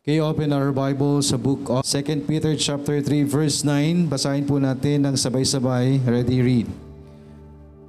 Okay, 0.00 0.16
open 0.16 0.48
our 0.56 0.72
Bible 0.72 1.20
sa 1.20 1.36
book 1.36 1.68
of 1.68 1.84
2 1.84 2.24
Peter 2.24 2.56
chapter 2.56 3.04
3 3.04 3.20
verse 3.28 3.60
9. 3.68 4.08
Basahin 4.08 4.48
po 4.48 4.56
natin 4.56 5.04
ng 5.04 5.12
sabay-sabay. 5.12 6.00
Ready, 6.08 6.40
read. 6.40 6.64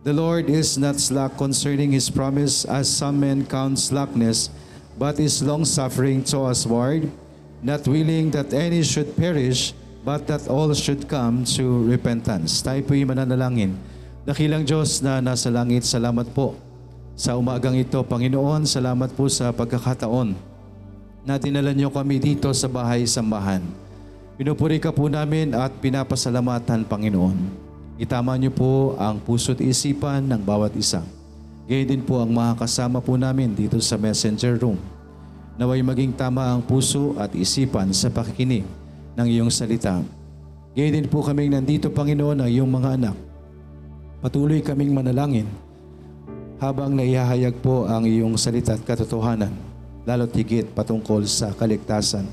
The 0.03 0.11
Lord 0.11 0.51
is 0.51 0.75
not 0.75 0.99
slack 0.99 1.39
concerning 1.39 1.95
His 1.95 2.11
promise 2.11 2.67
as 2.67 2.91
some 2.91 3.23
men 3.23 3.47
count 3.47 3.79
slackness, 3.79 4.51
but 4.99 5.23
is 5.23 5.39
long-suffering 5.39 6.27
to 6.35 6.51
usward, 6.51 7.07
not 7.63 7.87
willing 7.87 8.27
that 8.35 8.51
any 8.51 8.83
should 8.83 9.15
perish, 9.15 9.71
but 10.03 10.27
that 10.27 10.51
all 10.51 10.67
should 10.75 11.07
come 11.07 11.47
to 11.55 11.63
repentance. 11.87 12.59
Tayo 12.59 12.83
po'y 12.83 13.07
mananalangin. 13.07 13.79
Dakilang 14.27 14.67
Diyos 14.67 14.99
na 14.99 15.23
nasa 15.23 15.47
langit, 15.47 15.87
salamat 15.87 16.27
po 16.35 16.59
sa 17.15 17.39
umagang 17.39 17.79
ito. 17.79 18.03
Panginoon, 18.03 18.67
salamat 18.67 19.15
po 19.15 19.31
sa 19.31 19.55
pagkakataon 19.55 20.50
na 21.21 21.37
dinala 21.37 21.73
niyo 21.73 21.93
kami 21.93 22.17
dito 22.17 22.49
sa 22.53 22.65
bahay 22.65 23.05
sambahan. 23.05 23.61
Pinupuri 24.41 24.81
ka 24.81 24.89
po 24.89 25.05
namin 25.05 25.53
at 25.53 25.69
pinapasalamatan, 25.77 26.81
Panginoon. 26.89 27.37
Itama 28.01 28.33
niyo 28.33 28.49
po 28.49 28.97
ang 28.97 29.21
puso't 29.21 29.61
isipan 29.61 30.25
ng 30.25 30.41
bawat 30.41 30.73
isa. 30.73 31.05
Gayun 31.69 31.85
din 31.85 32.01
po 32.01 32.17
ang 32.17 32.33
mga 32.33 32.57
kasama 32.57 32.97
po 32.97 33.13
namin 33.13 33.53
dito 33.53 33.77
sa 33.77 34.01
messenger 34.01 34.57
room. 34.57 34.81
Naway 35.61 35.85
maging 35.85 36.17
tama 36.17 36.49
ang 36.49 36.65
puso 36.65 37.13
at 37.21 37.29
isipan 37.37 37.93
sa 37.93 38.09
pakikinig 38.09 38.65
ng 39.13 39.27
iyong 39.29 39.53
salita. 39.53 40.01
Gayun 40.73 40.97
din 40.97 41.07
po 41.07 41.21
kaming 41.21 41.53
nandito, 41.53 41.93
Panginoon, 41.93 42.41
ang 42.41 42.49
iyong 42.49 42.71
mga 42.71 42.89
anak. 42.97 43.15
Patuloy 44.25 44.65
kaming 44.65 44.89
manalangin 44.89 45.45
habang 46.57 46.93
naihahayag 46.93 47.57
po 47.61 47.85
ang 47.85 48.05
iyong 48.05 48.37
salita 48.37 48.77
at 48.77 48.81
katotohanan, 48.85 49.49
lalo't 50.05 50.33
higit 50.33 50.65
patungkol 50.73 51.25
sa 51.29 51.53
kaligtasan. 51.53 52.25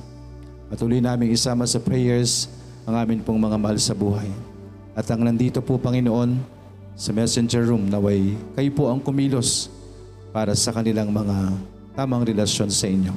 Patuloy 0.68 1.00
namin 1.00 1.32
isama 1.32 1.64
sa 1.64 1.80
prayers 1.80 2.48
ang 2.88 2.97
amin 2.97 3.20
pong 3.20 3.41
mga 3.41 3.56
mahal 3.56 3.78
sa 3.80 3.92
buhay. 3.97 4.28
At 4.97 5.08
ang 5.12 5.25
nandito 5.25 5.60
po, 5.60 5.77
Panginoon, 5.77 6.36
sa 6.98 7.14
messenger 7.14 7.62
room, 7.69 7.86
naway 7.86 8.34
kayo 8.58 8.70
po 8.75 8.91
ang 8.91 8.98
kumilos 8.98 9.70
para 10.34 10.52
sa 10.58 10.75
kanilang 10.75 11.14
mga 11.14 11.55
tamang 11.94 12.27
relasyon 12.27 12.69
sa 12.72 12.91
inyo. 12.91 13.14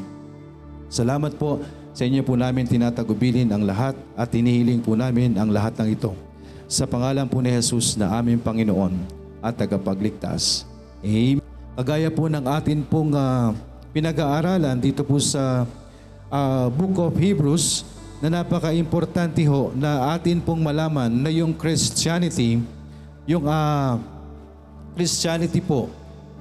Salamat 0.92 1.34
po 1.40 1.64
sa 1.92 2.08
inyo 2.08 2.22
po 2.24 2.38
namin 2.40 2.68
tinatagubilin 2.68 3.50
ang 3.52 3.64
lahat 3.66 3.96
at 4.16 4.32
tinihiling 4.32 4.80
po 4.80 4.96
namin 4.96 5.36
ang 5.36 5.50
lahat 5.50 5.76
ng 5.82 5.98
ito. 5.98 6.12
Sa 6.72 6.88
pangalan 6.88 7.28
po 7.28 7.44
ni 7.44 7.52
Jesus 7.52 8.00
na 8.00 8.16
aming 8.16 8.40
Panginoon 8.40 8.96
at 9.44 9.58
tagapagligtas. 9.60 10.64
Amen. 11.04 11.44
Kagaya 11.76 12.14
po 12.14 12.30
ng 12.30 12.46
atin 12.48 12.86
pong 12.86 13.12
ah, 13.18 13.52
pinag-aaralan 13.92 14.80
dito 14.80 15.04
po 15.04 15.20
sa 15.20 15.68
ah, 16.32 16.68
Book 16.72 16.96
of 17.00 17.14
Hebrews 17.20 17.84
na 18.24 18.42
napaka-importante 18.42 19.44
ho 19.50 19.76
na 19.76 20.16
atin 20.16 20.40
pong 20.40 20.64
malaman 20.64 21.12
na 21.12 21.28
yung 21.28 21.52
Christianity, 21.52 22.64
yung 23.28 23.46
ah, 23.46 24.00
Christianity 24.96 25.60
po 25.60 25.92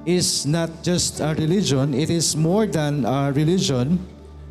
is 0.07 0.47
not 0.47 0.71
just 0.81 1.19
a 1.19 1.35
religion, 1.35 1.93
it 1.93 2.09
is 2.09 2.39
more 2.39 2.65
than 2.65 3.05
a 3.05 3.35
religion. 3.35 3.99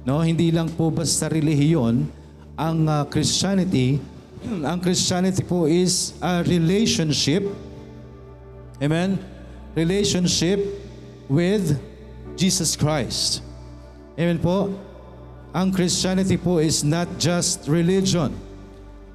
No, 0.07 0.23
hindi 0.23 0.49
lang 0.49 0.71
po 0.73 0.91
basta 0.91 1.27
relihiyon 1.31 2.07
ang 2.59 2.77
ah, 2.85 3.07
Christianity. 3.07 4.03
Ang 4.43 4.79
Christianity 4.79 5.43
po 5.43 5.67
is 5.67 6.15
a 6.23 6.43
relationship. 6.47 7.43
Amen. 8.79 9.19
Relationship 9.75 10.63
with 11.27 11.75
Jesus 12.39 12.79
Christ. 12.79 13.43
Amen 14.15 14.39
po. 14.39 14.71
Ang 15.51 15.75
Christianity 15.75 16.39
po 16.39 16.63
is 16.63 16.87
not 16.87 17.11
just 17.19 17.67
religion. 17.67 18.31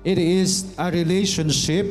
It 0.04 0.20
is 0.20 0.76
a 0.76 0.92
relationship 0.92 1.88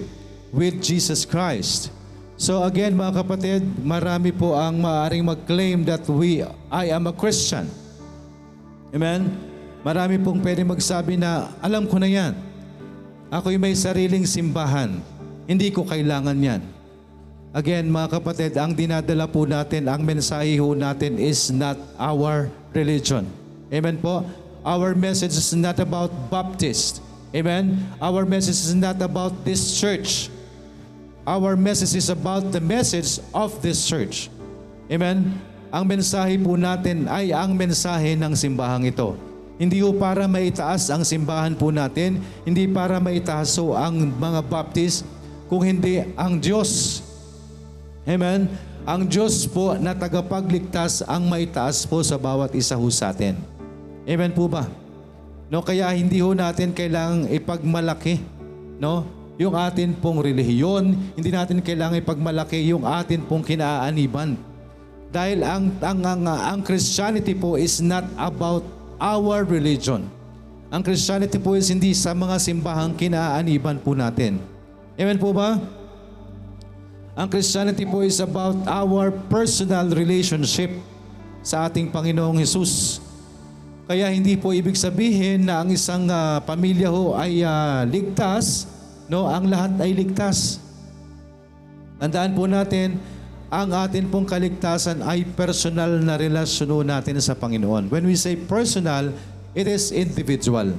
with 0.54 0.78
Jesus 0.78 1.26
Christ. 1.26 1.90
So 2.38 2.62
again 2.62 2.94
mga 2.94 3.26
kapatid, 3.26 3.66
marami 3.82 4.30
po 4.30 4.54
ang 4.54 4.78
maaaring 4.78 5.26
mag-claim 5.26 5.82
that 5.90 6.06
we, 6.06 6.46
I 6.70 6.94
am 6.94 7.10
a 7.10 7.16
Christian. 7.16 7.66
Amen? 8.94 9.34
Marami 9.82 10.22
pong 10.22 10.38
pwede 10.46 10.62
magsabi 10.62 11.18
na, 11.18 11.50
alam 11.58 11.90
ko 11.90 11.98
na 11.98 12.06
yan. 12.06 12.38
Ako'y 13.34 13.58
may 13.58 13.74
sariling 13.74 14.30
simbahan. 14.30 15.02
Hindi 15.50 15.74
ko 15.74 15.82
kailangan 15.82 16.38
yan. 16.38 16.62
Again, 17.54 17.86
mga 17.86 18.18
kapatid, 18.18 18.58
ang 18.58 18.74
dinadala 18.74 19.30
po 19.30 19.46
natin, 19.46 19.86
ang 19.86 20.02
mensahe 20.02 20.58
ho 20.58 20.74
natin 20.74 21.22
is 21.22 21.54
not 21.54 21.78
our 22.02 22.50
religion. 22.74 23.30
Amen 23.70 24.02
po? 24.02 24.26
Our 24.66 24.98
message 24.98 25.38
is 25.38 25.54
not 25.54 25.78
about 25.78 26.10
Baptist. 26.34 27.06
Amen? 27.30 27.78
Our 28.02 28.26
message 28.26 28.58
is 28.58 28.74
not 28.74 28.98
about 29.06 29.46
this 29.46 29.78
church. 29.78 30.34
Our 31.30 31.54
message 31.54 31.94
is 31.94 32.10
about 32.10 32.50
the 32.50 32.58
message 32.58 33.22
of 33.38 33.54
this 33.62 33.86
church. 33.86 34.34
Amen? 34.90 35.38
Ang 35.70 35.86
mensahe 35.86 36.34
po 36.42 36.58
natin 36.58 37.06
ay 37.06 37.38
ang 37.38 37.54
mensahe 37.54 38.18
ng 38.18 38.34
simbahang 38.34 38.90
ito. 38.90 39.14
Hindi 39.62 39.78
po 39.86 39.94
para 39.94 40.26
maitaas 40.26 40.90
ang 40.90 41.06
simbahan 41.06 41.54
po 41.54 41.70
natin, 41.70 42.18
hindi 42.50 42.66
para 42.66 42.98
maitaas 42.98 43.54
po 43.62 43.78
ang 43.78 44.10
mga 44.10 44.42
Baptist, 44.50 45.06
kung 45.46 45.62
hindi 45.62 46.02
ang 46.18 46.42
Diyos. 46.42 47.13
Amen? 48.04 48.52
Ang 48.84 49.08
Diyos 49.08 49.48
po 49.48 49.80
na 49.80 49.96
tagapagligtas 49.96 51.08
ang 51.08 51.24
maitaas 51.24 51.88
po 51.88 52.04
sa 52.04 52.20
bawat 52.20 52.52
isa 52.52 52.76
ho 52.76 52.88
sa 52.92 53.16
atin. 53.16 53.40
Amen 54.04 54.36
po 54.36 54.52
ba? 54.52 54.68
No, 55.48 55.64
kaya 55.64 55.88
hindi 55.96 56.20
ho 56.20 56.36
natin 56.36 56.76
kailangang 56.76 57.32
ipagmalaki, 57.32 58.20
no? 58.76 59.08
Yung 59.40 59.56
atin 59.56 59.96
pong 59.96 60.20
relihiyon, 60.20 61.16
hindi 61.16 61.32
natin 61.32 61.64
kailangang 61.64 62.04
ipagmalaki 62.04 62.60
yung 62.68 62.84
atin 62.84 63.24
pong 63.24 63.42
kinaaniban. 63.42 64.36
Dahil 65.14 65.46
ang, 65.46 65.72
ang, 65.80 66.00
ang, 66.04 66.22
ang 66.28 66.60
Christianity 66.62 67.38
po 67.38 67.56
is 67.56 67.80
not 67.80 68.04
about 68.20 68.68
our 69.00 69.48
religion. 69.48 70.10
Ang 70.74 70.82
Christianity 70.82 71.38
po 71.38 71.54
is 71.56 71.70
hindi 71.70 71.94
sa 71.94 72.12
mga 72.18 72.36
simbahang 72.42 72.98
kinaaniban 72.98 73.80
po 73.80 73.94
natin. 73.96 74.42
Amen 75.00 75.22
po 75.22 75.32
ba? 75.32 75.56
Ang 77.14 77.30
Christianity 77.30 77.86
po 77.86 78.02
is 78.02 78.18
about 78.18 78.58
our 78.66 79.14
personal 79.30 79.86
relationship 79.94 80.74
sa 81.46 81.70
ating 81.70 81.94
Panginoong 81.94 82.42
Hesus. 82.42 83.06
Kaya 83.86 84.10
hindi 84.10 84.34
po 84.34 84.50
ibig 84.50 84.74
sabihin 84.74 85.46
na 85.46 85.62
ang 85.62 85.70
isang 85.70 86.10
ah, 86.10 86.42
pamilya 86.42 86.90
ho 86.90 87.14
ay 87.14 87.46
ah, 87.46 87.86
ligtas, 87.86 88.66
no? 89.06 89.30
Ang 89.30 89.54
lahat 89.54 89.78
ay 89.78 89.94
ligtas. 89.94 90.58
Tandaan 92.02 92.34
po 92.34 92.50
natin, 92.50 92.98
ang 93.54 93.70
atin 93.78 94.10
pong 94.10 94.26
kaligtasan 94.26 95.06
ay 95.06 95.30
personal 95.38 96.02
na 96.02 96.18
relasyon 96.18 96.82
natin 96.82 97.22
sa 97.22 97.38
Panginoon. 97.38 97.94
When 97.94 98.10
we 98.10 98.18
say 98.18 98.34
personal, 98.34 99.14
it 99.54 99.70
is 99.70 99.94
individual. 99.94 100.74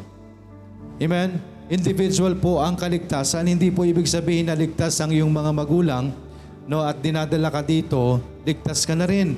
Amen? 0.99 1.39
Individual 1.71 2.35
po 2.35 2.59
ang 2.59 2.75
kaligtasan. 2.75 3.47
Hindi 3.47 3.71
po 3.71 3.87
ibig 3.87 4.11
sabihin 4.11 4.51
na 4.51 4.59
ligtas 4.59 4.99
ang 4.99 5.15
iyong 5.15 5.31
mga 5.31 5.51
magulang, 5.55 6.24
no? 6.69 6.85
At 6.85 7.01
dinadala 7.01 7.49
ka 7.53 7.61
dito, 7.65 8.21
ligtas 8.45 8.85
ka 8.85 8.97
na 8.97 9.09
rin. 9.09 9.37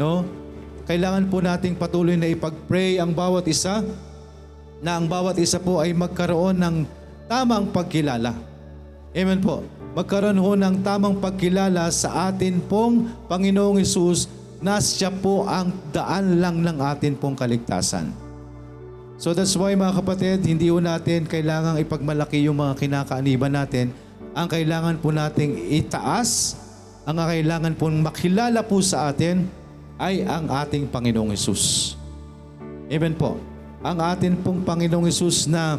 No? 0.00 0.24
Kailangan 0.84 1.28
po 1.32 1.40
nating 1.40 1.80
patuloy 1.80 2.16
na 2.16 2.28
ipag-pray 2.28 3.00
ang 3.00 3.16
bawat 3.16 3.48
isa 3.48 3.80
na 4.84 5.00
ang 5.00 5.08
bawat 5.08 5.40
isa 5.40 5.56
po 5.56 5.80
ay 5.80 5.96
magkaroon 5.96 6.60
ng 6.60 6.76
tamang 7.24 7.72
pagkilala. 7.72 8.36
Amen 9.16 9.40
po. 9.40 9.64
Magkaroon 9.94 10.36
ho 10.36 10.52
ng 10.58 10.82
tamang 10.84 11.16
pagkilala 11.22 11.88
sa 11.88 12.28
atin 12.28 12.60
pong 12.60 13.08
Panginoong 13.30 13.80
Isus 13.80 14.28
na 14.58 14.82
siya 14.82 15.08
po 15.08 15.46
ang 15.48 15.72
daan 15.94 16.42
lang 16.42 16.60
ng 16.60 16.82
atin 16.82 17.14
pong 17.16 17.38
kaligtasan. 17.38 18.10
So 19.16 19.32
that's 19.32 19.54
why 19.54 19.72
mga 19.72 20.02
kapatid, 20.02 20.42
hindi 20.44 20.68
ho 20.68 20.82
natin 20.82 21.24
kailangang 21.30 21.78
ipagmalaki 21.80 22.42
yung 22.44 22.58
mga 22.58 22.74
kinakaaniban 22.76 23.54
natin. 23.54 23.94
Ang 24.34 24.50
kailangan 24.50 24.98
po 24.98 25.14
nating 25.14 25.70
itaas, 25.70 26.58
ang 27.06 27.22
kailangan 27.22 27.78
pong 27.78 28.02
makilala 28.02 28.66
po 28.66 28.82
sa 28.82 29.14
atin 29.14 29.46
ay 29.94 30.26
ang 30.26 30.50
ating 30.50 30.90
Panginoong 30.90 31.30
Isus. 31.30 31.94
Amen 32.90 33.14
po. 33.14 33.38
Ang 33.86 34.02
atin 34.02 34.34
pong 34.42 34.66
Panginoong 34.66 35.06
Isus 35.06 35.46
na 35.46 35.78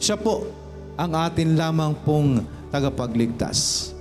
siya 0.00 0.16
po 0.16 0.48
ang 0.96 1.12
atin 1.20 1.52
lamang 1.52 1.92
pong 2.00 2.48
tagapagligtas. 2.72 3.92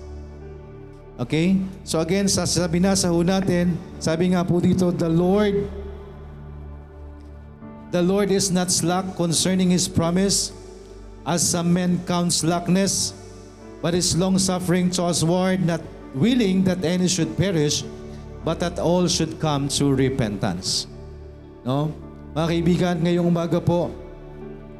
Okay? 1.19 1.59
So 1.83 1.99
again, 1.99 2.31
sa 2.31 2.47
sa 2.47 2.71
binasa 2.71 3.11
ho 3.11 3.19
natin, 3.27 3.75
sabi 3.99 4.31
nga 4.31 4.47
po 4.47 4.63
dito, 4.63 4.87
the 4.95 5.11
Lord 5.11 5.83
The 7.95 8.03
Lord 8.03 8.27
is 8.27 8.51
not 8.51 8.75
slack 8.75 9.15
concerning 9.15 9.71
His 9.71 9.87
promise, 9.87 10.51
as 11.23 11.39
some 11.39 11.71
men 11.71 12.03
count 12.03 12.35
slackness, 12.35 13.15
but 13.81 13.93
is 13.93 14.15
long-suffering 14.15 14.91
to 14.95 15.11
usward, 15.11 15.63
not 15.63 15.81
willing 16.15 16.63
that 16.63 16.83
any 16.83 17.07
should 17.07 17.35
perish, 17.35 17.83
but 18.45 18.59
that 18.61 18.79
all 18.79 19.07
should 19.07 19.39
come 19.41 19.67
to 19.67 19.91
repentance. 19.91 20.87
No? 21.65 21.91
Mga 22.35 22.47
kaibigan, 22.51 22.95
ngayong 23.01 23.27
umaga 23.31 23.59
po, 23.63 23.91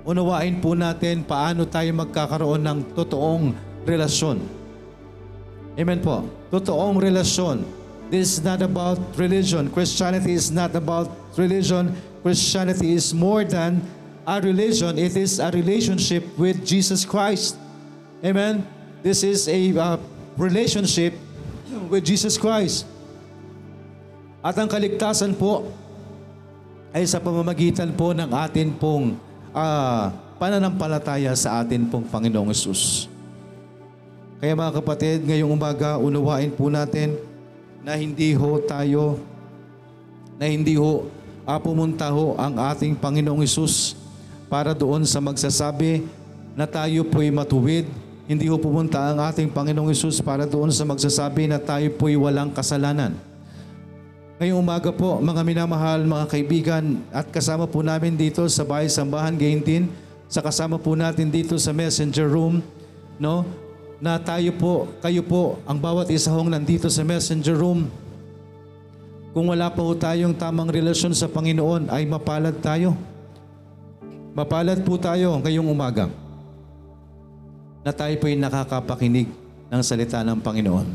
unawain 0.06 0.62
po 0.62 0.78
natin 0.78 1.26
paano 1.26 1.66
tayo 1.66 1.90
magkakaroon 1.98 2.62
ng 2.62 2.80
totoong 2.94 3.56
relasyon. 3.88 4.38
Amen 5.76 6.00
po. 6.00 6.28
Totoong 6.54 7.02
relasyon. 7.02 7.66
This 8.14 8.38
is 8.38 8.42
not 8.46 8.62
about 8.62 9.02
religion. 9.18 9.68
Christianity 9.74 10.38
is 10.38 10.54
not 10.54 10.78
about 10.78 11.10
religion. 11.36 11.90
Christianity 12.22 12.94
is 12.94 13.18
more 13.18 13.42
than 13.42 13.82
a 14.30 14.38
religion. 14.38 14.98
It 14.98 15.18
is 15.18 15.42
a 15.42 15.50
relationship 15.50 16.22
with 16.38 16.62
Jesus 16.62 17.02
Christ. 17.02 17.58
Amen. 18.22 18.62
This 19.06 19.22
is 19.22 19.46
a 19.46 19.62
uh, 19.78 20.02
relationship 20.34 21.14
with 21.94 22.02
Jesus 22.02 22.42
Christ. 22.42 22.90
At 24.42 24.58
ang 24.58 24.66
kaligtasan 24.66 25.38
po 25.38 25.70
ay 26.90 27.06
sa 27.06 27.22
pamamagitan 27.22 27.94
po 27.94 28.18
ng 28.18 28.34
atin 28.34 28.74
pong 28.74 29.14
ah, 29.54 30.10
pananampalataya 30.42 31.38
sa 31.38 31.62
atin 31.62 31.86
pong 31.86 32.10
Panginoong 32.10 32.50
Yesus. 32.50 33.06
Kaya 34.42 34.58
mga 34.58 34.82
kapatid, 34.82 35.22
ngayong 35.22 35.54
umaga, 35.54 36.02
unawain 36.02 36.50
po 36.50 36.74
natin 36.74 37.14
na 37.86 37.94
hindi 37.94 38.34
ho 38.34 38.58
tayo, 38.66 39.22
na 40.42 40.50
hindi 40.50 40.82
ho 40.82 41.06
ah, 41.46 41.62
pumunta 41.62 42.10
ho 42.10 42.34
ang 42.42 42.58
ating 42.74 42.98
Panginoong 42.98 43.46
Yesus 43.46 43.94
para 44.50 44.74
doon 44.74 45.06
sa 45.06 45.22
magsasabi 45.22 46.10
na 46.58 46.66
tayo 46.66 47.06
po'y 47.06 47.30
matuwid. 47.30 47.86
Hindi 48.26 48.50
ho 48.50 48.58
pumunta 48.58 48.98
ang 48.98 49.22
ating 49.22 49.54
Panginoong 49.54 49.94
Yesus 49.94 50.18
para 50.18 50.50
doon 50.50 50.74
sa 50.74 50.82
magsasabi 50.82 51.46
na 51.46 51.62
tayo 51.62 51.94
po'y 51.94 52.18
walang 52.18 52.50
kasalanan. 52.50 53.14
Ngayong 54.42 54.66
umaga 54.66 54.90
po, 54.90 55.22
mga 55.22 55.46
minamahal, 55.46 56.02
mga 56.02 56.26
kaibigan, 56.34 56.98
at 57.14 57.30
kasama 57.30 57.70
po 57.70 57.86
namin 57.86 58.18
dito 58.18 58.42
sa 58.50 58.66
Bahay 58.66 58.90
Sambahan 58.90 59.38
Gaintin, 59.38 59.94
sa 60.26 60.42
kasama 60.42 60.82
po 60.82 60.98
natin 60.98 61.30
dito 61.30 61.54
sa 61.62 61.70
messenger 61.70 62.26
room, 62.26 62.66
no? 63.22 63.46
Na 64.02 64.18
tayo 64.18 64.50
po, 64.58 64.90
kayo 65.06 65.22
po, 65.22 65.62
ang 65.70 65.78
bawat 65.78 66.10
isa 66.10 66.34
hong 66.34 66.50
nandito 66.50 66.90
sa 66.90 67.06
messenger 67.06 67.54
room, 67.54 67.86
kung 69.38 69.54
wala 69.54 69.70
pa 69.70 69.86
po 69.86 69.94
tayong 69.94 70.34
tamang 70.34 70.74
relasyon 70.74 71.14
sa 71.14 71.30
Panginoon, 71.30 71.94
ay 71.94 72.10
mapalad 72.10 72.58
tayo. 72.58 72.98
Mapalad 74.34 74.82
po 74.82 74.98
tayo 74.98 75.38
ngayong 75.46 75.70
umaga 75.70 76.25
na 77.86 77.94
tayo 77.94 78.18
po'y 78.18 78.34
nakakapakinig 78.34 79.30
ng 79.70 79.82
salita 79.86 80.26
ng 80.26 80.42
Panginoon. 80.42 80.90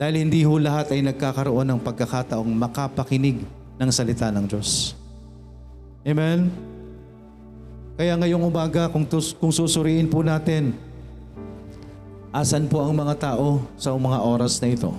Dahil 0.00 0.24
hindi 0.24 0.40
ho 0.48 0.56
lahat 0.56 0.96
ay 0.96 1.04
nagkakaroon 1.04 1.68
ng 1.68 1.80
pagkakataong 1.84 2.48
makapakinig 2.48 3.44
ng 3.76 3.90
salita 3.92 4.32
ng 4.32 4.48
Diyos. 4.48 4.96
Amen? 6.00 6.48
Kaya 8.00 8.16
ngayong 8.16 8.48
umaga, 8.48 8.88
kung, 8.88 9.04
tus- 9.04 9.36
kung 9.36 9.52
susuriin 9.52 10.08
po 10.08 10.24
natin, 10.24 10.72
asan 12.32 12.64
po 12.64 12.80
ang 12.80 12.96
mga 12.96 13.36
tao 13.36 13.60
sa 13.76 13.92
mga 13.92 14.24
oras 14.24 14.56
na 14.56 14.72
ito? 14.72 14.96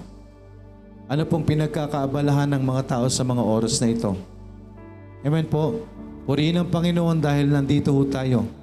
Ano 1.09 1.25
pong 1.25 1.49
pinagkakaabalahan 1.49 2.53
ng 2.53 2.61
mga 2.61 2.83
tao 2.85 3.05
sa 3.09 3.25
mga 3.25 3.41
oras 3.41 3.81
na 3.81 3.89
ito? 3.89 4.13
Amen 5.25 5.49
po. 5.49 5.81
Purihin 6.29 6.61
ang 6.61 6.69
Panginoon 6.69 7.17
dahil 7.17 7.49
nandito 7.49 7.89
ho 7.89 8.05
tayo. 8.05 8.60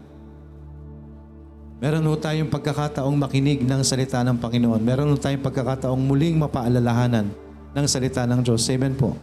Meron 1.78 2.02
ho 2.10 2.19
tayong 2.19 2.50
pagkakataong 2.50 3.14
makinig 3.14 3.62
ng 3.62 3.82
salita 3.86 4.19
ng 4.26 4.34
Panginoon. 4.34 4.82
Meron 4.82 5.14
ho 5.14 5.16
tayong 5.16 5.46
pagkakataong 5.46 6.02
muling 6.02 6.34
mapaalalahanan 6.34 7.30
ng 7.70 7.86
salita 7.86 8.26
ng 8.26 8.42
Diyos. 8.42 8.66
Amen 8.75 8.98
po. 8.98 9.14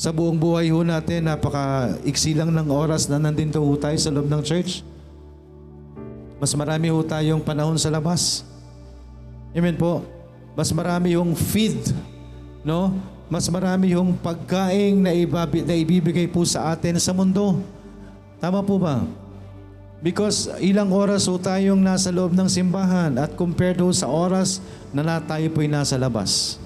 Sa 0.00 0.16
buong 0.16 0.40
buhay 0.40 0.72
ho 0.72 0.80
natin, 0.80 1.28
napaka-iksi 1.28 2.32
lang 2.32 2.48
ng 2.48 2.72
oras 2.72 3.04
na 3.04 3.20
nandito 3.20 3.60
ho 3.60 3.72
tayo 3.76 4.00
sa 4.00 4.08
loob 4.08 4.32
ng 4.32 4.40
church. 4.40 4.80
Mas 6.40 6.56
marami 6.56 6.88
ho 6.88 7.04
tayong 7.04 7.44
panahon 7.44 7.76
sa 7.76 7.92
labas. 7.92 8.40
Amen 9.52 9.76
po. 9.76 10.00
Mas 10.56 10.72
marami 10.72 11.20
yung 11.20 11.36
feed, 11.36 11.92
no? 12.64 12.96
Mas 13.28 13.44
marami 13.52 13.92
yung 13.92 14.16
pagkain 14.16 14.96
na, 14.96 15.12
ibabi, 15.12 15.60
na 15.68 15.76
ibibigay 15.76 16.24
po 16.32 16.48
sa 16.48 16.72
atin 16.72 16.96
sa 16.96 17.12
mundo. 17.12 17.60
Tama 18.40 18.64
po 18.64 18.80
ba? 18.80 19.04
Because 20.00 20.48
ilang 20.64 20.88
oras 20.96 21.28
ho 21.28 21.36
tayong 21.36 21.84
nasa 21.84 22.08
loob 22.08 22.32
ng 22.32 22.48
simbahan 22.48 23.20
at 23.20 23.36
compared 23.36 23.76
ho 23.84 23.92
sa 23.92 24.08
oras 24.08 24.64
na 24.96 25.04
na 25.04 25.20
tayo 25.20 25.44
po'y 25.52 25.68
nasa 25.68 26.00
labas. 26.00 26.56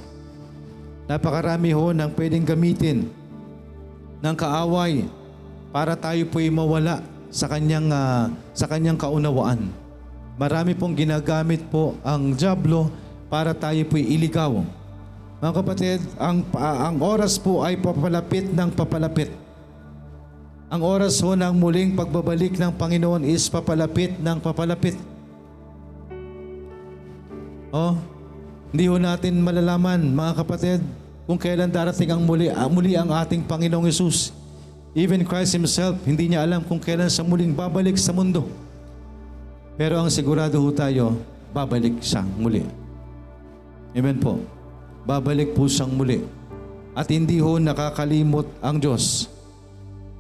Napakarami 1.10 1.74
ho 1.74 1.90
ng 1.90 2.10
pwedeng 2.14 2.46
gamitin 2.46 3.10
ng 4.22 4.36
kaaway 4.38 5.02
para 5.74 5.98
tayo 5.98 6.22
po'y 6.30 6.46
mawala 6.46 7.02
sa 7.34 7.50
kanyang, 7.50 7.90
ah, 7.90 8.30
sa 8.54 8.70
kanyang 8.70 8.94
kaunawaan. 8.94 9.66
Marami 10.38 10.78
pong 10.78 10.94
ginagamit 10.94 11.66
po 11.66 11.98
ang 12.06 12.38
Diablo 12.38 12.86
para 13.26 13.50
tayo 13.50 13.82
po'y 13.90 14.14
iligaw. 14.14 14.62
Mga 15.42 15.52
kapatid, 15.58 15.98
ang, 16.22 16.46
ah, 16.54 16.86
ang 16.86 17.02
oras 17.02 17.34
po 17.34 17.66
ay 17.66 17.74
papalapit 17.82 18.46
ng 18.46 18.70
papalapit. 18.70 19.43
Ang 20.74 20.82
oras 20.82 21.22
ho 21.22 21.38
ng 21.38 21.54
muling 21.54 21.94
pagbabalik 21.94 22.58
ng 22.58 22.74
Panginoon 22.74 23.22
is 23.22 23.46
papalapit 23.46 24.18
ng 24.18 24.42
papalapit. 24.42 24.98
Oh, 27.70 27.94
hindi 28.74 28.90
ho 28.90 28.98
natin 28.98 29.38
malalaman, 29.38 30.02
mga 30.02 30.42
kapatid, 30.42 30.82
kung 31.30 31.38
kailan 31.38 31.70
darating 31.70 32.10
ang 32.10 32.26
muli, 32.26 32.50
ang 32.50 32.74
muli 32.74 32.98
ang 32.98 33.06
ating 33.14 33.46
Panginoong 33.46 33.86
Yesus. 33.86 34.34
Even 34.98 35.22
Christ 35.22 35.54
Himself, 35.54 35.94
hindi 36.02 36.34
niya 36.34 36.42
alam 36.42 36.66
kung 36.66 36.82
kailan 36.82 37.06
sa 37.06 37.22
muling 37.22 37.54
babalik 37.54 37.94
sa 37.94 38.10
mundo. 38.10 38.50
Pero 39.78 40.02
ang 40.02 40.10
sigurado 40.10 40.58
ho 40.58 40.74
tayo, 40.74 41.22
babalik 41.54 42.02
siya 42.02 42.26
muli. 42.26 42.66
Amen 43.94 44.18
po. 44.18 44.42
Babalik 45.06 45.54
po 45.54 45.70
siyang 45.70 45.94
muli. 45.94 46.26
At 46.98 47.06
hindi 47.14 47.38
ho 47.38 47.62
nakakalimot 47.62 48.58
ang 48.58 48.82
Diyos. 48.82 49.33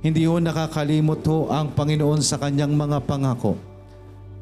Hindi 0.04 0.28
ho 0.28 0.36
nakakalimot 0.36 1.24
ho 1.24 1.48
ang 1.48 1.72
Panginoon 1.72 2.20
sa 2.20 2.36
kanyang 2.36 2.76
mga 2.76 3.08
pangako. 3.08 3.56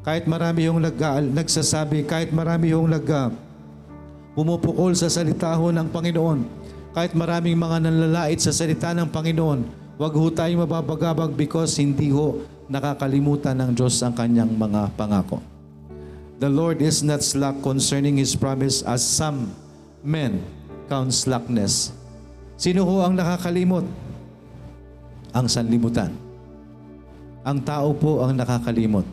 Kahit 0.03 0.27
marami 0.27 0.67
yung 0.67 0.83
nag, 0.83 0.99
nagsasabi, 1.31 2.03
kahit 2.03 2.35
marami 2.35 2.75
yung 2.75 2.91
nag, 2.91 3.07
pumupukol 4.35 4.91
sa 4.91 5.07
salita 5.07 5.55
ho 5.55 5.71
ng 5.71 5.87
Panginoon, 5.87 6.39
kahit 6.91 7.15
maraming 7.15 7.55
mga 7.55 7.87
nanlalait 7.87 8.43
sa 8.43 8.51
salita 8.51 8.91
ng 8.91 9.07
Panginoon, 9.07 9.63
wag 9.95 10.11
ho 10.11 10.27
tayong 10.27 10.67
mababagabag 10.67 11.31
because 11.31 11.79
hindi 11.79 12.11
ho 12.11 12.43
nakakalimutan 12.67 13.55
ng 13.55 13.71
Diyos 13.71 14.03
ang 14.03 14.11
kanyang 14.11 14.51
mga 14.51 14.91
pangako. 14.99 15.39
The 16.43 16.51
Lord 16.51 16.83
is 16.83 16.99
not 17.07 17.23
slack 17.23 17.63
concerning 17.63 18.19
His 18.19 18.35
promise 18.35 18.83
as 18.83 18.99
some 18.99 19.55
men 20.03 20.43
count 20.91 21.15
slackness. 21.15 21.95
Sino 22.59 22.83
ho 22.83 22.99
ang 22.99 23.15
nakakalimot? 23.15 24.02
Ang 25.33 25.49
sanlibutan. 25.49 26.13
Ang 27.43 27.59
tao 27.65 27.91
po 27.91 28.21
ang 28.21 28.37
nakakalimot. 28.37 29.03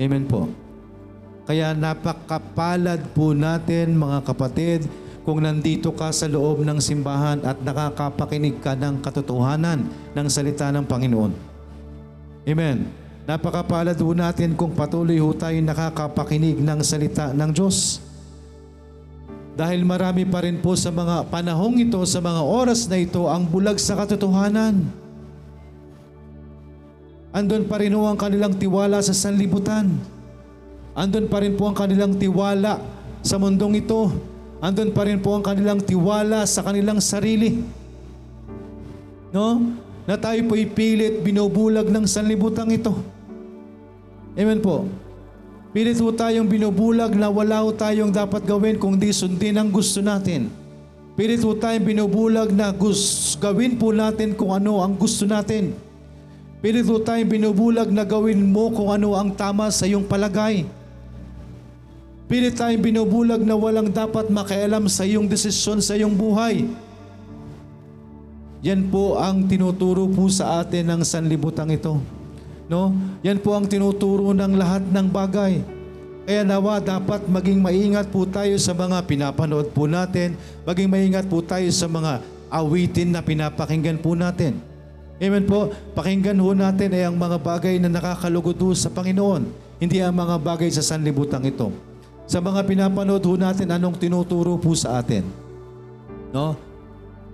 Amen 0.00 0.24
po. 0.24 0.48
Kaya 1.44 1.76
napakapalad 1.76 3.12
po 3.12 3.36
natin 3.36 3.98
mga 3.98 4.24
kapatid 4.24 4.88
kung 5.22 5.42
nandito 5.42 5.94
ka 5.94 6.10
sa 6.10 6.26
loob 6.26 6.66
ng 6.66 6.78
simbahan 6.82 7.38
at 7.46 7.60
nakakapakinig 7.62 8.58
ka 8.58 8.74
ng 8.74 8.98
katotohanan 9.04 9.86
ng 10.16 10.26
salita 10.26 10.70
ng 10.74 10.82
Panginoon. 10.86 11.32
Amen. 12.42 12.90
Napakapalad 13.22 13.94
po 13.94 14.10
natin 14.18 14.58
kung 14.58 14.74
patuloy 14.74 15.22
ho 15.22 15.30
tayo 15.30 15.54
nakakapakinig 15.62 16.58
ng 16.58 16.80
salita 16.82 17.30
ng 17.30 17.50
Diyos. 17.54 18.02
Dahil 19.52 19.86
marami 19.86 20.26
pa 20.26 20.42
rin 20.42 20.58
po 20.58 20.74
sa 20.74 20.90
mga 20.90 21.28
panahong 21.30 21.78
ito, 21.78 22.02
sa 22.02 22.18
mga 22.18 22.42
oras 22.42 22.88
na 22.88 22.98
ito, 22.98 23.28
ang 23.28 23.46
bulag 23.46 23.78
sa 23.78 23.94
katotohanan. 23.94 25.01
Andun 27.32 27.64
pa 27.64 27.80
rin 27.80 27.96
po 27.96 28.04
ang 28.04 28.20
kanilang 28.20 28.52
tiwala 28.60 29.00
sa 29.00 29.16
sanlibutan. 29.16 29.88
Andun 30.92 31.32
pa 31.32 31.40
rin 31.40 31.56
po 31.56 31.64
ang 31.64 31.76
kanilang 31.76 32.20
tiwala 32.20 32.76
sa 33.24 33.40
mundong 33.40 33.80
ito. 33.80 34.12
Andun 34.60 34.92
pa 34.92 35.08
rin 35.08 35.16
po 35.16 35.32
ang 35.32 35.40
kanilang 35.40 35.80
tiwala 35.80 36.44
sa 36.44 36.60
kanilang 36.60 37.00
sarili. 37.00 37.64
No? 39.32 39.64
Na 40.04 40.20
tayo 40.20 40.44
po 40.44 40.60
ipilit 40.60 41.24
binubulag 41.24 41.88
ng 41.88 42.04
sanlibutan 42.04 42.68
ito. 42.68 42.92
Amen 44.36 44.60
po. 44.60 44.88
Pilit 45.72 45.96
po 45.96 46.12
tayong 46.12 46.52
binubulag 46.52 47.16
na 47.16 47.32
wala 47.32 47.64
po 47.64 47.72
tayong 47.72 48.12
dapat 48.12 48.44
gawin 48.44 48.76
kung 48.76 49.00
di 49.00 49.08
sundin 49.08 49.56
ang 49.56 49.72
gusto 49.72 50.04
natin. 50.04 50.52
Pilit 51.16 51.40
po 51.40 51.56
tayong 51.56 51.88
binubulag 51.88 52.52
na 52.52 52.68
gus- 52.76 53.40
gawin 53.40 53.80
po 53.80 53.88
natin 53.88 54.36
kung 54.36 54.52
ano 54.52 54.84
ang 54.84 54.92
gusto 55.00 55.24
natin. 55.24 55.72
Pilit 56.62 56.86
po 56.86 57.02
tayong 57.02 57.26
binubulag 57.26 57.90
na 57.90 58.06
gawin 58.06 58.38
mo 58.38 58.70
kung 58.70 58.94
ano 58.94 59.18
ang 59.18 59.34
tama 59.34 59.66
sa 59.74 59.82
iyong 59.82 60.06
palagay. 60.06 60.62
Pilit 62.30 62.54
tayong 62.54 62.78
binubulag 62.78 63.42
na 63.42 63.58
walang 63.58 63.90
dapat 63.90 64.30
makialam 64.30 64.86
sa 64.86 65.02
iyong 65.02 65.26
desisyon 65.26 65.82
sa 65.82 65.98
iyong 65.98 66.14
buhay. 66.14 66.70
Yan 68.62 68.86
po 68.94 69.18
ang 69.18 69.42
tinuturo 69.50 70.06
po 70.06 70.30
sa 70.30 70.62
atin 70.62 70.86
ng 70.86 71.02
sanlibutan 71.02 71.66
ito. 71.66 71.98
No? 72.70 72.94
Yan 73.26 73.42
po 73.42 73.58
ang 73.58 73.66
tinuturo 73.66 74.30
ng 74.30 74.54
lahat 74.54 74.86
ng 74.86 75.06
bagay. 75.10 75.58
Kaya 76.22 76.46
nawa 76.46 76.78
dapat 76.78 77.26
maging 77.26 77.58
maingat 77.58 78.06
po 78.06 78.22
tayo 78.22 78.54
sa 78.62 78.70
mga 78.70 79.02
pinapanood 79.10 79.74
po 79.74 79.90
natin, 79.90 80.38
maging 80.62 80.86
maingat 80.86 81.26
po 81.26 81.42
tayo 81.42 81.66
sa 81.74 81.90
mga 81.90 82.22
awitin 82.54 83.10
na 83.10 83.18
pinapakinggan 83.18 83.98
po 83.98 84.14
natin. 84.14 84.71
Amen 85.22 85.46
po, 85.46 85.70
pakinggan 85.94 86.34
ho 86.42 86.50
natin 86.50 86.90
ay 86.98 87.06
ang 87.06 87.14
mga 87.14 87.38
bagay 87.38 87.78
na 87.78 87.86
nakakalugod 87.86 88.58
ho 88.58 88.74
sa 88.74 88.90
Panginoon, 88.90 89.46
hindi 89.78 90.02
ang 90.02 90.18
mga 90.18 90.34
bagay 90.42 90.66
sa 90.74 90.82
sanlibutan 90.82 91.46
ito. 91.46 91.70
Sa 92.26 92.42
mga 92.42 92.66
pinapanood 92.66 93.22
ho 93.22 93.38
natin, 93.38 93.70
anong 93.70 94.02
tinuturo 94.02 94.58
po 94.58 94.74
sa 94.74 94.98
atin? 94.98 95.22
No? 96.34 96.58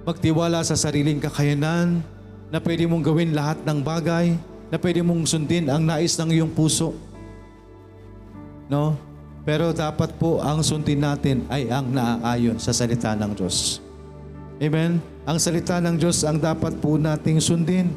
Magtiwala 0.04 0.60
sa 0.68 0.76
sariling 0.76 1.16
kakayanan 1.16 2.04
na 2.52 2.60
pwede 2.60 2.84
mong 2.84 3.08
gawin 3.08 3.32
lahat 3.32 3.56
ng 3.64 3.80
bagay, 3.80 4.36
na 4.68 4.76
pwede 4.76 5.00
mong 5.00 5.24
sundin 5.24 5.72
ang 5.72 5.80
nais 5.80 6.12
ng 6.20 6.28
iyong 6.28 6.52
puso. 6.52 6.92
No? 8.68 9.00
Pero 9.48 9.72
dapat 9.72 10.12
po 10.20 10.44
ang 10.44 10.60
sundin 10.60 11.00
natin 11.00 11.48
ay 11.48 11.72
ang 11.72 11.88
naaayon 11.88 12.60
sa 12.60 12.76
salita 12.76 13.16
ng 13.16 13.32
Diyos. 13.32 13.87
Amen? 14.58 14.98
Ang 15.22 15.38
salita 15.38 15.78
ng 15.78 15.94
Diyos 15.94 16.26
ang 16.26 16.34
dapat 16.34 16.74
po 16.82 16.98
nating 16.98 17.38
sundin. 17.38 17.94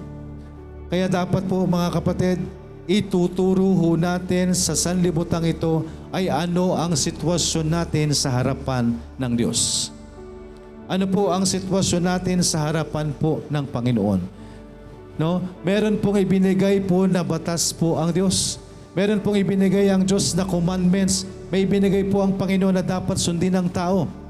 Kaya 0.94 1.10
dapat 1.10 1.50
po 1.50 1.66
mga 1.66 1.90
kapatid, 1.90 2.38
ituturo 2.86 3.66
ho 3.66 3.98
natin 3.98 4.54
sa 4.54 4.78
sanlibutan 4.78 5.42
ito 5.42 5.90
ay 6.14 6.30
ano 6.30 6.78
ang 6.78 6.94
sitwasyon 6.94 7.66
natin 7.66 8.14
sa 8.14 8.30
harapan 8.30 8.94
ng 9.18 9.34
Diyos. 9.34 9.90
Ano 10.86 11.10
po 11.10 11.34
ang 11.34 11.50
sitwasyon 11.50 12.04
natin 12.06 12.46
sa 12.46 12.70
harapan 12.70 13.10
po 13.10 13.42
ng 13.50 13.66
Panginoon? 13.66 14.22
No? 15.18 15.42
Meron 15.66 15.98
pong 15.98 16.22
ibinigay 16.22 16.84
po 16.86 17.10
na 17.10 17.26
batas 17.26 17.74
po 17.74 17.98
ang 17.98 18.14
Diyos. 18.14 18.62
Meron 18.94 19.24
pong 19.24 19.42
ibinigay 19.42 19.90
ang 19.90 20.06
Diyos 20.06 20.38
na 20.38 20.46
commandments. 20.46 21.26
May 21.50 21.66
ibinigay 21.66 22.06
po 22.12 22.22
ang 22.22 22.38
Panginoon 22.38 22.78
na 22.78 22.86
dapat 22.86 23.18
sundin 23.18 23.56
ng 23.58 23.72
tao. 23.72 24.21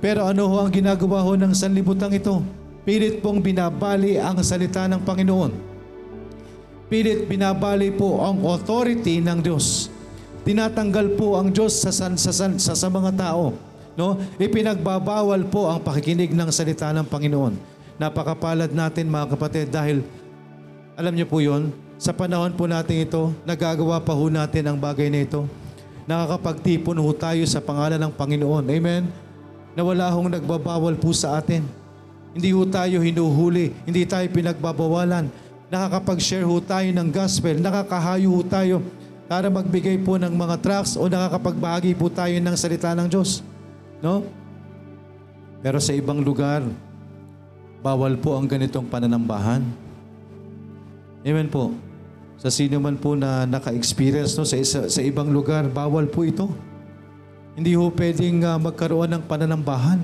Pero 0.00 0.28
ano 0.28 0.44
ho 0.46 0.56
ang 0.60 0.72
ginagawa 0.72 1.24
ho 1.24 1.32
ng 1.34 1.52
sanlibutan 1.56 2.12
ito? 2.12 2.44
Pilit 2.86 3.18
pong 3.18 3.42
binabali 3.42 4.20
ang 4.20 4.38
salita 4.46 4.86
ng 4.86 5.02
Panginoon. 5.02 5.52
Pilit 6.86 7.26
binabali 7.26 7.90
po 7.90 8.22
ang 8.22 8.38
authority 8.46 9.18
ng 9.18 9.42
Diyos. 9.42 9.90
Tinatanggal 10.46 11.18
po 11.18 11.34
ang 11.34 11.50
Diyos 11.50 11.74
sa, 11.74 11.90
sa, 11.90 12.06
sa, 12.14 12.30
sa, 12.30 12.72
sa 12.78 12.88
mga 12.88 13.10
tao. 13.18 13.58
No? 13.98 14.22
Ipinagbabawal 14.38 15.50
po 15.50 15.66
ang 15.66 15.82
pakikinig 15.82 16.30
ng 16.30 16.46
salita 16.54 16.94
ng 16.94 17.08
Panginoon. 17.10 17.58
Napakapalad 17.98 18.70
natin 18.70 19.10
mga 19.10 19.34
kapatid 19.34 19.66
dahil 19.72 20.06
alam 20.94 21.10
niyo 21.10 21.26
po 21.26 21.42
yon 21.42 21.74
sa 21.96 22.12
panahon 22.12 22.52
po 22.52 22.68
natin 22.68 23.08
ito, 23.08 23.32
nagagawa 23.48 23.98
pa 24.04 24.12
ho 24.12 24.28
natin 24.28 24.68
ang 24.68 24.76
bagay 24.76 25.08
na 25.08 25.24
ito. 25.24 25.48
Nakakapagtipon 26.06 27.00
ho 27.00 27.10
tayo 27.16 27.42
sa 27.48 27.58
pangalan 27.58 27.98
ng 27.98 28.12
Panginoon. 28.14 28.64
Amen? 28.68 29.25
Na 29.76 29.84
wala 29.84 30.08
hong 30.08 30.32
nagbabawal 30.32 30.96
po 30.96 31.12
sa 31.12 31.36
atin. 31.36 31.60
Hindi 32.32 32.52
ho 32.52 32.64
tayo 32.64 33.00
hinuhuli, 33.04 33.76
hindi 33.84 34.08
tayo 34.08 34.24
pinagbabawalan. 34.32 35.28
Nakakapag-share 35.68 36.48
ho 36.48 36.56
tayo 36.64 36.88
ng 36.88 37.08
gospel, 37.12 37.60
nakakahayo 37.60 38.28
ho 38.32 38.40
tayo 38.40 38.76
para 39.26 39.50
magbigay 39.50 39.98
po 40.00 40.16
ng 40.16 40.30
mga 40.30 40.56
tracts 40.62 40.94
o 40.94 41.10
nakakapagbahagi 41.10 41.98
po 41.98 42.06
tayo 42.06 42.34
ng 42.38 42.56
salita 42.56 42.94
ng 42.94 43.08
Diyos. 43.10 43.42
No? 44.00 44.22
Pero 45.60 45.82
sa 45.82 45.90
ibang 45.92 46.22
lugar, 46.22 46.62
bawal 47.82 48.14
po 48.16 48.38
ang 48.38 48.46
ganitong 48.46 48.86
pananambahan. 48.86 49.66
Amen 51.26 51.50
po. 51.50 51.74
Sa 52.38 52.52
sino 52.52 52.78
man 52.78 52.94
po 52.94 53.18
na 53.18 53.48
naka-experience 53.48 54.38
no, 54.38 54.46
sa, 54.46 54.54
isa, 54.60 54.86
sa 54.86 55.00
ibang 55.02 55.32
lugar, 55.32 55.66
bawal 55.66 56.06
po 56.06 56.22
ito. 56.22 56.46
Hindi 57.56 57.72
ho 57.72 57.88
pwedeng 57.88 58.44
uh, 58.44 58.60
magkaroon 58.60 59.16
ng 59.16 59.22
pananambahan. 59.24 59.96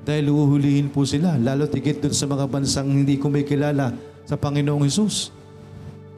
Dahil 0.00 0.32
uhulihin 0.32 0.88
po 0.88 1.04
sila, 1.04 1.36
lalo 1.36 1.68
tigit 1.68 2.00
dun 2.00 2.16
sa 2.16 2.24
mga 2.24 2.48
bansang 2.48 2.88
hindi 2.88 3.20
kumikilala 3.20 3.92
sa 4.24 4.34
Panginoong 4.40 4.88
Hesus. 4.88 5.28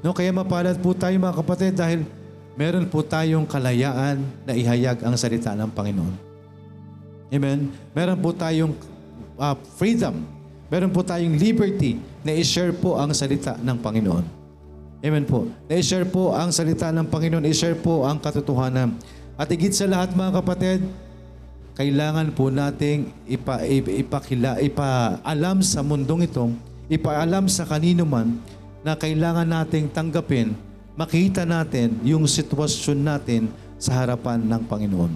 No, 0.06 0.14
kaya 0.14 0.30
mapalad 0.30 0.78
po 0.78 0.94
tayo 0.94 1.18
mga 1.18 1.34
kapatid 1.34 1.74
dahil 1.74 2.06
meron 2.54 2.86
po 2.86 3.02
tayong 3.02 3.42
kalayaan 3.42 4.22
na 4.46 4.54
ihayag 4.54 5.02
ang 5.02 5.18
salita 5.18 5.50
ng 5.58 5.70
Panginoon. 5.74 6.14
Amen? 7.34 7.74
Meron 7.90 8.18
po 8.22 8.30
tayong 8.30 8.78
uh, 9.34 9.58
freedom. 9.74 10.22
Meron 10.70 10.94
po 10.94 11.02
tayong 11.02 11.34
liberty 11.36 11.98
na 12.22 12.32
i-share 12.38 12.70
po 12.70 12.96
ang 12.96 13.10
salita 13.10 13.58
ng 13.58 13.76
Panginoon. 13.82 14.24
Amen 15.02 15.26
po. 15.26 15.50
Na 15.66 15.74
i-share 15.74 16.06
po 16.06 16.30
ang 16.30 16.54
salita 16.54 16.94
ng 16.94 17.10
Panginoon, 17.10 17.44
i-share 17.50 17.74
po 17.74 18.06
ang 18.06 18.22
katotohanan. 18.22 18.94
At 19.36 19.48
higit 19.48 19.72
sa 19.72 19.88
lahat 19.88 20.12
mga 20.12 20.42
kapatid, 20.42 20.80
kailangan 21.72 22.36
po 22.36 22.52
nating 22.52 23.08
ipa, 23.24 23.64
ipakila, 23.64 24.60
ipaalam 24.60 25.64
sa 25.64 25.80
mundong 25.80 26.28
ito, 26.28 26.52
ipaalam 26.92 27.48
sa 27.48 27.64
kanino 27.64 28.04
man 28.04 28.36
na 28.84 28.92
kailangan 28.92 29.48
nating 29.48 29.88
tanggapin, 29.88 30.52
makita 30.98 31.48
natin 31.48 31.96
yung 32.04 32.28
sitwasyon 32.28 32.98
natin 33.00 33.42
sa 33.80 34.04
harapan 34.04 34.42
ng 34.44 34.62
Panginoon. 34.68 35.12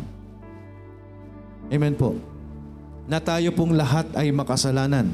Amen 1.69 1.95
po. 1.99 2.17
Na 3.07 3.21
tayo 3.21 3.53
pong 3.53 3.77
lahat 3.77 4.09
ay 4.17 4.33
makasalanan. 4.33 5.13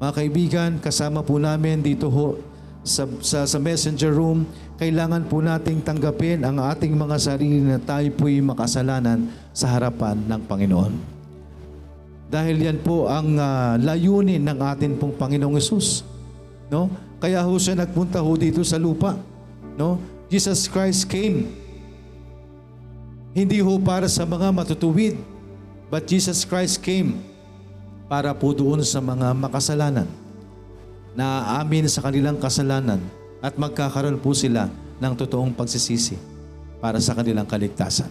Mga 0.00 0.12
kaibigan, 0.12 0.70
kasama 0.80 1.22
po 1.22 1.38
namin 1.38 1.84
dito 1.84 2.10
ho 2.10 2.38
sa, 2.86 3.06
sa, 3.22 3.44
sa 3.44 3.58
messenger 3.58 4.14
room, 4.14 4.46
kailangan 4.76 5.24
po 5.24 5.40
nating 5.40 5.80
tanggapin 5.80 6.44
ang 6.44 6.60
ating 6.60 6.92
mga 6.92 7.16
sarili 7.16 7.64
na 7.64 7.80
tayo 7.80 8.12
po'y 8.12 8.44
makasalanan 8.44 9.24
sa 9.56 9.72
harapan 9.72 10.20
ng 10.20 10.40
Panginoon. 10.44 10.92
Dahil 12.28 12.60
yan 12.60 12.78
po 12.84 13.08
ang 13.08 13.40
uh, 13.40 13.80
layunin 13.80 14.44
ng 14.44 14.58
atin 14.60 15.00
pong 15.00 15.16
Panginoong 15.16 15.56
Yesus. 15.56 16.04
No? 16.68 16.92
Kaya 17.16 17.40
ho 17.40 17.56
siya 17.56 17.72
nagpunta 17.72 18.20
ho 18.20 18.32
dito 18.36 18.60
sa 18.68 18.76
lupa. 18.76 19.16
No? 19.80 19.96
Jesus 20.28 20.68
Christ 20.68 21.08
came. 21.08 21.48
Hindi 23.32 23.64
ho 23.64 23.80
para 23.80 24.08
sa 24.12 24.28
mga 24.28 24.52
matutuwid, 24.52 25.16
but 25.88 26.04
Jesus 26.04 26.44
Christ 26.44 26.84
came 26.84 27.16
para 28.12 28.36
po 28.36 28.52
doon 28.52 28.84
sa 28.84 29.00
mga 29.00 29.32
makasalanan 29.32 30.08
na 31.16 31.56
aamin 31.56 31.88
sa 31.88 32.04
kanilang 32.04 32.36
kasalanan 32.36 33.00
at 33.46 33.54
magkakaroon 33.54 34.18
po 34.18 34.34
sila 34.34 34.66
ng 34.98 35.14
totoong 35.14 35.54
pagsisisi 35.54 36.18
para 36.82 36.98
sa 36.98 37.14
kanilang 37.14 37.46
kaligtasan. 37.46 38.10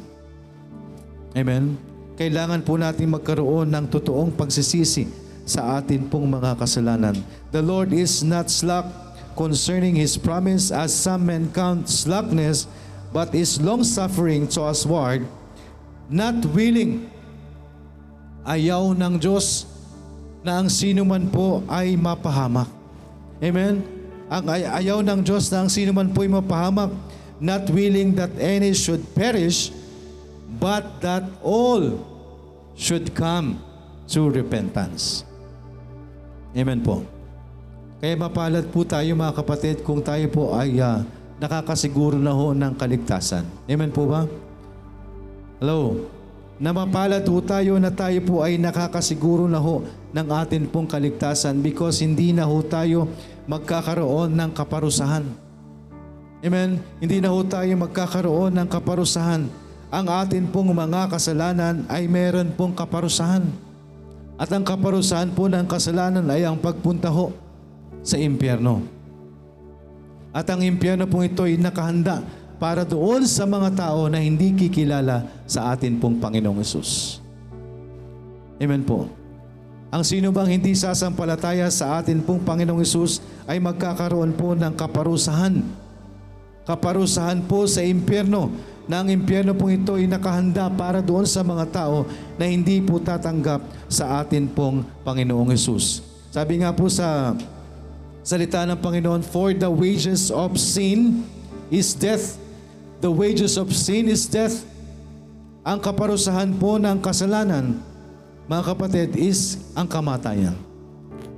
Amen? 1.36 1.76
Kailangan 2.16 2.64
po 2.64 2.80
natin 2.80 3.12
magkaroon 3.12 3.68
ng 3.68 3.86
totoong 3.92 4.32
pagsisisi 4.32 5.12
sa 5.44 5.76
atin 5.76 6.08
pong 6.08 6.32
mga 6.32 6.56
kasalanan. 6.56 7.20
The 7.52 7.60
Lord 7.60 7.92
is 7.92 8.24
not 8.24 8.48
slack 8.48 8.88
concerning 9.36 10.00
His 10.00 10.16
promise 10.16 10.72
as 10.72 10.96
some 10.96 11.28
men 11.28 11.52
count 11.52 11.92
slackness, 11.92 12.72
but 13.12 13.36
is 13.36 13.60
long-suffering 13.60 14.48
to 14.56 14.72
usward, 14.72 15.28
not 16.08 16.40
willing. 16.56 17.12
Ayaw 18.48 18.96
ng 18.96 19.20
Diyos 19.20 19.68
na 20.40 20.64
ang 20.64 20.72
sino 20.72 21.04
man 21.04 21.28
po 21.28 21.60
ay 21.68 22.00
mapahamak 22.00 22.72
Amen? 23.44 23.84
Ang 24.26 24.46
ay- 24.50 24.70
ayaw 24.86 25.06
ng 25.06 25.22
Diyos 25.22 25.48
na 25.54 25.66
ang 25.66 25.70
sino 25.70 25.94
man 25.94 26.10
po'y 26.10 26.26
mapahamak, 26.26 26.90
not 27.38 27.70
willing 27.70 28.18
that 28.18 28.34
any 28.42 28.74
should 28.74 29.02
perish, 29.14 29.70
but 30.58 31.02
that 31.06 31.26
all 31.46 32.02
should 32.74 33.14
come 33.14 33.62
to 34.10 34.30
repentance. 34.30 35.26
Amen 36.56 36.82
po. 36.82 37.04
Kaya 38.00 38.16
mapalad 38.18 38.66
po 38.70 38.82
tayo 38.86 39.14
mga 39.14 39.34
kapatid 39.34 39.76
kung 39.82 40.00
tayo 40.00 40.26
po 40.30 40.54
ay 40.54 40.78
uh, 40.80 41.02
nakakasiguro 41.40 42.16
na 42.16 42.32
ho 42.32 42.56
ng 42.56 42.74
kaligtasan. 42.76 43.44
Amen 43.68 43.92
po 43.92 44.08
ba? 44.08 44.24
Hello? 45.60 46.08
Na 46.56 46.72
mapalad 46.72 47.24
po 47.28 47.44
tayo 47.44 47.76
na 47.76 47.92
tayo 47.92 48.20
po 48.24 48.40
ay 48.40 48.56
nakakasiguro 48.56 49.44
na 49.52 49.60
ho 49.60 49.84
ng 50.16 50.28
atin 50.32 50.64
pong 50.72 50.88
kaligtasan 50.88 51.60
because 51.60 52.00
hindi 52.00 52.32
na 52.32 52.48
ho 52.48 52.64
tayo 52.64 53.12
magkakaroon 53.46 54.34
ng 54.34 54.52
kaparusahan. 54.54 55.26
Amen? 56.46 56.78
Hindi 57.02 57.18
na 57.22 57.34
ho 57.34 57.42
tayo 57.42 57.70
magkakaroon 57.74 58.54
ng 58.54 58.68
kaparusahan. 58.70 59.50
Ang 59.90 60.06
atin 60.12 60.46
pong 60.50 60.74
mga 60.74 61.10
kasalanan 61.10 61.86
ay 61.90 62.06
meron 62.06 62.54
pong 62.54 62.74
kaparusahan. 62.74 63.46
At 64.36 64.52
ang 64.52 64.68
kaparusahan 64.68 65.32
po 65.32 65.48
ng 65.48 65.66
kasalanan 65.66 66.28
ay 66.28 66.44
ang 66.44 66.60
pagpunta 66.60 67.08
ho 67.08 67.32
sa 68.04 68.20
impyerno. 68.20 68.84
At 70.36 70.52
ang 70.52 70.60
impyerno 70.60 71.08
pong 71.08 71.32
ito 71.32 71.48
ay 71.48 71.56
nakahanda 71.56 72.20
para 72.60 72.84
doon 72.84 73.24
sa 73.24 73.48
mga 73.48 73.72
tao 73.72 74.12
na 74.12 74.20
hindi 74.20 74.52
kikilala 74.52 75.24
sa 75.48 75.72
atin 75.72 75.96
pong 75.96 76.20
Panginoong 76.20 76.60
Yesus. 76.60 77.24
Amen 78.60 78.84
po. 78.84 79.25
Ang 79.94 80.04
sino 80.04 80.34
bang 80.34 80.58
hindi 80.58 80.74
sasampalataya 80.74 81.70
sa 81.70 82.02
atin 82.02 82.22
pong 82.26 82.42
Panginoong 82.42 82.82
Isus 82.82 83.22
ay 83.46 83.62
magkakaroon 83.62 84.34
po 84.34 84.58
ng 84.58 84.74
kaparusahan. 84.74 85.62
Kaparusahan 86.66 87.46
po 87.46 87.70
sa 87.70 87.86
impyerno 87.86 88.50
na 88.90 89.02
ang 89.02 89.10
impyerno 89.10 89.54
pong 89.54 89.82
ito 89.82 89.98
ay 89.98 90.10
nakahanda 90.10 90.70
para 90.70 91.02
doon 91.02 91.26
sa 91.26 91.46
mga 91.46 91.66
tao 91.70 92.10
na 92.38 92.46
hindi 92.50 92.82
po 92.82 92.98
tatanggap 92.98 93.62
sa 93.86 94.22
atin 94.22 94.50
pong 94.50 94.86
Panginoong 95.06 95.54
Isus. 95.54 96.02
Sabi 96.34 96.62
nga 96.62 96.74
po 96.74 96.90
sa 96.90 97.38
salita 98.26 98.66
ng 98.66 98.82
Panginoon, 98.82 99.22
For 99.22 99.54
the 99.54 99.70
wages 99.70 100.34
of 100.34 100.58
sin 100.58 101.26
is 101.70 101.94
death. 101.94 102.42
The 103.02 103.14
wages 103.14 103.62
of 103.62 103.70
sin 103.70 104.10
is 104.10 104.26
death. 104.26 104.66
Ang 105.66 105.82
kaparusahan 105.82 106.58
po 106.58 106.78
ng 106.78 107.02
kasalanan, 107.02 107.82
mga 108.46 108.62
kapatid, 108.62 109.10
is 109.18 109.58
ang 109.74 109.90
kamatayan. 109.90 110.54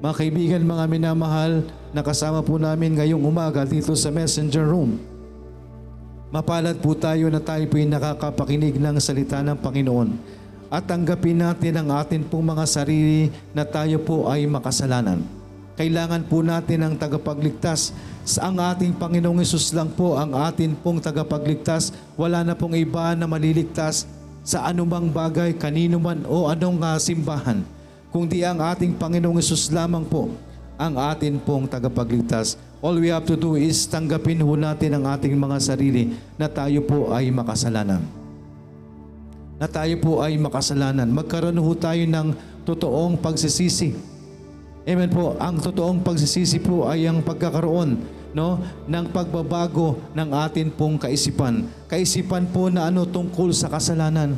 Mga 0.03 0.13
kaibigan, 0.13 0.61
mga 0.67 0.85
minamahal, 0.91 1.63
nakasama 1.95 2.43
po 2.43 2.59
namin 2.59 2.99
ngayong 2.99 3.23
umaga 3.23 3.63
dito 3.63 3.95
sa 3.95 4.11
messenger 4.11 4.67
room. 4.67 4.99
Mapalad 6.27 6.75
po 6.83 6.91
tayo 6.91 7.31
na 7.31 7.39
tayo 7.39 7.63
po'y 7.71 7.87
nakakapakinig 7.87 8.75
ng 8.75 8.99
salita 8.99 9.39
ng 9.39 9.55
Panginoon 9.55 10.19
at 10.67 10.83
tanggapin 10.83 11.39
natin 11.39 11.79
ang 11.79 11.95
atin 11.95 12.27
pong 12.27 12.51
mga 12.51 12.67
sarili 12.67 13.31
na 13.55 13.63
tayo 13.63 14.03
po 14.03 14.27
ay 14.27 14.43
makasalanan. 14.43 15.23
Kailangan 15.79 16.27
po 16.27 16.43
natin 16.43 16.83
ang 16.83 16.93
tagapagligtas. 16.99 17.95
Sa 18.27 18.51
ang 18.51 18.59
ating 18.59 18.99
Panginoong 18.99 19.39
Yesus 19.39 19.71
lang 19.71 19.87
po 19.93 20.19
ang 20.19 20.35
atin 20.35 20.75
pong 20.75 20.99
tagapagligtas. 20.99 21.95
Wala 22.19 22.43
na 22.43 22.57
pong 22.57 22.75
iba 22.75 23.15
na 23.15 23.29
maliligtas 23.29 24.03
sa 24.47 24.63
anumang 24.63 25.11
bagay, 25.11 25.51
kanino 25.59 25.99
man 25.99 26.23
o 26.23 26.47
anong 26.47 26.79
uh, 26.79 26.95
simbahan. 26.95 27.67
Kundi 28.15 28.47
ang 28.47 28.63
ating 28.63 28.95
Panginoong 28.95 29.35
Yesus 29.35 29.67
lamang 29.75 30.07
po 30.07 30.31
ang 30.79 30.95
atin 30.95 31.35
pong 31.35 31.67
tagapagligtas. 31.67 32.55
All 32.79 32.95
we 32.95 33.11
have 33.11 33.27
to 33.27 33.35
do 33.35 33.59
is 33.59 33.83
tanggapin 33.91 34.39
ho 34.39 34.55
natin 34.55 34.95
ang 34.95 35.03
ating 35.11 35.35
mga 35.35 35.59
sarili 35.59 36.15
na 36.39 36.47
tayo 36.47 36.79
po 36.87 37.11
ay 37.11 37.27
makasalanan. 37.27 37.99
Na 39.59 39.67
tayo 39.67 39.99
po 39.99 40.23
ay 40.23 40.39
makasalanan. 40.39 41.11
Magkaroon 41.11 41.59
ho 41.59 41.71
tayo 41.75 42.07
ng 42.07 42.31
totoong 42.63 43.19
pagsisisi. 43.19 43.99
Amen 44.87 45.11
po. 45.11 45.35
Ang 45.43 45.59
totoong 45.59 45.99
pagsisisi 45.99 46.63
po 46.63 46.87
ay 46.87 47.03
ang 47.03 47.19
pagkakaroon 47.19 47.99
no 48.35 48.63
ng 48.87 49.05
pagbabago 49.11 49.99
ng 50.15 50.29
atin 50.33 50.67
pong 50.71 50.99
kaisipan. 50.99 51.67
Kaisipan 51.87 52.47
po 52.49 52.67
na 52.71 52.87
ano 52.87 53.07
tungkol 53.07 53.51
sa 53.51 53.71
kasalanan. 53.71 54.35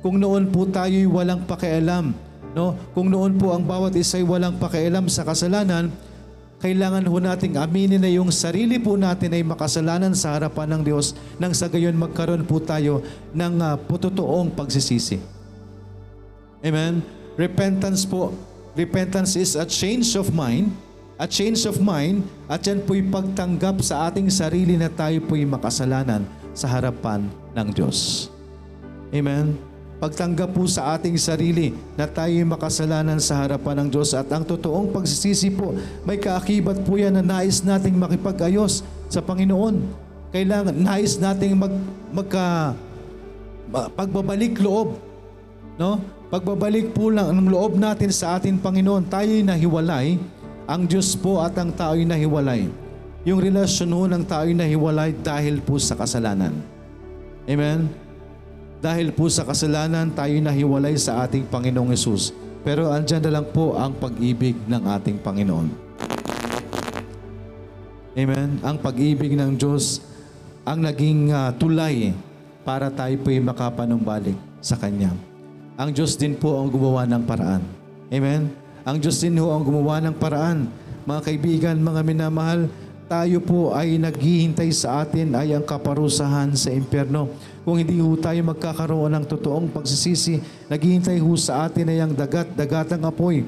Kung 0.00 0.22
noon 0.22 0.52
po 0.52 0.68
tayo'y 0.68 1.08
walang 1.08 1.42
pakialam, 1.48 2.14
no? 2.54 2.78
Kung 2.94 3.10
noon 3.10 3.34
po 3.34 3.50
ang 3.56 3.66
bawat 3.66 3.96
isa 3.98 4.20
ay 4.20 4.24
walang 4.24 4.54
pakialam 4.60 5.10
sa 5.10 5.26
kasalanan, 5.26 5.90
kailangan 6.56 7.04
ho 7.04 7.16
nating 7.20 7.60
aminin 7.60 8.00
na 8.00 8.08
yung 8.08 8.32
sarili 8.32 8.80
po 8.80 8.96
natin 8.96 9.34
ay 9.36 9.44
makasalanan 9.44 10.16
sa 10.16 10.38
harapan 10.38 10.72
ng 10.72 10.82
Diyos 10.88 11.12
nang 11.36 11.52
sa 11.52 11.68
gayon 11.68 11.98
magkaroon 11.98 12.48
po 12.48 12.62
tayo 12.62 13.04
ng 13.36 13.54
uh, 13.60 13.76
putotoong 13.76 14.56
pagsisisi. 14.56 15.20
Amen? 16.64 17.04
Repentance 17.36 18.08
po. 18.08 18.32
Repentance 18.72 19.36
is 19.36 19.52
a 19.52 19.68
change 19.68 20.16
of 20.16 20.32
mind. 20.32 20.72
A 21.16 21.24
change 21.24 21.64
of 21.64 21.80
mind 21.80 22.28
at 22.44 22.60
yan 22.68 22.84
po'y 22.84 23.00
pagtanggap 23.00 23.80
sa 23.80 24.12
ating 24.12 24.28
sarili 24.28 24.76
na 24.76 24.92
tayo 24.92 25.16
po'y 25.24 25.48
makasalanan 25.48 26.28
sa 26.52 26.68
harapan 26.68 27.24
ng 27.56 27.68
Diyos. 27.72 28.28
Amen? 29.16 29.56
pagtanggap 29.96 30.52
po 30.52 30.68
sa 30.68 30.96
ating 30.96 31.16
sarili 31.16 31.72
na 31.96 32.04
tayo 32.04 32.36
makasalanan 32.44 33.16
sa 33.16 33.40
harapan 33.40 33.84
ng 33.84 33.88
Diyos 33.88 34.12
at 34.12 34.28
ang 34.28 34.44
totoong 34.44 34.92
pagsisisi 34.92 35.48
po, 35.56 35.72
may 36.04 36.20
kaakibat 36.20 36.84
po 36.84 37.00
yan 37.00 37.16
na 37.16 37.24
nais 37.24 37.64
nating 37.64 37.96
makipag-ayos 37.96 38.84
sa 39.08 39.24
Panginoon. 39.24 39.80
Kailangan, 40.36 40.76
nais 40.76 41.16
nating 41.16 41.56
mag, 41.56 41.72
magka, 42.12 42.76
pagbabalik 43.96 44.60
loob. 44.60 45.00
No? 45.80 46.04
Pagbabalik 46.28 46.92
po 46.92 47.08
lang 47.08 47.32
ng 47.32 47.48
loob 47.48 47.80
natin 47.80 48.12
sa 48.12 48.36
ating 48.36 48.60
Panginoon, 48.60 49.08
tayo'y 49.08 49.40
nahiwalay, 49.46 50.20
ang 50.66 50.82
Diyos 50.90 51.14
po 51.14 51.38
at 51.38 51.54
ang 51.54 51.70
tao'y 51.70 52.02
nahiwalay. 52.02 52.66
Yung 53.22 53.38
relasyon 53.38 53.90
ho 53.94 54.02
ng 54.10 54.22
tao'y 54.26 54.54
nahiwalay 54.54 55.14
dahil 55.14 55.62
po 55.62 55.78
sa 55.78 55.94
kasalanan. 55.94 56.54
Amen? 57.46 57.86
Dahil 58.82 59.14
po 59.14 59.30
sa 59.30 59.46
kasalanan, 59.46 60.12
tayo 60.12 60.36
nahiwalay 60.42 60.98
sa 61.00 61.24
ating 61.24 61.48
Panginoong 61.48 61.94
Yesus. 61.94 62.34
Pero 62.66 62.90
andyan 62.90 63.22
na 63.22 63.40
lang 63.40 63.46
po 63.54 63.78
ang 63.78 63.94
pag-ibig 63.94 64.58
ng 64.66 64.82
ating 64.98 65.22
Panginoon. 65.22 65.68
Amen? 68.18 68.58
Ang 68.60 68.76
pag-ibig 68.82 69.38
ng 69.38 69.54
Diyos 69.54 70.02
ang 70.66 70.82
naging 70.82 71.30
uh, 71.30 71.54
tulay 71.54 72.10
para 72.66 72.90
tayo 72.90 73.14
po'y 73.22 73.38
makapanumbalik 73.38 74.34
sa 74.58 74.74
Kanya. 74.74 75.14
Ang 75.78 75.94
Diyos 75.94 76.18
din 76.18 76.34
po 76.34 76.58
ang 76.58 76.66
gumawa 76.66 77.06
ng 77.06 77.22
paraan. 77.22 77.62
Amen? 78.10 78.65
Ang 78.86 79.02
Diyos 79.02 79.18
din 79.18 79.34
po 79.42 79.50
ang 79.50 79.66
gumawa 79.66 79.98
ng 79.98 80.14
paraan. 80.14 80.70
Mga 81.10 81.20
kaibigan, 81.26 81.74
mga 81.74 82.06
minamahal, 82.06 82.70
tayo 83.10 83.42
po 83.42 83.74
ay 83.74 83.98
naghihintay 83.98 84.70
sa 84.70 85.02
atin 85.02 85.34
ay 85.34 85.58
ang 85.58 85.66
kaparusahan 85.66 86.54
sa 86.54 86.70
impyerno. 86.70 87.26
Kung 87.66 87.82
hindi 87.82 87.98
ho 87.98 88.14
tayo 88.14 88.38
magkakaroon 88.46 89.10
ng 89.10 89.26
totoong 89.26 89.74
pagsisisi, 89.74 90.38
naghihintay 90.70 91.18
ho 91.18 91.34
sa 91.34 91.66
atin 91.66 91.90
ay 91.90 91.98
ang 91.98 92.14
dagat-dagatang 92.14 93.02
apoy 93.02 93.42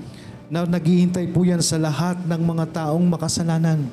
na 0.51 0.66
naghihintay 0.66 1.31
po 1.31 1.46
yan 1.46 1.62
sa 1.62 1.79
lahat 1.79 2.18
ng 2.27 2.42
mga 2.42 2.74
taong 2.74 3.07
makasalanan. 3.07 3.87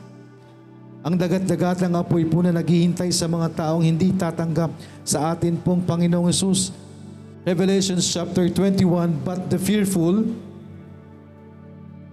Ang 1.05 1.13
dagat-dagatang 1.13 1.93
apoy 1.93 2.25
po 2.25 2.41
na 2.41 2.57
naghihintay 2.57 3.13
sa 3.13 3.29
mga 3.29 3.53
taong 3.53 3.85
hindi 3.85 4.09
tatanggap 4.17 4.73
sa 5.05 5.29
atin 5.37 5.61
pong 5.61 5.85
Panginoong 5.85 6.25
Yesus. 6.25 6.73
Revelation 7.45 8.01
chapter 8.01 8.49
21, 8.49 9.21
But 9.21 9.53
the 9.53 9.61
fearful 9.61 10.25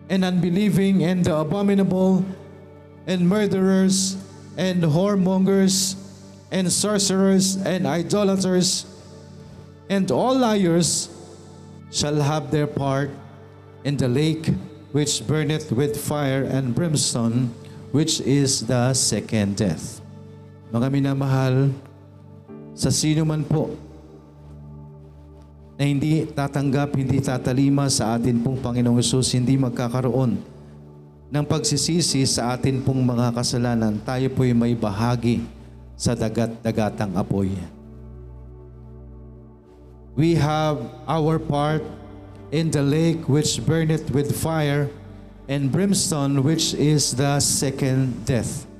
and 0.08 0.24
unbelieving 0.24 1.04
and 1.04 1.24
the 1.24 1.34
abominable 1.34 2.24
and 3.06 3.28
murderers 3.28 4.16
and 4.56 4.82
whoremongers 4.82 5.96
and 6.50 6.70
sorcerers 6.70 7.56
and 7.56 7.86
idolaters 7.86 8.86
and 9.88 10.10
all 10.10 10.36
liars 10.36 11.08
shall 11.90 12.16
have 12.16 12.50
their 12.50 12.66
part 12.66 13.10
in 13.84 13.96
the 13.96 14.08
lake 14.08 14.48
which 14.92 15.26
burneth 15.26 15.72
with 15.72 15.96
fire 15.96 16.44
and 16.44 16.74
brimstone, 16.74 17.52
which 17.92 18.20
is 18.20 18.66
the 18.68 18.92
second 18.92 19.56
death. 19.56 20.00
Mga 20.72 20.88
minamahal, 20.88 21.72
sa 22.72 22.88
sino 22.88 23.24
man 23.24 23.44
po 23.44 23.76
na 25.82 25.90
hindi 25.90 26.22
tatanggap, 26.30 26.94
hindi 26.94 27.18
tatalima 27.18 27.90
sa 27.90 28.14
atin 28.14 28.38
pong 28.38 28.62
Panginoong 28.62 29.02
Yesus, 29.02 29.34
hindi 29.34 29.58
magkakaroon 29.58 30.38
ng 31.26 31.42
pagsisisi 31.42 32.22
sa 32.22 32.54
atin 32.54 32.78
pong 32.86 33.02
mga 33.02 33.34
kasalanan, 33.34 33.98
tayo 34.06 34.30
po'y 34.30 34.54
may 34.54 34.78
bahagi 34.78 35.42
sa 35.98 36.14
dagat-dagatang 36.14 37.10
apoy. 37.18 37.50
We 40.14 40.38
have 40.38 40.78
our 41.10 41.42
part 41.42 41.82
in 42.54 42.70
the 42.70 42.84
lake 42.86 43.26
which 43.26 43.58
burneth 43.66 44.06
with 44.14 44.30
fire 44.38 44.86
and 45.50 45.66
brimstone 45.66 46.46
which 46.46 46.78
is 46.78 47.10
the 47.10 47.42
second 47.42 48.22
death. 48.22 48.70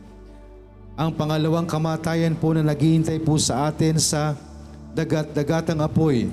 Ang 0.94 1.18
pangalawang 1.18 1.66
kamatayan 1.66 2.38
po 2.38 2.54
na 2.54 2.62
naghihintay 2.62 3.18
po 3.26 3.42
sa 3.42 3.74
atin 3.74 3.98
sa 3.98 4.38
dagat-dagatang 4.94 5.82
apoy 5.82 6.30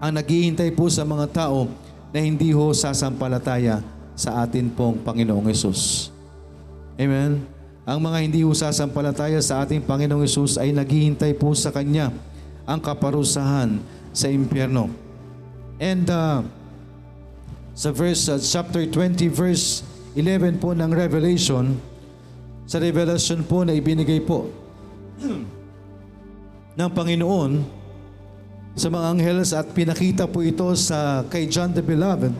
ang 0.00 0.16
naghihintay 0.16 0.72
po 0.72 0.88
sa 0.88 1.04
mga 1.04 1.28
tao 1.28 1.68
na 2.10 2.18
hindi 2.24 2.56
ho 2.56 2.72
sasampalataya 2.72 3.84
sa 4.16 4.40
atin 4.40 4.72
pong 4.72 5.04
Panginoong 5.04 5.46
Yesus. 5.52 6.08
Amen? 6.96 7.44
Ang 7.84 7.98
mga 8.00 8.18
hindi 8.24 8.40
sasampalataya 8.44 9.40
sa 9.44 9.60
ating 9.60 9.84
Panginoong 9.84 10.24
Yesus 10.24 10.56
ay 10.56 10.72
naghihintay 10.72 11.36
po 11.36 11.52
sa 11.52 11.68
Kanya 11.68 12.08
ang 12.64 12.80
kaparusahan 12.80 13.80
sa 14.12 14.26
impyerno. 14.32 14.88
And 15.80 16.08
uh, 16.08 16.44
sa 17.76 17.92
verse 17.92 18.28
uh, 18.28 18.40
chapter 18.40 18.84
20 18.84 19.28
verse 19.32 19.84
11 20.16 20.60
po 20.60 20.76
ng 20.76 20.90
Revelation, 20.92 21.76
sa 22.70 22.78
revelation 22.78 23.42
po 23.42 23.66
na 23.66 23.74
ibinigay 23.74 24.22
po 24.22 24.46
ng 26.78 26.90
Panginoon 26.94 27.79
sa 28.78 28.86
mga 28.88 29.06
anghels 29.16 29.50
at 29.50 29.66
pinakita 29.74 30.30
po 30.30 30.40
ito 30.40 30.70
sa 30.78 31.26
kay 31.26 31.50
John 31.50 31.74
the 31.74 31.82
Beloved, 31.82 32.32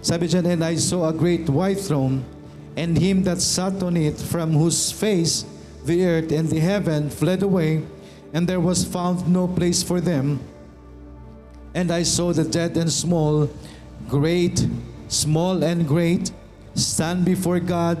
sabi 0.00 0.30
dyan, 0.30 0.46
And 0.46 0.62
I 0.64 0.78
saw 0.80 1.08
a 1.08 1.14
great 1.14 1.50
white 1.50 1.80
throne, 1.80 2.24
and 2.78 2.96
him 2.96 3.26
that 3.26 3.42
sat 3.42 3.82
on 3.82 3.98
it, 3.98 4.16
from 4.16 4.54
whose 4.54 4.88
face 4.94 5.44
the 5.84 6.04
earth 6.04 6.30
and 6.32 6.48
the 6.48 6.60
heaven 6.60 7.10
fled 7.10 7.42
away, 7.42 7.82
and 8.32 8.46
there 8.46 8.60
was 8.60 8.84
found 8.84 9.26
no 9.28 9.48
place 9.48 9.82
for 9.82 10.00
them. 10.00 10.40
And 11.74 11.90
I 11.90 12.02
saw 12.02 12.32
the 12.32 12.44
dead 12.44 12.76
and 12.76 12.90
small, 12.90 13.48
great, 14.08 14.66
small 15.08 15.62
and 15.64 15.86
great, 15.86 16.32
stand 16.74 17.24
before 17.24 17.60
God, 17.60 17.98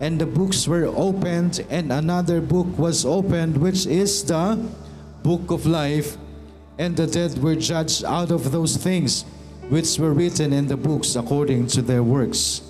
and 0.00 0.20
the 0.20 0.26
books 0.26 0.68
were 0.68 0.86
opened, 0.86 1.64
and 1.70 1.92
another 1.92 2.40
book 2.40 2.68
was 2.76 3.04
opened, 3.04 3.56
which 3.56 3.86
is 3.86 4.24
the 4.24 4.60
book 5.22 5.50
of 5.50 5.64
life, 5.64 6.16
and 6.78 6.96
the 6.96 7.06
dead 7.06 7.38
were 7.42 7.56
judged 7.56 8.04
out 8.04 8.30
of 8.30 8.52
those 8.52 8.76
things 8.76 9.24
which 9.68 9.98
were 9.98 10.12
written 10.12 10.52
in 10.52 10.66
the 10.66 10.76
books 10.76 11.16
according 11.16 11.66
to 11.66 11.82
their 11.82 12.02
works. 12.02 12.62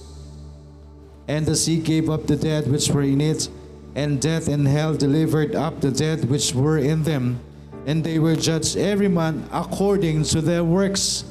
And 1.29 1.45
the 1.45 1.57
sea 1.57 1.81
gave 1.81 2.09
up 2.09 2.27
the 2.27 2.37
dead 2.37 2.71
which 2.71 2.88
were 2.88 3.03
in 3.03 3.21
it, 3.21 3.49
and 3.95 4.21
death 4.21 4.49
and 4.49 4.66
hell 4.66 4.95
delivered 4.95 5.55
up 5.55 5.81
the 5.81 5.90
dead 5.90 6.31
which 6.31 6.55
were 6.55 6.79
in 6.79 7.03
them, 7.03 7.40
and 7.85 8.05
they 8.05 8.19
were 8.19 8.37
judged 8.37 8.77
every 8.77 9.09
man 9.09 9.45
according 9.53 10.23
to 10.31 10.40
their 10.40 10.62
works. 10.62 11.25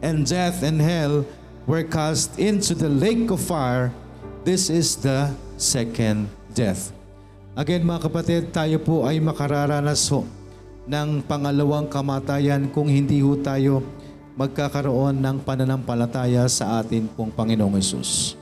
And 0.00 0.26
death 0.26 0.62
and 0.62 0.80
hell 0.80 1.26
were 1.66 1.84
cast 1.84 2.38
into 2.38 2.74
the 2.74 2.88
lake 2.88 3.30
of 3.30 3.40
fire. 3.40 3.92
This 4.44 4.70
is 4.70 4.96
the 4.96 5.34
second 5.58 6.30
death. 6.54 6.92
Again 7.56 7.84
mga 7.84 8.08
kapatid, 8.08 8.42
tayo 8.52 8.80
po 8.80 9.08
ay 9.08 9.18
makararanas 9.18 10.08
ho 10.12 10.28
ng 10.86 11.18
pangalawang 11.26 11.90
kamatayan 11.90 12.70
kung 12.70 12.86
hindi 12.86 13.18
ho 13.18 13.34
tayo 13.34 13.82
magkakaroon 14.38 15.18
ng 15.18 15.42
pananampalataya 15.42 16.46
sa 16.46 16.78
atin 16.78 17.10
pong 17.10 17.34
Panginoong 17.34 17.74
Yesus. 17.74 18.38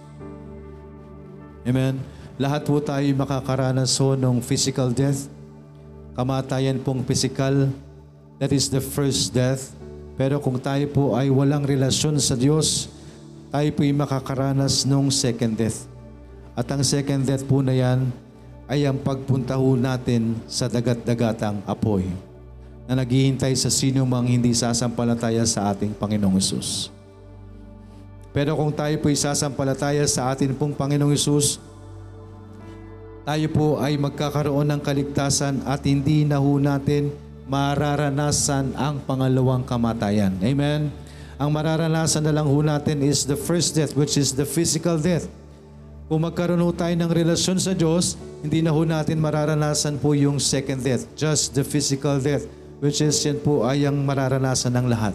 Amen. 1.65 1.97
Lahat 2.37 2.61
po 2.69 2.77
tayo 2.85 3.07
makakaranas 3.17 3.97
ho 3.97 4.13
ng 4.13 4.45
physical 4.45 4.93
death, 4.93 5.25
kamatayan 6.13 6.77
pong 6.85 7.01
physical, 7.09 7.73
that 8.37 8.53
is 8.53 8.69
the 8.69 8.83
first 8.83 9.33
death. 9.33 9.73
Pero 10.21 10.37
kung 10.37 10.61
tayo 10.61 10.85
po 10.93 11.17
ay 11.17 11.33
walang 11.33 11.65
relasyon 11.65 12.21
sa 12.21 12.37
Diyos, 12.37 12.93
tayo 13.49 13.71
po 13.73 13.89
ay 13.89 13.95
makakaranas 13.97 14.85
ng 14.85 15.09
second 15.09 15.57
death. 15.57 15.89
At 16.53 16.69
ang 16.69 16.85
second 16.85 17.25
death 17.25 17.47
po 17.49 17.65
na 17.65 17.73
yan 17.73 18.13
ay 18.69 18.85
ang 18.85 19.01
pagpunta 19.01 19.57
ho 19.57 19.79
natin 19.81 20.37
sa 20.45 20.69
dagat-dagatang 20.69 21.65
apoy 21.65 22.34
na 22.85 23.01
naghihintay 23.01 23.57
sa 23.57 23.73
sino 23.73 24.05
mang 24.05 24.29
hindi 24.29 24.53
sasampalataya 24.53 25.45
sa 25.49 25.73
ating 25.73 25.97
Panginoong 25.97 26.37
Yesus. 26.37 26.93
Pero 28.35 28.59
kung 28.59 28.75
tayo 28.75 28.99
po 28.99 29.09
isasampalataya 29.09 30.05
sa 30.11 30.35
atin 30.35 30.53
pong 30.53 30.75
Panginoong 30.75 31.15
Yesus, 31.15 31.63
tayo 33.25 33.47
po 33.49 33.81
ay 33.81 33.97
magkakaroon 33.97 34.69
ng 34.69 34.81
kaligtasan 34.85 35.65
at 35.65 35.81
hindi 35.89 36.29
na 36.29 36.43
ho 36.43 36.61
natin 36.61 37.09
mararanasan 37.49 38.77
ang 38.77 39.01
pangalawang 39.05 39.65
kamatayan. 39.65 40.37
Amen? 40.45 40.93
Ang 41.41 41.51
mararanasan 41.55 42.27
na 42.27 42.37
lang 42.37 42.45
ho 42.45 42.59
natin 42.61 43.01
is 43.01 43.25
the 43.25 43.39
first 43.39 43.73
death, 43.73 43.97
which 43.97 44.21
is 44.21 44.37
the 44.37 44.45
physical 44.45 45.01
death. 45.01 45.25
Kung 46.05 46.21
magkaroon 46.21 46.61
ho 46.61 46.69
tayo 46.69 46.93
ng 46.93 47.09
relasyon 47.09 47.57
sa 47.57 47.73
Diyos, 47.73 48.21
hindi 48.45 48.61
na 48.61 48.77
ho 48.77 48.83
natin 48.85 49.17
mararanasan 49.17 49.97
po 49.97 50.13
yung 50.13 50.37
second 50.37 50.85
death, 50.85 51.09
just 51.17 51.57
the 51.57 51.65
physical 51.65 52.21
death, 52.21 52.45
which 52.79 53.03
is 53.03 53.19
yan 53.23 53.39
po 53.43 53.67
ay 53.67 53.87
ang 53.87 54.01
mararanasan 54.03 54.75
ng 54.75 54.87
lahat. 54.91 55.15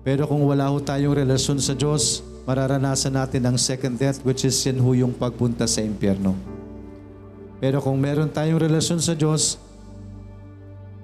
Pero 0.00 0.24
kung 0.24 0.40
wala 0.48 0.72
ho 0.72 0.80
tayong 0.80 1.12
relasyon 1.12 1.60
sa 1.60 1.76
Diyos, 1.76 2.24
mararanasan 2.48 3.14
natin 3.14 3.44
ang 3.44 3.56
second 3.60 4.00
death, 4.00 4.24
which 4.24 4.48
is 4.48 4.56
yan 4.64 4.80
ho 4.80 4.96
yung 4.96 5.12
pagpunta 5.12 5.68
sa 5.68 5.84
impyerno. 5.84 6.32
Pero 7.60 7.84
kung 7.84 8.00
meron 8.00 8.32
tayong 8.32 8.56
relasyon 8.56 9.04
sa 9.04 9.12
Diyos, 9.12 9.60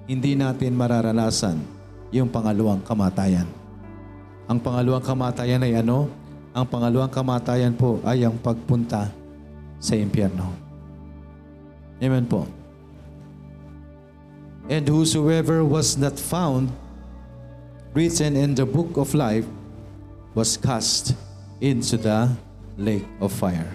hindi 0.09 0.33
natin 0.33 0.73
mararanasan 0.73 1.61
yung 2.09 2.33
pangalawang 2.33 2.81
kamatayan. 2.81 3.45
Ang 4.49 4.63
pangalawang 4.63 5.05
kamatayan 5.05 5.61
ay 5.61 5.77
ano? 5.77 6.09
Ang 6.57 6.65
pangalawang 6.65 7.13
kamatayan 7.13 7.75
po 7.77 8.01
ay 8.01 8.25
ang 8.25 8.33
pagpunta 8.41 9.13
sa 9.77 9.93
impyerno. 9.93 10.49
Amen 12.01 12.25
po. 12.25 12.56
And 14.67 14.83
whosoever 14.83 15.63
was 15.63 15.95
not 15.95 16.19
found 16.19 16.75
written 17.95 18.35
in 18.35 18.51
the 18.51 18.67
book 18.67 18.99
of 18.99 19.15
life 19.15 19.47
was 20.35 20.59
cast 20.59 21.15
into 21.63 21.95
the 21.95 22.27
lake 22.75 23.07
of 23.23 23.31
fire. 23.31 23.71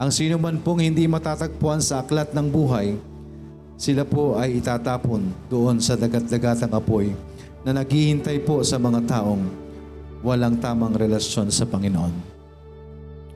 Ang 0.00 0.10
sino 0.10 0.40
man 0.40 0.58
pong 0.58 0.82
hindi 0.82 1.06
matatagpuan 1.06 1.78
sa 1.78 2.02
aklat 2.02 2.34
ng 2.34 2.50
buhay, 2.50 2.98
sila 3.78 4.02
po 4.02 4.34
ay 4.40 4.58
itatapon 4.58 5.28
doon 5.46 5.78
sa 5.78 5.94
dagat-dagatang 5.94 6.72
apoy 6.72 7.14
na 7.62 7.76
naghihintay 7.76 8.42
po 8.42 8.64
sa 8.66 8.80
mga 8.80 9.06
taong 9.06 9.44
walang 10.24 10.56
tamang 10.58 10.96
relasyon 10.96 11.52
sa 11.52 11.68
Panginoon. 11.68 12.14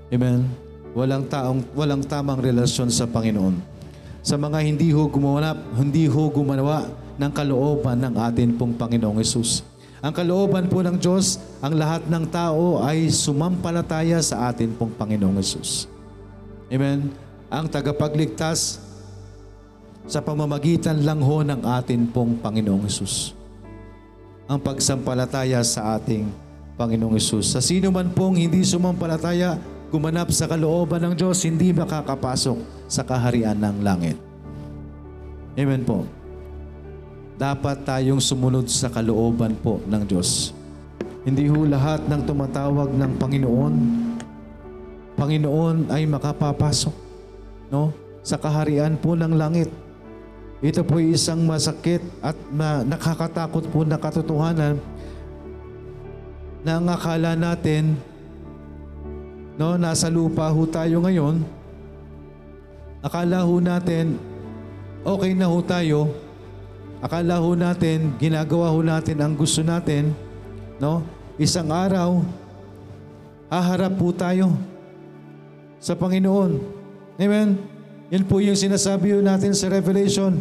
Amen? 0.09 0.48
Walang 0.96 1.29
taong 1.29 1.61
walang 1.77 2.01
tamang 2.01 2.40
relasyon 2.40 2.88
sa 2.88 3.05
Panginoon. 3.05 3.78
Sa 4.23 4.35
mga 4.35 4.59
hindi 4.65 4.91
ho 4.91 5.07
gumawa, 5.07 5.55
hindi 5.79 6.11
ho 6.11 6.23
gumawa 6.29 6.91
ng 7.19 7.33
kalooban 7.35 7.99
ng 8.03 8.15
atin 8.19 8.55
pong 8.55 8.75
Panginoong 8.79 9.19
Yesus. 9.19 9.67
Ang 9.99 10.15
kalooban 10.15 10.71
po 10.71 10.79
ng 10.79 10.95
Diyos, 10.95 11.43
ang 11.59 11.75
lahat 11.75 12.07
ng 12.07 12.25
tao 12.31 12.79
ay 12.87 13.11
sumampalataya 13.11 14.23
sa 14.23 14.47
atin 14.47 14.71
pong 14.79 14.95
Panginoong 14.95 15.43
Yesus. 15.43 15.91
Amen? 16.71 17.11
Ang 17.51 17.67
tagapagligtas 17.67 18.79
sa 20.07 20.23
pamamagitan 20.23 21.03
lang 21.03 21.19
ho 21.19 21.43
ng 21.43 21.67
atin 21.67 22.07
pong 22.09 22.39
Panginoong 22.39 22.87
Yesus. 22.87 23.35
Ang 24.47 24.63
pagsampalataya 24.63 25.61
sa 25.67 25.99
ating 25.99 26.31
Panginoong 26.79 27.19
Yesus. 27.19 27.51
Sa 27.51 27.59
sino 27.59 27.91
man 27.91 28.15
pong 28.15 28.39
hindi 28.39 28.63
sumampalataya, 28.63 29.59
gumanap 29.88 30.29
sa 30.33 30.44
kalooban 30.48 31.01
ng 31.05 31.14
Diyos, 31.16 31.40
hindi 31.44 31.72
makakapasok 31.72 32.88
sa 32.88 33.05
kaharian 33.05 33.57
ng 33.57 33.77
langit. 33.81 34.16
Amen 35.59 35.83
po. 35.83 36.05
Dapat 37.38 37.87
tayong 37.87 38.20
sumunod 38.22 38.66
sa 38.68 38.92
kalooban 38.92 39.55
po 39.59 39.81
ng 39.87 40.03
Diyos. 40.05 40.53
Hindi 41.22 41.48
ho 41.51 41.66
lahat 41.66 42.07
ng 42.07 42.20
tumatawag 42.24 42.94
ng 42.94 43.12
Panginoon 43.18 43.74
Panginoon 45.18 45.90
ay 45.90 46.07
makapapasok 46.07 46.94
no 47.74 47.90
sa 48.22 48.38
kaharian 48.38 48.94
po 48.94 49.18
ng 49.18 49.35
langit. 49.35 49.66
Ito 50.62 50.87
po 50.87 51.03
ay 51.03 51.18
isang 51.18 51.42
masakit 51.42 51.98
at 52.22 52.38
ma- 52.55 52.87
nakakatakot 52.87 53.66
po 53.66 53.83
na 53.83 53.98
katotohanan 53.98 54.79
na 56.62 56.79
ang 56.79 56.87
akala 56.87 57.35
natin 57.35 57.98
no 59.59 59.75
nasa 59.75 60.07
lupa 60.07 60.47
ho 60.49 60.62
tayo 60.71 61.03
ngayon. 61.03 61.42
Akala 63.03 63.42
ho 63.42 63.59
natin 63.59 64.16
okay 65.03 65.35
na 65.35 65.51
ho 65.51 65.59
tayo. 65.61 66.14
Akala 67.03 67.42
ho 67.42 67.53
natin 67.59 68.14
ginagawa 68.18 68.71
ho 68.71 68.81
natin 68.83 69.18
ang 69.18 69.35
gusto 69.35 69.62
natin, 69.62 70.14
no? 70.79 71.03
Isang 71.38 71.71
araw 71.71 72.23
haharap 73.47 73.94
po 73.94 74.11
tayo 74.11 74.55
sa 75.79 75.94
Panginoon. 75.94 76.59
Amen? 77.18 77.59
Yan 78.09 78.25
po 78.25 78.40
yung 78.40 78.59
sinasabi 78.59 79.14
natin 79.21 79.55
sa 79.55 79.68
Revelation. 79.68 80.38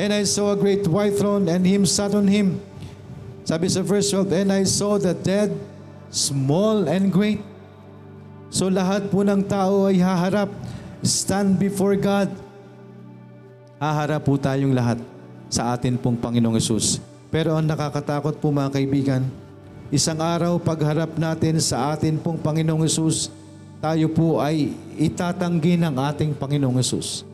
And 0.00 0.10
I 0.10 0.24
saw 0.24 0.56
a 0.56 0.58
great 0.58 0.88
white 0.88 1.20
throne 1.20 1.46
and 1.52 1.62
him 1.62 1.84
sat 1.84 2.16
on 2.16 2.24
him. 2.24 2.58
Sabi 3.44 3.68
sa 3.68 3.84
verse 3.84 4.08
12, 4.08 4.32
And 4.32 4.50
I 4.54 4.62
saw 4.64 4.96
the 4.96 5.12
dead, 5.12 5.52
small 6.12 6.86
and 6.86 7.08
great. 7.08 7.40
So 8.52 8.68
lahat 8.68 9.08
po 9.08 9.24
ng 9.24 9.42
tao 9.48 9.88
ay 9.88 9.98
haharap, 9.98 10.52
stand 11.00 11.56
before 11.56 11.96
God. 11.96 12.28
Haharap 13.80 14.22
po 14.22 14.36
tayong 14.36 14.76
lahat 14.76 15.00
sa 15.48 15.72
atin 15.72 15.96
pong 15.96 16.20
Panginoong 16.20 16.60
Yesus. 16.60 17.00
Pero 17.32 17.56
ang 17.56 17.64
nakakatakot 17.64 18.38
po 18.38 18.52
mga 18.52 18.76
kaibigan, 18.76 19.24
Isang 19.92 20.24
araw 20.24 20.56
pagharap 20.56 21.20
natin 21.20 21.60
sa 21.60 21.92
atin 21.92 22.16
pong 22.16 22.40
Panginoong 22.40 22.80
Yesus, 22.80 23.28
tayo 23.76 24.08
po 24.08 24.40
ay 24.40 24.72
itatanggi 24.96 25.76
ng 25.76 25.92
ating 26.00 26.32
Panginoong 26.32 26.80
Yesus. 26.80 27.28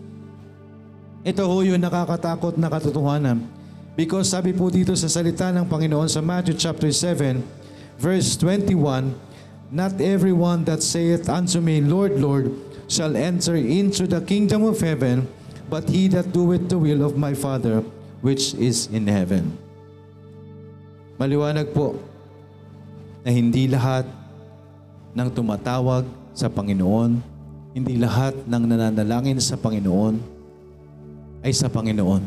Ito 1.23 1.47
ho 1.47 1.63
yung 1.63 1.79
nakakatakot 1.79 2.59
na 2.59 2.67
katotohanan. 2.67 3.47
Because 3.95 4.35
sabi 4.35 4.51
po 4.51 4.75
dito 4.75 4.91
sa 4.99 5.07
salita 5.07 5.55
ng 5.55 5.71
Panginoon 5.71 6.11
sa 6.11 6.19
Matthew 6.19 6.59
chapter 6.59 6.91
7, 6.91 7.39
verse 7.99 8.39
21, 8.39 9.15
Not 9.69 10.01
everyone 10.01 10.65
that 10.65 10.81
saith 10.81 11.29
unto 11.29 11.61
me, 11.61 11.83
Lord, 11.85 12.17
Lord, 12.17 12.55
shall 12.89 13.13
enter 13.19 13.53
into 13.59 14.09
the 14.09 14.25
kingdom 14.25 14.65
of 14.65 14.81
heaven, 14.81 15.29
but 15.69 15.91
he 15.91 16.09
that 16.17 16.33
doeth 16.33 16.73
the 16.73 16.81
will 16.81 17.05
of 17.05 17.21
my 17.21 17.37
Father, 17.37 17.85
which 18.25 18.57
is 18.57 18.89
in 18.89 19.05
heaven. 19.05 19.53
Maliwanag 21.21 21.75
po, 21.77 22.01
na 23.27 23.35
hindi 23.35 23.69
lahat 23.69 24.09
ng 25.13 25.29
tumatawag 25.35 26.09
sa 26.33 26.49
Panginoon, 26.49 27.21
hindi 27.77 28.01
lahat 28.01 28.33
ng 28.49 28.63
nananalangin 28.65 29.37
sa 29.43 29.59
Panginoon 29.61 30.17
ay 31.45 31.53
sa 31.53 31.69
Panginoon. 31.69 32.25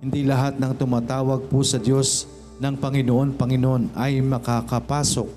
Hindi 0.00 0.28
lahat 0.28 0.60
ng 0.60 0.72
tumatawag 0.76 1.48
po 1.48 1.64
sa 1.64 1.80
Diyos 1.80 2.28
ng 2.60 2.74
Panginoon, 2.76 3.40
Panginoon 3.40 3.96
ay 3.96 4.20
makakapasok 4.20 5.28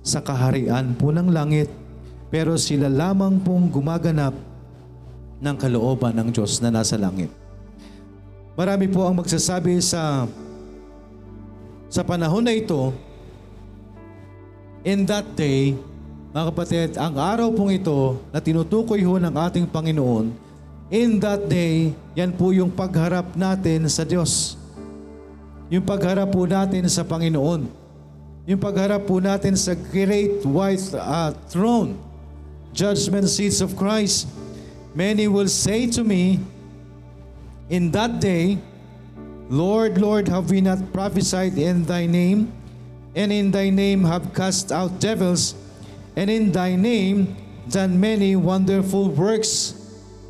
sa 0.00 0.24
kaharian 0.24 0.96
po 0.96 1.12
ng 1.12 1.28
langit, 1.28 1.68
pero 2.32 2.56
sila 2.56 2.88
lamang 2.88 3.36
pong 3.44 3.68
gumaganap 3.68 4.32
ng 5.40 5.56
kalooban 5.60 6.16
ng 6.16 6.28
Diyos 6.32 6.56
na 6.64 6.72
nasa 6.72 6.96
langit. 6.96 7.28
Marami 8.56 8.88
po 8.88 9.04
ang 9.04 9.20
magsasabi 9.20 9.76
sa 9.84 10.24
sa 11.90 12.06
panahon 12.06 12.44
na 12.44 12.54
ito, 12.54 12.94
in 14.86 15.02
that 15.04 15.26
day, 15.34 15.74
mga 16.30 16.44
kapatid, 16.54 16.88
ang 16.94 17.18
araw 17.18 17.50
pong 17.50 17.74
ito 17.74 18.22
na 18.30 18.38
tinutukoy 18.38 19.02
ho 19.02 19.18
ng 19.18 19.34
ating 19.34 19.66
Panginoon, 19.66 20.30
in 20.86 21.18
that 21.18 21.50
day, 21.50 21.90
yan 22.14 22.30
po 22.30 22.54
yung 22.54 22.70
pagharap 22.70 23.34
natin 23.34 23.90
sa 23.90 24.06
Diyos. 24.06 24.59
Yung 25.70 25.86
pagharap 25.86 26.34
po 26.34 26.50
natin 26.50 26.90
sa 26.90 27.06
Panginoon. 27.06 27.70
Yung 28.50 28.58
pagharap 28.58 29.06
po 29.06 29.22
natin 29.22 29.54
sa 29.54 29.78
great 29.78 30.42
white 30.42 30.82
uh, 30.98 31.30
throne, 31.46 31.94
judgment 32.74 33.30
seats 33.30 33.62
of 33.62 33.78
Christ. 33.78 34.26
Many 34.90 35.30
will 35.30 35.46
say 35.46 35.86
to 35.94 36.02
me, 36.02 36.42
in 37.70 37.94
that 37.94 38.18
day, 38.18 38.58
Lord, 39.46 40.02
Lord, 40.02 40.26
have 40.26 40.50
we 40.50 40.58
not 40.58 40.82
prophesied 40.90 41.54
in 41.54 41.86
thy 41.86 42.10
name? 42.10 42.50
And 43.14 43.30
in 43.30 43.54
thy 43.54 43.70
name 43.70 44.02
have 44.06 44.34
cast 44.34 44.74
out 44.74 44.98
devils, 44.98 45.54
and 46.18 46.26
in 46.26 46.50
thy 46.50 46.74
name 46.74 47.38
done 47.70 47.94
many 47.98 48.34
wonderful 48.34 49.10
works. 49.10 49.78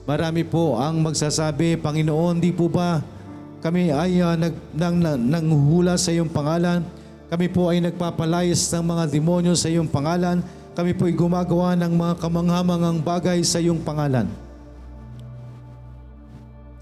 Marami 0.04 0.44
po 0.44 0.76
ang 0.76 1.00
magsasabi, 1.00 1.80
Panginoon, 1.80 2.40
di 2.40 2.52
po 2.52 2.68
ba 2.68 3.00
kami 3.60 3.92
ay 3.92 4.24
uh, 4.24 4.40
nag, 4.40 4.56
nang, 4.72 4.96
nang, 4.96 5.20
nanghula 5.20 6.00
sa 6.00 6.08
iyong 6.08 6.32
pangalan? 6.32 6.80
Kami 7.28 7.46
po 7.52 7.68
ay 7.68 7.84
nagpapalayas 7.84 8.58
ng 8.72 8.84
mga 8.88 9.04
demonyo 9.12 9.52
sa 9.52 9.68
iyong 9.68 9.86
pangalan. 9.86 10.40
Kami 10.72 10.96
po 10.96 11.04
ay 11.04 11.14
gumagawa 11.14 11.76
ng 11.76 11.92
mga 11.92 12.14
kamanghamangang 12.24 12.98
bagay 13.04 13.38
sa 13.44 13.60
iyong 13.60 13.84
pangalan. 13.84 14.24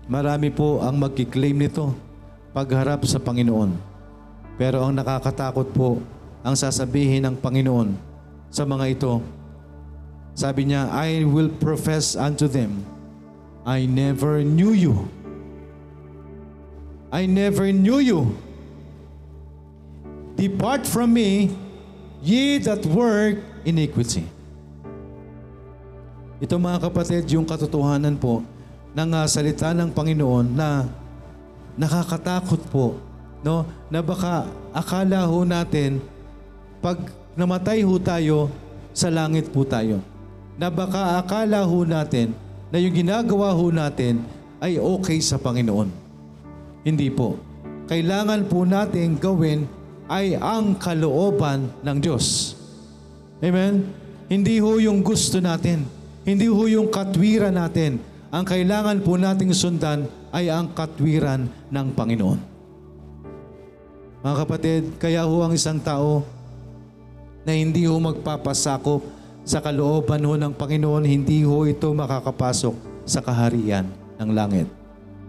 Marami 0.09 0.49
po 0.55 0.81
ang 0.81 0.97
magkiklaim 0.97 1.59
nito 1.59 1.93
pagharap 2.55 3.05
sa 3.05 3.21
Panginoon. 3.21 3.75
Pero 4.57 4.81
ang 4.81 4.95
nakakatakot 4.95 5.69
po, 5.75 5.99
ang 6.47 6.55
sasabihin 6.55 7.27
ng 7.27 7.37
Panginoon 7.37 7.93
sa 8.49 8.64
mga 8.64 8.85
ito, 8.88 9.21
sabi 10.38 10.71
niya, 10.71 10.88
I 10.95 11.27
will 11.27 11.51
profess 11.51 12.14
unto 12.14 12.47
them, 12.47 12.87
I 13.67 13.85
never 13.85 14.47
knew 14.47 14.71
you. 14.71 15.11
I 17.09 17.25
never 17.25 17.73
knew 17.73 18.01
you. 18.05 18.37
Depart 20.37 20.85
from 20.85 21.16
me, 21.16 21.51
ye 22.21 22.61
that 22.62 22.85
work 22.87 23.40
iniquity. 23.64 24.29
Ito 26.38 26.55
mga 26.55 26.79
kapatid, 26.87 27.27
yung 27.35 27.49
katotohanan 27.49 28.14
po 28.14 28.47
ng 28.94 29.11
uh, 29.11 29.27
salita 29.27 29.75
ng 29.75 29.90
Panginoon 29.90 30.47
na 30.55 30.87
nakakatakot 31.75 32.62
po, 32.71 32.94
no? 33.42 33.66
Na 33.90 33.99
baka 33.99 34.47
akala 34.71 35.27
ho 35.27 35.42
natin 35.42 35.99
pag 36.79 37.03
namatay 37.35 37.83
ho 37.83 37.94
tayo, 37.99 38.47
sa 38.94 39.11
langit 39.11 39.51
po 39.55 39.62
tayo. 39.62 40.03
Na 40.59 40.71
baka 40.71 41.23
akala 41.23 41.62
ho 41.62 41.87
natin 41.87 42.35
na 42.71 42.83
yung 42.83 42.94
ginagawa 42.94 43.55
ho 43.55 43.71
natin 43.71 44.27
ay 44.59 44.79
okay 44.79 45.23
sa 45.23 45.38
Panginoon. 45.38 46.08
Hindi 46.88 47.12
po. 47.12 47.37
Kailangan 47.85 48.48
po 48.48 48.64
natin 48.64 49.20
gawin 49.20 49.68
ay 50.09 50.40
ang 50.40 50.72
kalooban 50.81 51.68
ng 51.85 51.96
Diyos. 52.01 52.57
Amen? 53.44 53.85
Hindi 54.33 54.57
ho 54.57 54.81
yung 54.81 55.05
gusto 55.05 55.37
natin. 55.37 55.85
Hindi 56.24 56.48
ho 56.48 56.64
yung 56.64 56.88
katwiran 56.88 57.61
natin. 57.61 58.01
Ang 58.33 58.44
kailangan 58.44 59.05
po 59.05 59.20
nating 59.20 59.53
sundan 59.53 60.09
ay 60.33 60.48
ang 60.48 60.72
katwiran 60.72 61.48
ng 61.68 61.87
Panginoon. 61.92 62.40
Mga 64.24 64.37
kapatid, 64.44 64.83
kaya 64.96 65.29
ho 65.29 65.44
ang 65.44 65.53
isang 65.53 65.81
tao 65.81 66.24
na 67.44 67.53
hindi 67.53 67.85
ho 67.85 67.96
magpapasakop 68.01 69.05
sa 69.44 69.61
kalooban 69.61 70.24
ho 70.24 70.37
ng 70.37 70.53
Panginoon, 70.57 71.05
hindi 71.05 71.44
ho 71.44 71.64
ito 71.68 71.88
makakapasok 71.92 73.05
sa 73.09 73.20
kaharian 73.24 73.88
ng 74.20 74.31
langit. 74.33 74.78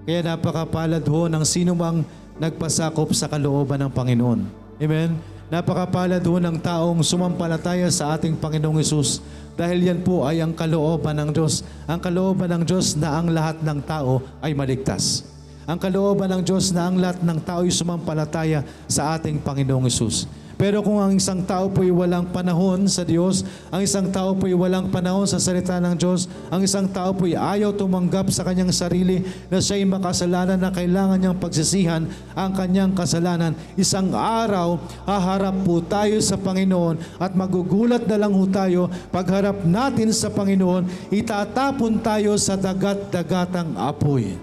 Kaya 0.10 0.26
napakapalad 0.26 1.06
ho 1.06 1.30
ng 1.30 1.46
sino 1.46 1.78
mang 1.78 2.02
nagpasakop 2.42 3.14
sa 3.14 3.30
kalooban 3.30 3.78
ng 3.78 3.94
Panginoon. 3.94 4.42
Amen? 4.82 5.14
Napakapalad 5.54 6.18
ho 6.26 6.42
ng 6.42 6.58
taong 6.58 7.06
sumampalataya 7.06 7.86
sa 7.94 8.18
ating 8.18 8.34
Panginoong 8.34 8.82
Yesus 8.82 9.22
dahil 9.54 9.86
yan 9.86 10.02
po 10.02 10.26
ay 10.26 10.42
ang 10.42 10.58
kalooban 10.58 11.14
ng 11.14 11.30
Diyos. 11.30 11.62
Ang 11.86 12.02
kalooban 12.02 12.50
ng 12.50 12.64
Diyos 12.66 12.98
na 12.98 13.22
ang 13.22 13.30
lahat 13.30 13.62
ng 13.62 13.86
tao 13.86 14.26
ay 14.42 14.58
maligtas. 14.58 15.30
Ang 15.70 15.78
kalooban 15.78 16.34
ng 16.34 16.42
Diyos 16.42 16.74
na 16.74 16.90
ang 16.90 16.98
lahat 16.98 17.22
ng 17.22 17.40
tao 17.46 17.62
ay 17.62 17.70
sumampalataya 17.70 18.66
sa 18.90 19.14
ating 19.14 19.38
Panginoong 19.46 19.86
Yesus. 19.86 20.26
Pero 20.60 20.84
kung 20.84 21.00
ang 21.00 21.16
isang 21.16 21.40
tao 21.48 21.72
po'y 21.72 21.88
walang 21.88 22.36
panahon 22.36 22.84
sa 22.92 23.08
Diyos, 23.08 23.48
ang 23.72 23.80
isang 23.80 24.12
tao 24.12 24.36
po'y 24.36 24.52
walang 24.52 24.92
panahon 24.92 25.24
sa 25.24 25.40
salita 25.40 25.80
ng 25.80 25.96
Diyos, 25.96 26.28
ang 26.52 26.60
isang 26.60 26.84
tao 26.84 27.16
po'y 27.16 27.32
ayaw 27.32 27.72
tumanggap 27.72 28.28
sa 28.28 28.44
kanyang 28.44 28.76
sarili 28.76 29.24
na 29.48 29.64
siya'y 29.64 29.88
makasalanan 29.88 30.60
na 30.60 30.68
kailangan 30.68 31.16
niyang 31.16 31.40
pagsisihan 31.40 32.04
ang 32.36 32.52
kanyang 32.52 32.92
kasalanan, 32.92 33.56
isang 33.80 34.12
araw 34.12 34.84
haharap 35.08 35.56
po 35.64 35.80
tayo 35.80 36.20
sa 36.20 36.36
Panginoon 36.36 37.00
at 37.24 37.40
magugulat 37.40 38.04
na 38.04 38.20
lang 38.20 38.36
ho 38.36 38.44
tayo 38.44 38.92
pagharap 39.16 39.64
natin 39.64 40.12
sa 40.12 40.28
Panginoon, 40.28 40.92
itatapon 41.08 42.04
tayo 42.04 42.36
sa 42.36 42.60
dagat-dagatang 42.60 43.80
apoy. 43.80 44.36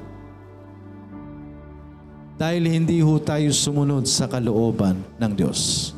Dahil 2.40 2.68
hindi 2.72 3.05
ho 3.05 3.20
tayo 3.20 3.52
sumunod 3.52 4.09
sa 4.09 4.24
kalooban 4.24 5.05
ng 5.20 5.33
Diyos. 5.37 5.96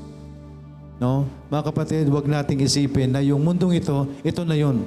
No? 0.99 1.31
Mga 1.49 1.63
kapatid, 1.71 2.05
wag 2.11 2.27
nating 2.27 2.63
isipin 2.63 3.15
na 3.15 3.23
yung 3.23 3.43
mundong 3.43 3.79
ito, 3.79 4.11
ito 4.27 4.43
na 4.43 4.59
yun. 4.59 4.83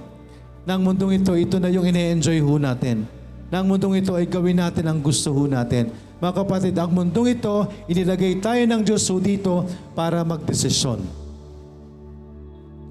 Nang 0.68 0.84
mundong 0.84 1.24
ito, 1.24 1.34
ito 1.34 1.58
na 1.58 1.72
yung 1.72 1.88
ine-enjoy 1.88 2.38
ho 2.44 2.60
natin. 2.60 3.08
Nang 3.52 3.68
mundong 3.68 4.00
ito 4.00 4.16
ay 4.16 4.28
gawin 4.28 4.60
natin 4.60 4.86
ang 4.88 5.00
gusto 5.00 5.32
ho 5.32 5.44
natin. 5.48 5.90
Mga 6.22 6.34
kapatid, 6.38 6.76
ang 6.78 6.92
mundong 6.94 7.36
ito, 7.36 7.66
inilagay 7.90 8.38
tayo 8.44 8.62
ng 8.64 8.82
Diyos 8.86 9.04
ho 9.10 9.18
dito 9.18 9.66
para 9.98 10.22
magdesisyon. 10.22 11.02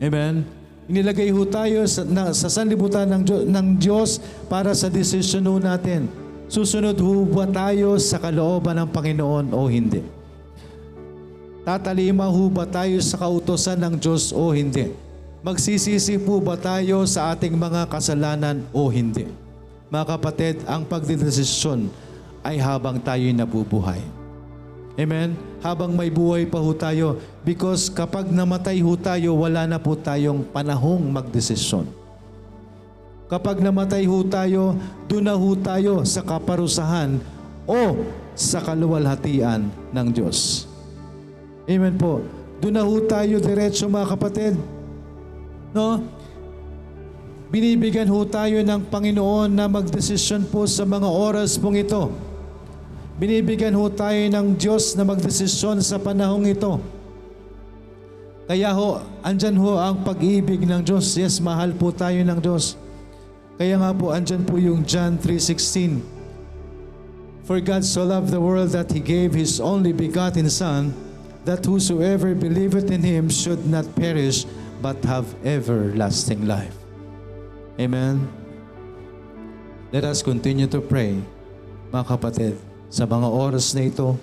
Amen? 0.01 0.43
Inilagay 0.91 1.31
ho 1.31 1.47
tayo 1.47 1.87
sa, 1.87 2.03
na, 2.03 2.35
sa 2.35 2.51
sanlibutan 2.51 3.07
ng, 3.07 3.23
Diyos, 3.23 3.43
ng 3.47 3.67
Diyos 3.79 4.11
para 4.51 4.75
sa 4.75 4.91
desisyon 4.91 5.47
ho 5.47 5.63
natin. 5.63 6.11
Susunod 6.51 6.99
ho 6.99 7.23
ba 7.31 7.47
tayo 7.47 7.95
sa 8.03 8.19
kalooban 8.19 8.75
ng 8.83 8.91
Panginoon 8.91 9.55
o 9.55 9.71
hindi? 9.71 10.03
Tatalima 11.61 12.25
ho 12.25 12.49
ba 12.49 12.64
tayo 12.64 12.96
sa 13.05 13.20
kautosan 13.20 13.77
ng 13.77 13.94
Diyos 14.01 14.33
o 14.33 14.49
hindi? 14.57 14.96
Magsisisi 15.44 16.16
po 16.16 16.40
ba 16.40 16.57
tayo 16.57 17.05
sa 17.05 17.37
ating 17.37 17.53
mga 17.53 17.85
kasalanan 17.88 18.64
o 18.73 18.88
hindi? 18.88 19.29
Mga 19.92 20.05
kapatid, 20.16 20.57
ang 20.64 20.88
pagdidesisyon 20.88 21.92
ay 22.40 22.57
habang 22.57 22.96
tayo'y 22.96 23.37
nabubuhay. 23.37 24.01
Amen? 24.96 25.37
Habang 25.61 25.92
may 25.92 26.09
buhay 26.09 26.49
pa 26.49 26.61
ho 26.61 26.73
tayo. 26.73 27.20
Because 27.44 27.92
kapag 27.92 28.29
namatay 28.33 28.81
ho 28.81 28.96
tayo, 28.96 29.37
wala 29.37 29.68
na 29.68 29.77
po 29.77 29.96
tayong 29.96 30.44
panahong 30.49 31.05
magdesisyon. 31.12 31.88
Kapag 33.29 33.61
namatay 33.61 34.09
ho 34.09 34.25
tayo, 34.27 34.77
doon 35.11 35.25
na 35.29 35.37
ho 35.37 35.51
tayo 35.59 36.03
sa 36.09 36.25
kaparusahan 36.25 37.20
o 37.68 38.07
sa 38.33 38.64
kaluwalhatian 38.64 39.68
ng 39.92 40.09
Diyos. 40.11 40.70
Amen 41.71 41.95
po. 41.95 42.27
Doon 42.59 42.75
na 42.75 42.83
ho 42.83 42.99
tayo 43.07 43.39
diretso 43.39 43.87
mga 43.87 44.11
kapatid. 44.19 44.59
No? 45.71 46.03
Binibigyan 47.55 48.11
ho 48.11 48.27
tayo 48.27 48.59
ng 48.59 48.91
Panginoon 48.91 49.55
na 49.55 49.71
magdesisyon 49.71 50.51
po 50.51 50.67
sa 50.67 50.83
mga 50.83 51.07
oras 51.07 51.55
pong 51.55 51.79
ito. 51.79 52.11
Binibigyan 53.23 53.79
ho 53.79 53.87
tayo 53.87 54.19
ng 54.19 54.59
Diyos 54.59 54.99
na 54.99 55.07
magdesisyon 55.07 55.79
sa 55.79 56.03
panahong 56.03 56.51
ito. 56.51 56.83
Kaya 58.51 58.75
ho, 58.75 58.99
andyan 59.23 59.55
ho 59.55 59.79
ang 59.79 60.03
pag-ibig 60.03 60.67
ng 60.67 60.83
Diyos. 60.83 61.15
Yes, 61.15 61.39
mahal 61.39 61.71
po 61.71 61.95
tayo 61.95 62.19
ng 62.19 62.39
Diyos. 62.43 62.75
Kaya 63.55 63.79
nga 63.79 63.95
po, 63.95 64.11
andyan 64.11 64.43
po 64.43 64.59
yung 64.59 64.83
John 64.83 65.23
3.16. 65.23 66.03
For 67.47 67.63
God 67.63 67.87
so 67.87 68.03
loved 68.03 68.35
the 68.35 68.43
world 68.43 68.75
that 68.75 68.91
He 68.91 68.99
gave 68.99 69.39
His 69.39 69.63
only 69.63 69.95
begotten 69.95 70.51
Son, 70.51 70.91
that 71.44 71.64
whosoever 71.64 72.37
believeth 72.37 72.90
in 72.92 73.00
him 73.00 73.33
should 73.33 73.64
not 73.64 73.88
perish 73.96 74.44
but 74.81 74.96
have 75.05 75.29
everlasting 75.44 76.44
life. 76.44 76.76
Amen. 77.81 78.29
Let 79.90 80.05
us 80.07 80.22
continue 80.22 80.70
to 80.70 80.79
pray, 80.79 81.18
mga 81.90 82.05
kapatid, 82.07 82.55
sa 82.92 83.09
mga 83.09 83.26
oras 83.26 83.72
na 83.74 83.88
ito. 83.88 84.14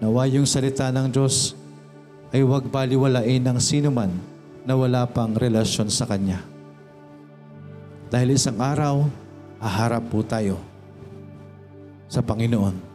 Nawa 0.00 0.24
yung 0.26 0.48
salita 0.48 0.88
ng 0.88 1.12
Diyos 1.12 1.52
ay 2.32 2.40
huwag 2.40 2.66
baliwalain 2.66 3.44
ng 3.44 3.58
sino 3.60 3.92
man 3.92 4.10
na 4.64 4.74
wala 4.74 5.04
pang 5.04 5.36
relasyon 5.36 5.92
sa 5.92 6.08
Kanya. 6.08 6.40
Dahil 8.10 8.34
isang 8.34 8.58
araw, 8.58 9.06
haharap 9.62 10.08
po 10.10 10.24
tayo 10.26 10.58
sa 12.10 12.24
Panginoon. 12.24 12.89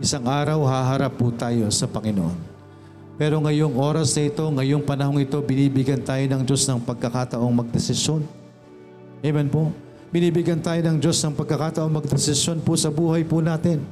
Isang 0.00 0.24
araw, 0.24 0.64
haharap 0.64 1.12
po 1.20 1.28
tayo 1.28 1.68
sa 1.68 1.84
Panginoon. 1.84 2.32
Pero 3.20 3.36
ngayong 3.36 3.76
oras 3.76 4.16
na 4.16 4.32
ito, 4.32 4.48
ngayong 4.48 4.80
panahong 4.80 5.20
ito, 5.20 5.36
binibigyan 5.44 6.00
tayo 6.00 6.24
ng 6.24 6.40
Diyos 6.40 6.64
ng 6.64 6.80
pagkakataong 6.88 7.52
magdesisyon. 7.52 8.24
Amen 9.20 9.52
po. 9.52 9.68
Binibigyan 10.08 10.64
tayo 10.64 10.80
ng 10.80 10.96
Diyos 10.96 11.20
ng 11.20 11.36
pagkakataong 11.36 11.92
magdesisyon 11.92 12.64
po 12.64 12.80
sa 12.80 12.88
buhay 12.88 13.28
po 13.28 13.44
natin. 13.44 13.84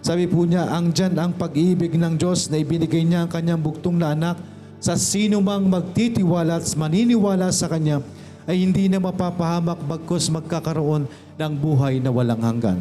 Sabi 0.00 0.24
po 0.24 0.48
niya, 0.48 0.72
ang 0.72 0.88
dyan 0.88 1.20
ang 1.20 1.36
pag-ibig 1.36 2.00
ng 2.00 2.16
Diyos 2.16 2.48
na 2.48 2.56
ibinigay 2.56 3.04
niya 3.04 3.28
ang 3.28 3.30
kanyang 3.30 3.60
buktong 3.60 4.00
na 4.00 4.16
anak 4.16 4.40
sa 4.80 4.96
sino 4.96 5.44
mang 5.44 5.68
magtitiwala 5.68 6.64
at 6.64 6.66
maniniwala 6.80 7.52
sa 7.52 7.68
Kanya 7.68 8.00
ay 8.48 8.64
hindi 8.64 8.88
na 8.88 9.04
mapapahamak 9.04 9.84
bagkos 9.84 10.32
magkakaroon 10.32 11.04
ng 11.36 11.52
buhay 11.60 12.00
na 12.00 12.08
walang 12.08 12.40
hanggan. 12.40 12.80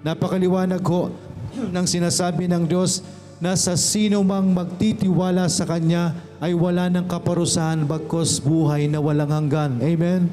Napakaliwanag 0.00 0.80
ho 0.88 1.12
ng 1.54 1.86
sinasabi 1.86 2.46
ng 2.46 2.64
Diyos 2.66 3.02
na 3.40 3.56
sa 3.56 3.74
sino 3.74 4.20
mang 4.20 4.52
magtitiwala 4.52 5.48
sa 5.48 5.64
Kanya 5.64 6.12
ay 6.44 6.52
wala 6.52 6.92
ng 6.92 7.08
kaparusahan 7.08 7.88
bagkos 7.88 8.40
buhay 8.40 8.84
na 8.86 9.00
walang 9.00 9.32
hanggan. 9.32 9.80
Amen? 9.80 10.28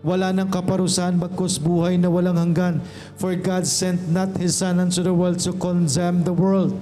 Wala 0.00 0.32
ng 0.32 0.48
kaparusahan 0.48 1.20
bagkos 1.20 1.60
buhay 1.60 2.00
na 2.00 2.08
walang 2.08 2.40
hanggan. 2.40 2.80
For 3.20 3.36
God 3.36 3.68
sent 3.68 4.08
not 4.08 4.32
His 4.40 4.56
Son 4.56 4.80
unto 4.80 5.04
the 5.04 5.12
world 5.12 5.36
to 5.44 5.52
condemn 5.52 6.24
the 6.24 6.32
world. 6.32 6.72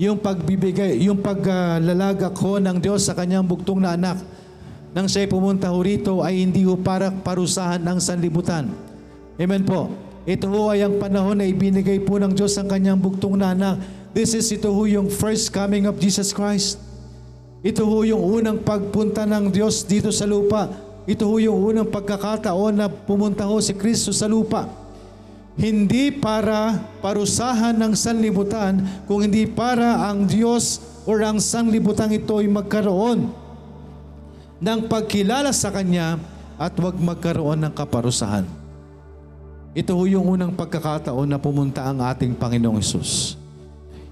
Yung 0.00 0.16
pagbibigay, 0.16 1.04
yung 1.04 1.20
paglalagak 1.20 2.32
ho 2.40 2.56
ng 2.56 2.80
Diyos 2.80 3.04
sa 3.04 3.12
kanyang 3.12 3.44
buktong 3.44 3.84
na 3.84 3.92
anak 3.92 4.18
nang 4.92 5.08
siya'y 5.08 5.28
pumunta 5.28 5.72
ho 5.72 5.80
rito 5.80 6.20
ay 6.20 6.44
hindi 6.44 6.64
ho 6.68 6.76
para 6.76 7.08
parusahan 7.08 7.80
ng 7.80 7.98
sanlibutan. 8.00 8.68
Amen 9.40 9.64
po. 9.64 9.88
Ito 10.22 10.46
ho 10.46 10.70
ay 10.70 10.86
ang 10.86 11.02
panahon 11.02 11.42
na 11.42 11.46
ibinigay 11.50 11.98
po 12.06 12.14
ng 12.22 12.30
Diyos 12.30 12.54
ang 12.54 12.70
kanyang 12.70 13.02
buktong 13.02 13.34
na 13.34 13.50
anak. 13.50 13.82
This 14.14 14.38
is 14.38 14.46
ito 14.54 14.70
ho 14.70 14.82
yung 14.86 15.10
first 15.10 15.50
coming 15.50 15.90
of 15.90 15.98
Jesus 15.98 16.30
Christ. 16.30 16.78
Ito 17.66 17.82
ho 17.82 18.06
yung 18.06 18.22
unang 18.22 18.62
pagpunta 18.62 19.26
ng 19.26 19.50
Diyos 19.50 19.82
dito 19.82 20.14
sa 20.14 20.22
lupa. 20.22 20.70
Ito 21.10 21.26
ho 21.26 21.42
yung 21.42 21.58
unang 21.58 21.90
pagkakataon 21.90 22.74
na 22.78 22.86
pumunta 22.86 23.42
ho 23.50 23.58
si 23.58 23.74
Kristo 23.74 24.14
sa 24.14 24.30
lupa. 24.30 24.70
Hindi 25.58 26.14
para 26.14 26.78
parusahan 27.02 27.74
ng 27.74 27.92
sanlibutan, 27.98 28.78
kung 29.10 29.26
hindi 29.26 29.44
para 29.44 30.06
ang 30.06 30.24
Diyos 30.24 30.78
o 31.02 31.18
ang 31.18 31.42
sanlibutan 31.42 32.14
ito 32.14 32.38
ay 32.38 32.46
magkaroon 32.46 33.26
ng 34.62 34.80
pagkilala 34.86 35.50
sa 35.50 35.74
Kanya 35.74 36.16
at 36.56 36.72
huwag 36.78 36.94
magkaroon 36.94 37.58
ng 37.58 37.74
kaparusahan. 37.74 38.61
Ito 39.72 39.96
ho 39.96 40.04
yung 40.04 40.36
unang 40.36 40.52
pagkakataon 40.52 41.24
na 41.24 41.40
pumunta 41.40 41.80
ang 41.88 42.04
ating 42.04 42.36
Panginoong 42.36 42.76
Isus. 42.76 43.40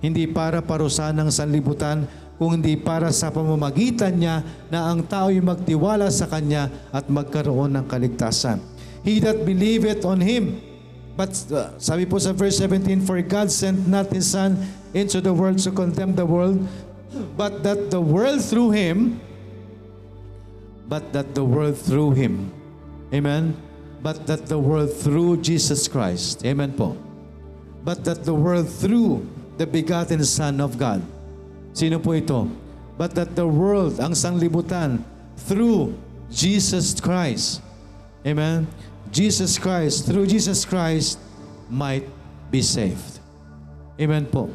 Hindi 0.01 0.25
para 0.25 0.65
parusahan 0.65 1.13
ng 1.13 1.29
sanlibutan, 1.29 2.09
kung 2.41 2.57
hindi 2.57 2.73
para 2.73 3.13
sa 3.13 3.29
pamamagitan 3.29 4.17
niya 4.17 4.41
na 4.73 4.89
ang 4.89 5.05
tao'y 5.05 5.45
magtiwala 5.45 6.09
sa 6.09 6.25
Kanya 6.25 6.73
at 6.89 7.05
magkaroon 7.13 7.77
ng 7.77 7.85
kaligtasan. 7.85 8.57
He 9.05 9.21
that 9.21 9.45
believeth 9.45 10.09
on 10.09 10.25
Him, 10.25 10.57
but 11.21 11.29
uh, 11.53 11.77
sabi 11.77 12.09
po 12.09 12.17
sa 12.17 12.33
verse 12.33 12.57
17, 12.57 13.05
For 13.05 13.21
God 13.21 13.53
sent 13.53 13.85
not 13.85 14.09
His 14.09 14.33
Son 14.33 14.57
into 14.97 15.21
the 15.21 15.37
world 15.37 15.61
to 15.61 15.71
condemn 15.77 16.17
the 16.17 16.25
world, 16.25 16.65
but 17.37 17.61
that 17.61 17.93
the 17.93 18.01
world 18.01 18.41
through 18.41 18.73
Him, 18.73 19.21
but 20.89 21.13
that 21.13 21.37
the 21.37 21.45
world 21.45 21.77
through 21.77 22.17
Him, 22.17 22.49
Amen? 23.13 23.53
But 24.01 24.27
that 24.27 24.49
the 24.49 24.59
world 24.59 24.93
through 24.93 25.45
Jesus 25.45 25.89
Christ, 25.89 26.45
Amen 26.45 26.73
po. 26.73 26.97
But 27.85 28.05
that 28.09 28.25
the 28.25 28.33
world 28.33 28.69
through 28.69 29.29
the 29.61 29.69
begotten 29.69 30.25
Son 30.25 30.61
of 30.61 30.81
God, 30.81 31.05
Sino 31.71 32.03
po 32.03 32.15
ito? 32.19 32.51
But 32.99 33.15
that 33.17 33.39
the 33.39 33.47
world, 33.47 34.03
ang 34.03 34.13
sanglibutan, 34.13 35.01
through 35.49 35.97
Jesus 36.29 36.93
Christ. 36.99 37.63
Amen? 38.27 38.69
Jesus 39.09 39.57
Christ, 39.57 40.05
through 40.05 40.29
Jesus 40.29 40.67
Christ, 40.67 41.17
might 41.71 42.05
be 42.53 42.61
saved. 42.61 43.23
Amen 43.97 44.27
po. 44.29 44.51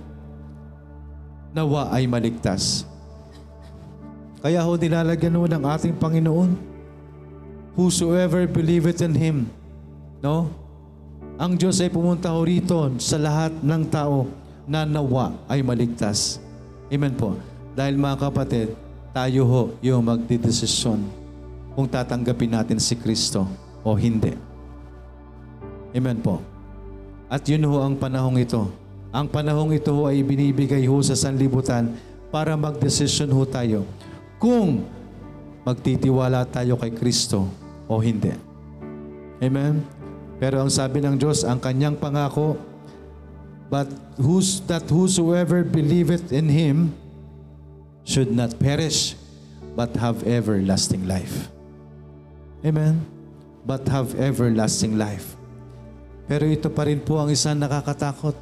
Nawa 1.56 1.90
ay 1.96 2.06
maligtas. 2.06 2.84
Kaya 4.44 4.62
ho 4.62 4.78
nilalagyan 4.78 5.34
ho 5.34 5.48
ng 5.50 5.64
ating 5.66 5.96
Panginoon, 5.98 6.54
whosoever 7.76 8.48
believeth 8.48 9.04
in 9.04 9.14
Him. 9.14 9.38
No? 10.24 10.50
Ang 11.36 11.60
Diyos 11.60 11.84
ay 11.84 11.92
pumunta 11.92 12.32
ho 12.32 12.42
rito 12.48 12.80
sa 12.98 13.20
lahat 13.20 13.52
ng 13.60 13.84
tao 13.92 14.32
na 14.64 14.88
nawa 14.88 15.36
ay 15.52 15.60
maligtas. 15.60 16.40
Amen 16.88 17.12
po. 17.14 17.36
Dahil 17.76 18.00
mga 18.00 18.32
kapatid, 18.32 18.72
tayo 19.12 19.44
ho 19.44 19.64
yung 19.84 20.08
magdidesisyon 20.08 21.04
kung 21.76 21.88
tatanggapin 21.92 22.56
natin 22.56 22.80
si 22.80 22.96
Kristo 22.96 23.44
o 23.84 24.00
hindi. 24.00 24.32
Amen 25.92 26.20
po. 26.24 26.40
At 27.28 27.44
yun 27.52 27.68
ho 27.68 27.84
ang 27.84 28.00
panahong 28.00 28.40
ito. 28.40 28.72
Ang 29.12 29.28
panahong 29.28 29.76
ito 29.76 29.92
ho 29.92 30.08
ay 30.08 30.24
binibigay 30.24 30.88
ho 30.88 31.04
sa 31.04 31.20
sanlibutan 31.20 31.92
para 32.32 32.56
magdesisyon 32.56 33.32
ho 33.32 33.44
tayo 33.44 33.84
kung 34.40 34.84
magtitiwala 35.68 36.48
tayo 36.48 36.80
kay 36.80 36.92
Kristo 36.96 37.65
o 37.86 38.02
hindi. 38.02 38.34
Amen? 39.42 39.86
Pero 40.40 40.60
ang 40.60 40.72
sabi 40.72 41.00
ng 41.00 41.16
Diyos, 41.16 41.48
ang 41.48 41.60
kanyang 41.60 41.96
pangako, 41.96 42.60
but 43.72 43.88
whos, 44.20 44.60
that 44.68 44.84
whosoever 44.92 45.64
believeth 45.64 46.32
in 46.32 46.52
Him 46.52 46.92
should 48.04 48.32
not 48.32 48.60
perish, 48.60 49.16
but 49.74 49.96
have 49.98 50.24
everlasting 50.28 51.08
life. 51.08 51.50
Amen? 52.64 53.04
But 53.66 53.88
have 53.90 54.14
everlasting 54.16 55.00
life. 55.00 55.36
Pero 56.26 56.50
ito 56.50 56.70
pa 56.74 56.90
rin 56.90 57.02
po 57.02 57.22
ang 57.22 57.30
isang 57.30 57.58
nakakatakot 57.58 58.34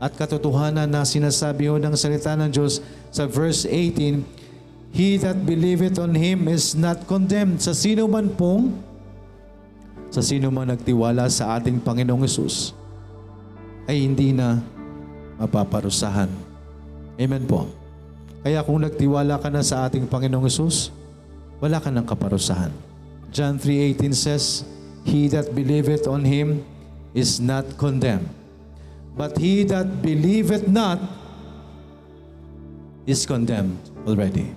at 0.00 0.12
katotohanan 0.16 0.88
na 0.88 1.04
sinasabi 1.04 1.68
ho 1.68 1.76
ng 1.76 1.92
salita 1.92 2.32
ng 2.36 2.48
Diyos 2.48 2.80
sa 3.12 3.28
verse 3.28 3.68
18, 3.68 4.24
He 4.90 5.20
that 5.22 5.46
believeth 5.46 6.00
on 6.02 6.16
Him 6.16 6.50
is 6.50 6.74
not 6.74 7.06
condemned. 7.06 7.62
Sa 7.62 7.76
sino 7.76 8.10
man 8.10 8.32
pong, 8.34 8.74
sa 10.10 10.20
sino 10.20 10.50
man 10.50 10.68
nagtiwala 10.74 11.30
sa 11.30 11.56
ating 11.56 11.78
Panginoong 11.80 12.26
Yesus, 12.26 12.74
ay 13.86 14.02
hindi 14.02 14.34
na 14.34 14.58
mapaparusahan. 15.38 16.28
Amen 17.16 17.44
po. 17.46 17.70
Kaya 18.42 18.60
kung 18.66 18.82
nagtiwala 18.82 19.38
ka 19.38 19.48
na 19.48 19.62
sa 19.62 19.86
ating 19.86 20.10
Panginoong 20.10 20.46
Yesus, 20.46 20.90
wala 21.62 21.78
ka 21.78 21.88
ng 21.88 22.04
kaparusahan. 22.04 22.74
John 23.30 23.56
3.18 23.56 24.10
says, 24.12 24.66
He 25.06 25.30
that 25.30 25.54
believeth 25.54 26.10
on 26.10 26.26
Him 26.26 26.66
is 27.14 27.38
not 27.38 27.78
condemned. 27.78 28.28
But 29.16 29.38
he 29.38 29.66
that 29.68 30.02
believeth 30.02 30.70
not 30.70 31.02
is 33.06 33.26
condemned 33.26 33.78
already. 34.06 34.54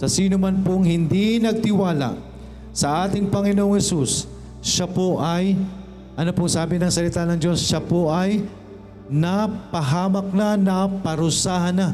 Sa 0.00 0.10
sino 0.10 0.40
man 0.40 0.64
pong 0.66 0.88
hindi 0.88 1.38
nagtiwala 1.38 2.29
sa 2.70 3.06
ating 3.06 3.26
Panginoong 3.30 3.74
Yesus, 3.74 4.30
siya 4.62 4.86
po 4.86 5.18
ay, 5.18 5.58
ano 6.14 6.30
po 6.30 6.46
sabi 6.46 6.78
ng 6.78 6.90
salita 6.92 7.26
ng 7.26 7.38
Diyos, 7.38 7.64
siya 7.64 7.82
po 7.82 8.10
ay 8.10 8.44
napahamak 9.10 10.30
na, 10.30 10.54
naparusahan 10.54 11.74
na. 11.74 11.88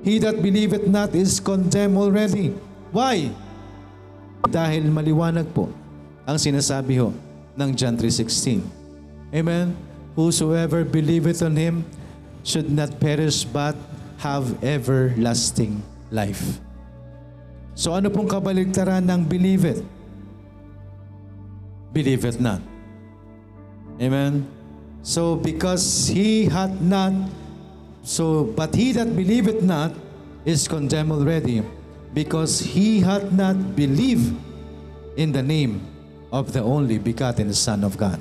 He 0.00 0.16
that 0.24 0.40
believeth 0.40 0.88
not 0.88 1.12
is 1.12 1.36
condemned 1.36 2.00
already. 2.00 2.56
Why? 2.88 3.28
Dahil 4.48 4.88
maliwanag 4.88 5.52
po 5.52 5.68
ang 6.24 6.40
sinasabi 6.40 6.96
ho 6.96 7.12
ng 7.60 7.70
John 7.76 8.00
3.16. 8.00 8.64
Amen? 9.36 9.76
Whosoever 10.16 10.82
believeth 10.88 11.44
on 11.44 11.54
Him 11.60 11.84
should 12.40 12.72
not 12.72 12.96
perish 12.96 13.44
but 13.44 13.76
have 14.24 14.56
everlasting 14.64 15.84
life. 16.08 16.60
So 17.80 17.96
ano 17.96 18.12
pong 18.12 18.28
kabaligtaran 18.28 19.08
ng 19.08 19.24
believeth? 19.24 19.80
Believeth 21.96 22.36
not. 22.36 22.60
Amen? 23.96 24.44
So 25.00 25.40
because 25.40 26.12
he 26.12 26.44
hath 26.44 26.76
not, 26.84 27.16
so 28.04 28.52
but 28.52 28.76
he 28.76 28.92
that 28.92 29.08
believeth 29.16 29.64
not 29.64 29.96
is 30.44 30.68
condemned 30.68 31.16
already, 31.16 31.64
because 32.12 32.60
he 32.60 33.00
hath 33.00 33.32
not 33.32 33.56
believed 33.72 34.36
in 35.16 35.32
the 35.32 35.40
name 35.40 35.80
of 36.28 36.52
the 36.52 36.60
only 36.60 37.00
begotten 37.00 37.48
Son 37.56 37.80
of 37.80 37.96
God. 37.96 38.20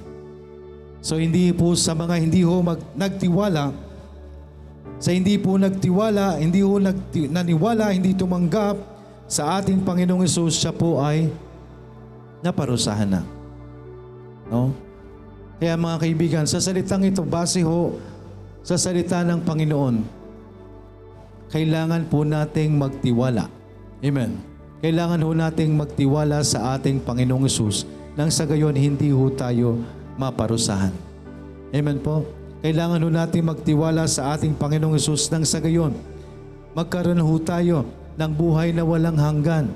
So 1.03 1.19
hindi 1.19 1.51
po 1.51 1.75
sa 1.75 1.91
mga 1.91 2.15
hindi 2.15 2.47
ho 2.47 2.63
mag, 2.63 2.79
nagtiwala 2.95 3.75
Sa 4.99 5.15
hindi 5.15 5.39
po 5.39 5.55
nagtiwala, 5.55 6.43
hindi 6.43 6.59
po 6.59 6.75
nagti- 6.75 7.31
naniwala, 7.31 7.95
hindi 7.95 8.11
tumanggap 8.11 8.98
sa 9.29 9.61
ating 9.61 9.85
Panginoong 9.85 10.25
Isus, 10.25 10.57
siya 10.57 10.73
po 10.73 10.97
ay 10.97 11.29
naparusahan 12.41 13.05
na. 13.05 13.21
No? 14.49 14.73
Kaya 15.61 15.77
mga 15.77 15.97
kaibigan, 16.01 16.45
sa 16.49 16.57
salitang 16.57 17.05
ito, 17.05 17.21
base 17.21 17.61
ho 17.61 18.01
sa 18.65 18.73
salita 18.73 19.21
ng 19.21 19.45
Panginoon, 19.45 19.95
kailangan 21.53 22.09
po 22.09 22.25
nating 22.25 22.73
magtiwala. 22.73 23.45
Amen. 24.01 24.41
Kailangan 24.81 25.21
ho 25.21 25.29
nating 25.37 25.77
magtiwala 25.77 26.41
sa 26.41 26.73
ating 26.73 27.03
Panginoong 27.03 27.45
Isus 27.45 27.85
nang 28.17 28.33
sa 28.33 28.49
gayon 28.49 28.73
hindi 28.73 29.13
ho 29.13 29.29
tayo 29.29 29.77
maparusahan. 30.17 30.91
Amen 31.69 32.01
po. 32.01 32.25
Kailangan 32.65 33.03
ho 33.05 33.09
nating 33.13 33.45
magtiwala 33.45 34.09
sa 34.09 34.33
ating 34.33 34.57
Panginoong 34.57 34.97
Isus 34.97 35.29
nang 35.29 35.45
sa 35.45 35.61
gayon 35.61 35.93
magkaroon 36.73 37.19
ho 37.19 37.35
tayo 37.41 37.98
ng 38.19 38.31
buhay 38.35 38.75
na 38.75 38.83
walang 38.83 39.15
hanggan. 39.15 39.71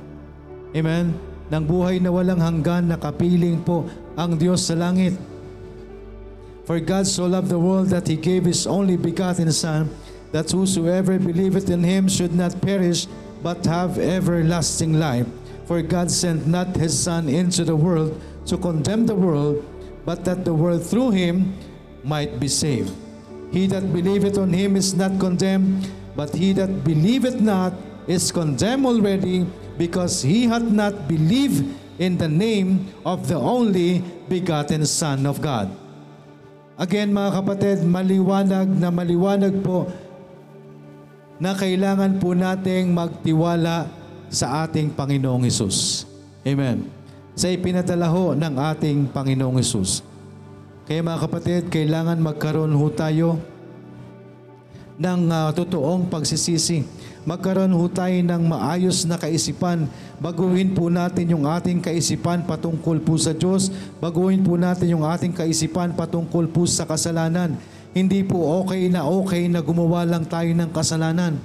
Amen? 0.76 1.16
Ng 1.48 1.64
buhay 1.64 2.04
na 2.04 2.12
walang 2.12 2.44
hanggan 2.44 2.92
na 2.92 3.00
kapiling 3.00 3.64
po 3.64 3.88
ang 4.20 4.36
Diyos 4.36 4.68
sa 4.68 4.76
langit. 4.76 5.16
For 6.68 6.84
God 6.84 7.08
so 7.08 7.24
loved 7.24 7.48
the 7.48 7.60
world 7.60 7.88
that 7.96 8.08
He 8.08 8.20
gave 8.20 8.44
His 8.44 8.68
only 8.68 9.00
begotten 9.00 9.48
Son, 9.56 9.88
that 10.36 10.52
whosoever 10.52 11.16
believeth 11.16 11.72
in 11.72 11.88
Him 11.88 12.12
should 12.12 12.36
not 12.36 12.60
perish, 12.60 13.08
but 13.40 13.64
have 13.64 13.96
everlasting 13.96 15.00
life. 15.00 15.28
For 15.64 15.80
God 15.80 16.12
sent 16.12 16.44
not 16.44 16.76
His 16.76 16.92
Son 16.92 17.32
into 17.32 17.64
the 17.64 17.80
world 17.80 18.20
to 18.52 18.60
condemn 18.60 19.08
the 19.08 19.16
world, 19.16 19.64
but 20.04 20.28
that 20.28 20.44
the 20.44 20.56
world 20.56 20.84
through 20.84 21.16
Him 21.16 21.56
might 22.04 22.44
be 22.44 22.52
saved. 22.52 22.92
He 23.56 23.72
that 23.72 23.88
believeth 23.96 24.36
on 24.36 24.52
Him 24.52 24.76
is 24.76 24.92
not 24.92 25.16
condemned, 25.16 25.88
but 26.16 26.34
he 26.34 26.54
that 26.54 26.84
believeth 26.84 27.42
not 27.42 27.74
is 28.06 28.32
condemned 28.32 28.86
already, 28.86 29.48
because 29.80 30.22
he 30.22 30.46
hath 30.46 30.66
not 30.66 31.08
believed 31.10 31.66
in 31.98 32.18
the 32.18 32.30
name 32.30 32.90
of 33.06 33.30
the 33.30 33.38
only 33.38 34.02
begotten 34.30 34.86
Son 34.86 35.26
of 35.30 35.42
God. 35.42 35.70
Again 36.74 37.14
mga 37.14 37.42
kapatid, 37.42 37.78
maliwanag 37.86 38.66
na 38.66 38.90
maliwanag 38.90 39.62
po 39.62 39.86
na 41.38 41.54
kailangan 41.54 42.18
po 42.18 42.34
nating 42.34 42.90
magtiwala 42.94 43.86
sa 44.34 44.66
ating 44.66 44.90
Panginoong 44.90 45.46
Isus. 45.46 46.10
Amen. 46.42 46.90
Sa 47.38 47.50
ipinadala 47.50 48.10
ho 48.10 48.34
ng 48.34 48.54
ating 48.58 49.10
Panginoong 49.14 49.62
Isus. 49.62 50.02
Kaya 50.90 51.06
mga 51.06 51.20
kapatid, 51.30 51.62
kailangan 51.70 52.18
magkaroon 52.18 52.74
ho 52.74 52.88
tayo 52.90 53.38
ng 54.98 55.22
uh, 55.30 55.50
totoong 55.54 56.10
pagsisisi. 56.10 56.86
Magkaroon 57.24 57.72
ho 57.72 57.88
tayo 57.88 58.20
ng 58.20 58.44
maayos 58.52 59.08
na 59.08 59.16
kaisipan. 59.16 59.88
Baguhin 60.20 60.76
po 60.76 60.92
natin 60.92 61.32
yung 61.32 61.48
ating 61.48 61.80
kaisipan 61.80 62.44
patungkol 62.44 63.00
po 63.00 63.16
sa 63.16 63.32
Diyos. 63.32 63.72
Baguhin 64.04 64.44
po 64.44 64.60
natin 64.60 64.92
yung 64.92 65.08
ating 65.08 65.32
kaisipan 65.32 65.96
patungkol 65.96 66.52
po 66.52 66.68
sa 66.68 66.84
kasalanan. 66.84 67.56
Hindi 67.96 68.28
po 68.28 68.44
okay 68.60 68.92
na 68.92 69.08
okay 69.08 69.48
na 69.48 69.64
gumawa 69.64 70.04
lang 70.04 70.28
tayo 70.28 70.52
ng 70.52 70.68
kasalanan. 70.76 71.40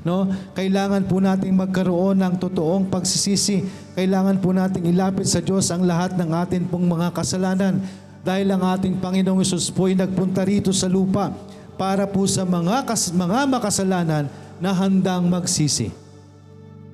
No? 0.00 0.32
Kailangan 0.56 1.04
po 1.04 1.20
nating 1.20 1.52
magkaroon 1.52 2.24
ng 2.24 2.34
totoong 2.40 2.88
pagsisisi. 2.88 3.68
Kailangan 4.00 4.40
po 4.40 4.56
nating 4.56 4.88
ilapit 4.88 5.28
sa 5.28 5.44
Diyos 5.44 5.68
ang 5.68 5.84
lahat 5.84 6.16
ng 6.16 6.32
atin 6.32 6.64
pong 6.64 6.88
mga 6.88 7.12
kasalanan. 7.12 7.84
Dahil 8.24 8.48
ang 8.48 8.64
ating 8.64 8.96
Panginoong 8.96 9.44
Isus 9.44 9.68
po 9.68 9.92
ay 9.92 9.94
nagpunta 10.00 10.40
rito 10.40 10.72
sa 10.72 10.88
lupa 10.88 11.36
para 11.76 12.08
po 12.08 12.24
sa 12.24 12.48
mga, 12.48 12.88
kas, 12.88 13.12
mga 13.12 13.44
makasalanan 13.44 14.47
na 14.58 14.74
handang 14.74 15.26
magsisi. 15.26 15.90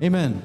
Amen. 0.01 0.41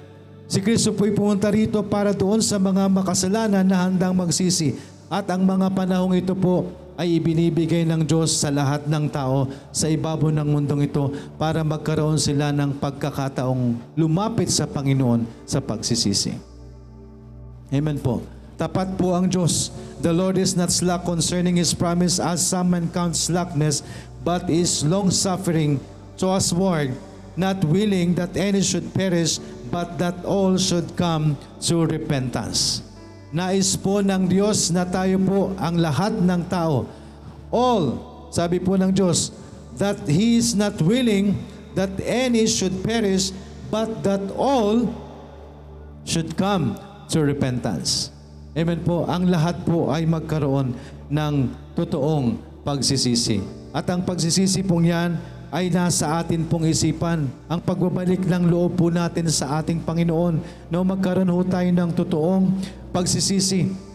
Si 0.50 0.58
Kristo 0.58 0.90
po'y 0.90 1.14
pumunta 1.14 1.46
rito 1.46 1.78
para 1.86 2.10
doon 2.10 2.42
sa 2.42 2.58
mga 2.58 2.90
makasalanan 2.90 3.62
na 3.62 3.86
handang 3.86 4.16
magsisi. 4.16 4.74
At 5.10 5.26
ang 5.30 5.46
mga 5.46 5.70
panahong 5.74 6.18
ito 6.18 6.34
po 6.34 6.70
ay 7.00 7.16
ibinibigay 7.16 7.88
ng 7.88 8.04
Diyos 8.04 8.36
sa 8.36 8.52
lahat 8.52 8.84
ng 8.84 9.08
tao 9.08 9.48
sa 9.72 9.88
ibabaw 9.88 10.28
ng 10.30 10.44
mundong 10.44 10.84
ito 10.84 11.10
para 11.40 11.64
magkaroon 11.64 12.20
sila 12.20 12.52
ng 12.52 12.76
pagkakataong 12.76 13.94
lumapit 13.96 14.52
sa 14.52 14.68
Panginoon 14.68 15.24
sa 15.48 15.64
pagsisisi. 15.64 16.36
Amen 17.72 17.96
po. 18.02 18.20
Tapat 18.60 19.00
po 19.00 19.16
ang 19.16 19.24
Diyos. 19.24 19.72
The 20.04 20.12
Lord 20.12 20.36
is 20.36 20.52
not 20.52 20.68
slack 20.68 21.08
concerning 21.08 21.56
His 21.56 21.72
promise 21.72 22.20
as 22.20 22.44
some 22.44 22.76
men 22.76 22.92
count 22.92 23.16
slackness, 23.16 23.80
but 24.20 24.52
is 24.52 24.84
long-suffering 24.84 25.80
to 26.20 26.28
usward, 26.36 26.92
not 27.40 27.64
willing 27.64 28.12
that 28.20 28.36
any 28.36 28.60
should 28.60 28.92
perish, 28.92 29.40
but 29.72 29.96
that 29.96 30.20
all 30.28 30.60
should 30.60 30.92
come 31.00 31.40
to 31.64 31.88
repentance. 31.88 32.84
Nais 33.32 33.78
po 33.80 34.04
ng 34.04 34.28
Diyos 34.28 34.68
na 34.68 34.84
tayo 34.84 35.16
po 35.24 35.56
ang 35.56 35.80
lahat 35.80 36.12
ng 36.20 36.42
tao. 36.52 36.84
All, 37.48 37.84
sabi 38.28 38.60
po 38.60 38.76
ng 38.76 38.92
Diyos, 38.92 39.32
that 39.80 39.96
He 40.04 40.36
is 40.36 40.52
not 40.52 40.76
willing 40.84 41.38
that 41.78 41.94
any 42.04 42.44
should 42.44 42.84
perish, 42.84 43.32
but 43.72 44.02
that 44.02 44.20
all 44.36 44.90
should 46.04 46.34
come 46.36 46.74
to 47.08 47.22
repentance. 47.22 48.10
Amen 48.58 48.82
po. 48.82 49.06
Ang 49.06 49.30
lahat 49.30 49.62
po 49.62 49.94
ay 49.94 50.04
magkaroon 50.10 50.74
ng 51.06 51.34
totoong 51.78 52.34
pagsisisi. 52.66 53.38
At 53.70 53.86
ang 53.86 54.02
pagsisisi 54.02 54.66
pong 54.66 54.90
yan 54.90 55.14
ay 55.50 55.66
nasa 55.68 56.22
atin 56.22 56.46
pong 56.46 56.70
isipan. 56.70 57.26
Ang 57.50 57.60
pagbabalik 57.60 58.22
ng 58.22 58.46
loob 58.46 58.78
po 58.78 58.86
natin 58.88 59.26
sa 59.28 59.58
ating 59.58 59.82
Panginoon 59.82 60.38
na 60.70 60.82
magkaroon 60.82 61.30
ho 61.30 61.42
tayo 61.42 61.66
ng 61.66 61.90
totoong 61.90 62.54
pagsisisi. 62.94 63.90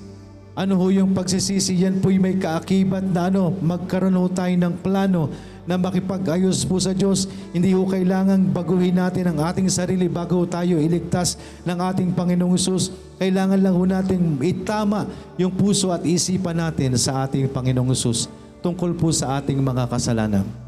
Ano 0.55 0.79
ho 0.79 0.87
yung 0.87 1.11
pagsisisi? 1.11 1.83
Yan 1.83 1.99
po'y 1.99 2.15
may 2.15 2.39
kaakibat 2.39 3.03
na 3.07 3.27
ano, 3.27 3.51
magkaroon 3.59 4.15
ho 4.15 4.27
tayo 4.31 4.55
ng 4.55 4.75
plano 4.79 5.31
na 5.67 5.75
makipag-ayos 5.75 6.63
po 6.63 6.79
sa 6.79 6.95
Diyos. 6.95 7.27
Hindi 7.51 7.75
ho 7.75 7.83
kailangang 7.83 8.51
baguhin 8.55 8.95
natin 8.95 9.31
ang 9.31 9.51
ating 9.51 9.67
sarili 9.67 10.07
bago 10.07 10.43
tayo 10.47 10.79
iligtas 10.79 11.35
ng 11.67 11.75
ating 11.75 12.09
Panginoong 12.15 12.55
Isus. 12.55 12.93
Kailangan 13.19 13.59
lang 13.59 13.75
ho 13.75 13.83
natin 13.83 14.39
itama 14.43 15.07
yung 15.39 15.51
puso 15.51 15.91
at 15.91 16.03
isipan 16.07 16.59
natin 16.59 16.95
sa 16.95 17.27
ating 17.27 17.51
Panginoong 17.51 17.91
Isus 17.91 18.31
tungkol 18.63 18.95
po 18.95 19.11
sa 19.11 19.37
ating 19.37 19.59
mga 19.59 19.91
kasalanan. 19.91 20.64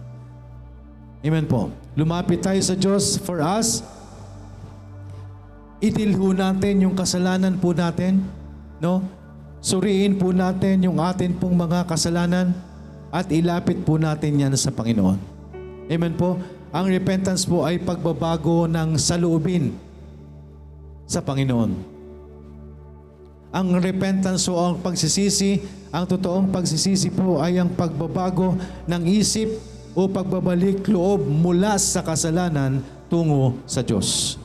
Amen 1.27 1.43
po. 1.43 1.67
Lumapit 1.99 2.39
tayo 2.39 2.55
sa 2.63 2.71
Diyos 2.71 3.19
for 3.19 3.43
us. 3.43 3.83
Itilho 5.83 6.31
natin 6.31 6.87
yung 6.87 6.95
kasalanan 6.95 7.59
po 7.59 7.75
natin. 7.75 8.23
No? 8.79 9.03
Suriin 9.59 10.15
po 10.15 10.31
natin 10.31 10.87
yung 10.87 11.03
atin 11.03 11.35
pong 11.35 11.59
mga 11.59 11.83
kasalanan 11.83 12.55
at 13.11 13.27
ilapit 13.27 13.75
po 13.83 13.99
natin 13.99 14.39
yan 14.39 14.55
sa 14.55 14.71
Panginoon. 14.71 15.19
Amen 15.91 16.15
po. 16.15 16.39
Ang 16.71 16.95
repentance 16.95 17.43
po 17.43 17.67
ay 17.67 17.83
pagbabago 17.83 18.63
ng 18.63 18.95
saloobin 18.95 19.75
sa 21.03 21.19
Panginoon. 21.19 21.75
Ang 23.51 23.67
repentance 23.83 24.47
o 24.47 24.55
ang 24.55 24.79
pagsisisi, 24.79 25.59
ang 25.91 26.07
totoong 26.07 26.55
pagsisisi 26.55 27.11
po 27.11 27.43
ay 27.43 27.59
ang 27.59 27.67
pagbabago 27.75 28.55
ng 28.87 29.03
isip 29.11 29.76
o 29.97 30.05
pagbabalik 30.05 30.85
loob 30.85 31.25
mula 31.25 31.73
sa 31.81 32.05
kasalanan 32.05 32.85
tungo 33.09 33.57
sa 33.65 33.81
Diyos. 33.81 34.37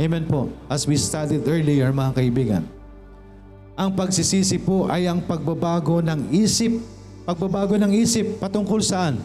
Amen 0.00 0.24
po. 0.24 0.48
As 0.64 0.88
we 0.88 0.96
studied 0.96 1.44
earlier, 1.44 1.92
mga 1.92 2.16
kaibigan, 2.16 2.64
ang 3.76 3.92
pagsisisi 3.92 4.56
po 4.64 4.88
ay 4.88 5.04
ang 5.04 5.20
pagbabago 5.20 6.00
ng 6.00 6.32
isip. 6.32 6.80
Pagbabago 7.28 7.76
ng 7.76 7.92
isip 7.92 8.40
patungkol 8.40 8.80
saan? 8.80 9.20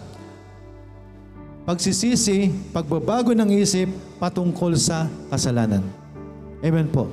Pagsisisi, 1.64 2.52
pagbabago 2.76 3.32
ng 3.32 3.48
isip 3.56 3.88
patungkol 4.20 4.76
sa 4.76 5.08
kasalanan. 5.32 5.84
Amen 6.60 6.92
po. 6.92 7.08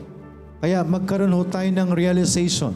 Kaya 0.59 0.83
magkaroon 0.83 1.35
ho 1.39 1.47
tayo 1.47 1.71
ng 1.71 1.95
realization. 1.95 2.75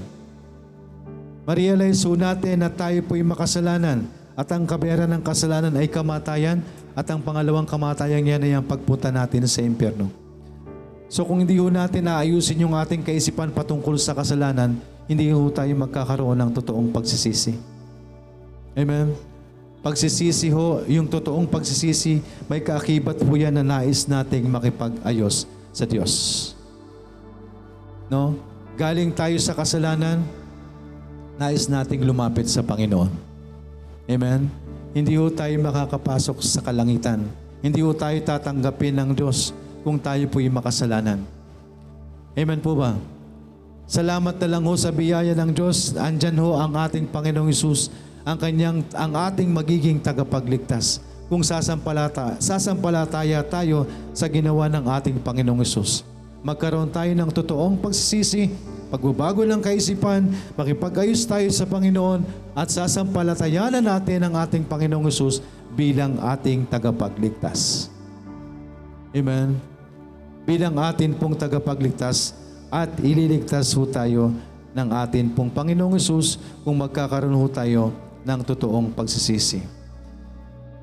Ma-realize 1.51 2.07
ho 2.07 2.15
natin 2.15 2.63
na 2.63 2.71
tayo 2.71 3.03
po'y 3.03 3.27
makasalanan 3.27 4.20
at 4.41 4.49
ang 4.57 4.65
kabayaran 4.65 5.13
ng 5.13 5.21
kasalanan 5.21 5.77
ay 5.77 5.85
kamatayan 5.85 6.65
at 6.97 7.05
ang 7.13 7.21
pangalawang 7.21 7.69
kamatayan 7.69 8.25
yan 8.25 8.41
ay 8.41 8.57
ang 8.57 8.65
pagpunta 8.65 9.13
natin 9.13 9.45
sa 9.45 9.61
impyerno. 9.61 10.09
So 11.13 11.29
kung 11.29 11.45
hindi 11.45 11.61
ho 11.61 11.69
natin 11.69 12.09
naayusin 12.09 12.65
yung 12.65 12.73
ating 12.73 13.05
kaisipan 13.05 13.53
patungkol 13.53 14.01
sa 14.01 14.17
kasalanan, 14.17 14.81
hindi 15.05 15.29
ho 15.29 15.45
tayo 15.53 15.69
magkakaroon 15.77 16.41
ng 16.41 16.51
totoong 16.57 16.89
pagsisisi. 16.89 17.53
Amen? 18.73 19.13
Pagsisisi 19.85 20.49
ho, 20.57 20.89
yung 20.89 21.05
totoong 21.05 21.45
pagsisisi, 21.45 22.25
may 22.49 22.65
kaakibat 22.65 23.21
po 23.21 23.37
yan 23.37 23.61
na 23.61 23.65
nais 23.65 24.09
nating 24.09 24.49
makipag-ayos 24.49 25.45
sa 25.69 25.85
Diyos. 25.85 26.13
No? 28.09 28.41
Galing 28.81 29.13
tayo 29.13 29.37
sa 29.37 29.53
kasalanan, 29.53 30.25
nais 31.37 31.69
nating 31.69 32.01
lumapit 32.09 32.49
sa 32.49 32.65
Panginoon. 32.65 33.30
Amen? 34.11 34.51
hindi 34.91 35.15
ho 35.15 35.31
tayo 35.31 35.55
makakapasok 35.63 36.43
sa 36.43 36.59
kalangitan. 36.63 37.23
Hindi 37.63 37.85
ho 37.85 37.95
tayo 37.95 38.17
tatanggapin 38.25 38.97
ng 38.99 39.11
Diyos 39.15 39.55
kung 39.87 40.01
tayo 40.01 40.27
po'y 40.27 40.51
makasalanan. 40.51 41.23
Amen 42.35 42.61
po 42.63 42.75
ba? 42.75 42.99
Salamat 43.91 44.39
na 44.39 44.49
lang 44.49 44.65
ho 44.67 44.75
sa 44.79 44.91
biyaya 44.95 45.35
ng 45.35 45.51
Diyos. 45.55 45.95
Andyan 45.99 46.39
ho 46.43 46.59
ang 46.59 46.75
ating 46.75 47.11
Panginoong 47.11 47.51
Isus, 47.51 47.91
ang 48.23 48.39
kanyang 48.39 48.87
ang 48.95 49.13
ating 49.15 49.51
magiging 49.51 49.99
tagapagligtas. 49.99 51.03
Kung 51.31 51.47
sasampalata, 51.47 52.39
sasampalataya 52.43 53.43
tayo 53.47 53.87
sa 54.11 54.27
ginawa 54.27 54.67
ng 54.67 54.85
ating 54.91 55.17
Panginoong 55.23 55.63
Isus. 55.63 56.03
Magkaroon 56.41 56.89
tayo 56.89 57.13
ng 57.13 57.29
totoong 57.29 57.77
pagsisisi, 57.77 58.49
pagbabago 58.89 59.45
ng 59.45 59.61
kaisipan, 59.61 60.33
makipag-ayos 60.57 61.29
tayo 61.29 61.45
sa 61.53 61.69
Panginoon 61.69 62.25
at 62.57 62.73
sasampalatayanan 62.73 63.85
natin 63.85 64.25
ang 64.25 64.35
ating 64.41 64.65
Panginoong 64.65 65.05
Isus 65.05 65.45
bilang 65.77 66.17
ating 66.17 66.65
tagapagligtas. 66.65 67.93
Amen. 69.13 69.61
Bilang 70.49 70.81
atin 70.81 71.13
pong 71.13 71.37
tagapagligtas 71.37 72.33
at 72.73 72.89
ililigtas 73.05 73.77
ho 73.77 73.85
tayo 73.85 74.33
ng 74.73 74.89
atin 74.97 75.29
pong 75.37 75.53
Panginoong 75.53 76.01
Isus 76.01 76.41
kung 76.65 76.81
magkakaroon 76.81 77.37
ho 77.37 77.47
tayo 77.53 77.93
ng 78.25 78.41
totoong 78.49 78.97
pagsisisi. 78.97 79.61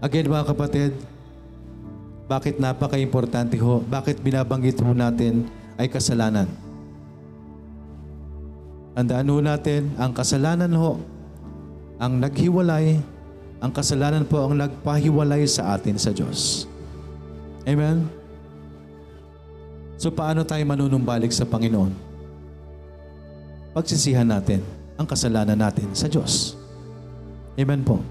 Again 0.05 0.29
mga 0.29 0.53
kapatid, 0.53 0.93
bakit 2.27 2.59
napaka-importante 2.59 3.55
ho? 3.55 3.79
Bakit 3.87 4.19
binabanggit 4.19 4.83
ho 4.83 4.91
natin 4.91 5.47
ay 5.79 5.87
kasalanan? 5.87 6.51
Tandaan 8.91 9.31
ho 9.31 9.39
natin, 9.39 9.95
ang 9.95 10.11
kasalanan 10.11 10.75
ho, 10.75 10.99
ang 11.95 12.19
naghiwalay, 12.19 12.99
ang 13.63 13.71
kasalanan 13.71 14.27
po 14.27 14.43
ang 14.43 14.59
nagpahiwalay 14.59 15.47
sa 15.47 15.79
atin 15.79 15.95
sa 15.95 16.11
Diyos. 16.11 16.67
Amen? 17.63 18.11
So 19.95 20.11
paano 20.11 20.43
tayo 20.43 20.61
manunumbalik 20.67 21.31
sa 21.31 21.47
Panginoon? 21.47 21.95
Pagsisihan 23.71 24.27
natin 24.27 24.61
ang 24.99 25.07
kasalanan 25.07 25.57
natin 25.57 25.95
sa 25.95 26.11
Diyos. 26.11 26.59
Amen 27.55 27.87
po. 27.87 28.03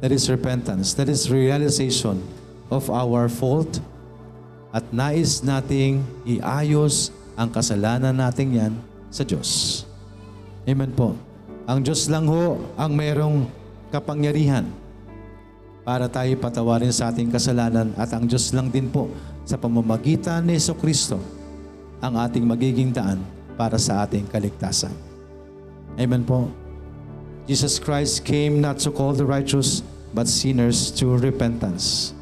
That 0.00 0.10
is 0.10 0.26
repentance. 0.26 0.96
That 0.98 1.06
is 1.06 1.30
realization 1.30 2.41
of 2.72 2.88
our 2.88 3.28
fault 3.28 3.84
at 4.72 4.80
nais 4.88 5.44
nating 5.44 6.00
iayos 6.24 7.12
ang 7.36 7.52
kasalanan 7.52 8.16
natin 8.16 8.48
yan 8.56 8.72
sa 9.12 9.20
Diyos. 9.20 9.84
Amen 10.64 10.88
po. 10.96 11.12
Ang 11.68 11.84
Diyos 11.84 12.08
lang 12.08 12.24
ho 12.24 12.56
ang 12.80 12.96
merong 12.96 13.44
kapangyarihan 13.92 14.64
para 15.84 16.08
tayo 16.08 16.32
patawarin 16.40 16.94
sa 16.94 17.12
ating 17.12 17.28
kasalanan 17.28 17.92
at 18.00 18.08
ang 18.16 18.24
Diyos 18.24 18.50
lang 18.56 18.72
din 18.72 18.88
po 18.88 19.12
sa 19.44 19.60
pamamagitan 19.60 20.46
ni 20.48 20.56
Yeso 20.56 20.72
Kristo 20.72 21.20
ang 22.00 22.16
ating 22.16 22.42
magiging 22.42 22.90
daan 22.90 23.20
para 23.54 23.76
sa 23.76 24.02
ating 24.06 24.26
kaligtasan. 24.32 24.94
Amen 26.00 26.24
po. 26.24 26.48
Jesus 27.44 27.76
Christ 27.82 28.22
came 28.22 28.62
not 28.62 28.78
to 28.80 28.94
call 28.94 29.12
the 29.12 29.26
righteous 29.26 29.82
but 30.14 30.30
sinners 30.30 30.94
to 30.94 31.18
repentance. 31.18 32.14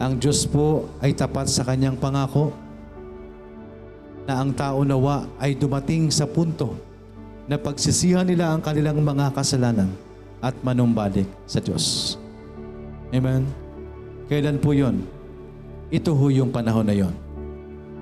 Ang 0.00 0.16
Diyos 0.16 0.48
po 0.48 0.88
ay 1.04 1.12
tapat 1.12 1.44
sa 1.52 1.60
kanyang 1.60 2.00
pangako 2.00 2.56
na 4.24 4.40
ang 4.40 4.48
tao 4.56 4.80
nawa 4.80 5.28
ay 5.36 5.52
dumating 5.52 6.08
sa 6.08 6.24
punto 6.24 6.72
na 7.44 7.60
pagsisihan 7.60 8.24
nila 8.24 8.48
ang 8.48 8.64
kanilang 8.64 8.96
mga 8.96 9.28
kasalanan 9.36 9.92
at 10.40 10.56
manumbalik 10.64 11.28
sa 11.44 11.60
Diyos. 11.60 12.16
Amen? 13.12 13.44
Kailan 14.32 14.56
po 14.56 14.72
yon? 14.72 15.04
Ito 15.92 16.16
ho 16.16 16.26
yung 16.32 16.48
panahon 16.48 16.88
na 16.88 16.96
yon. 16.96 17.12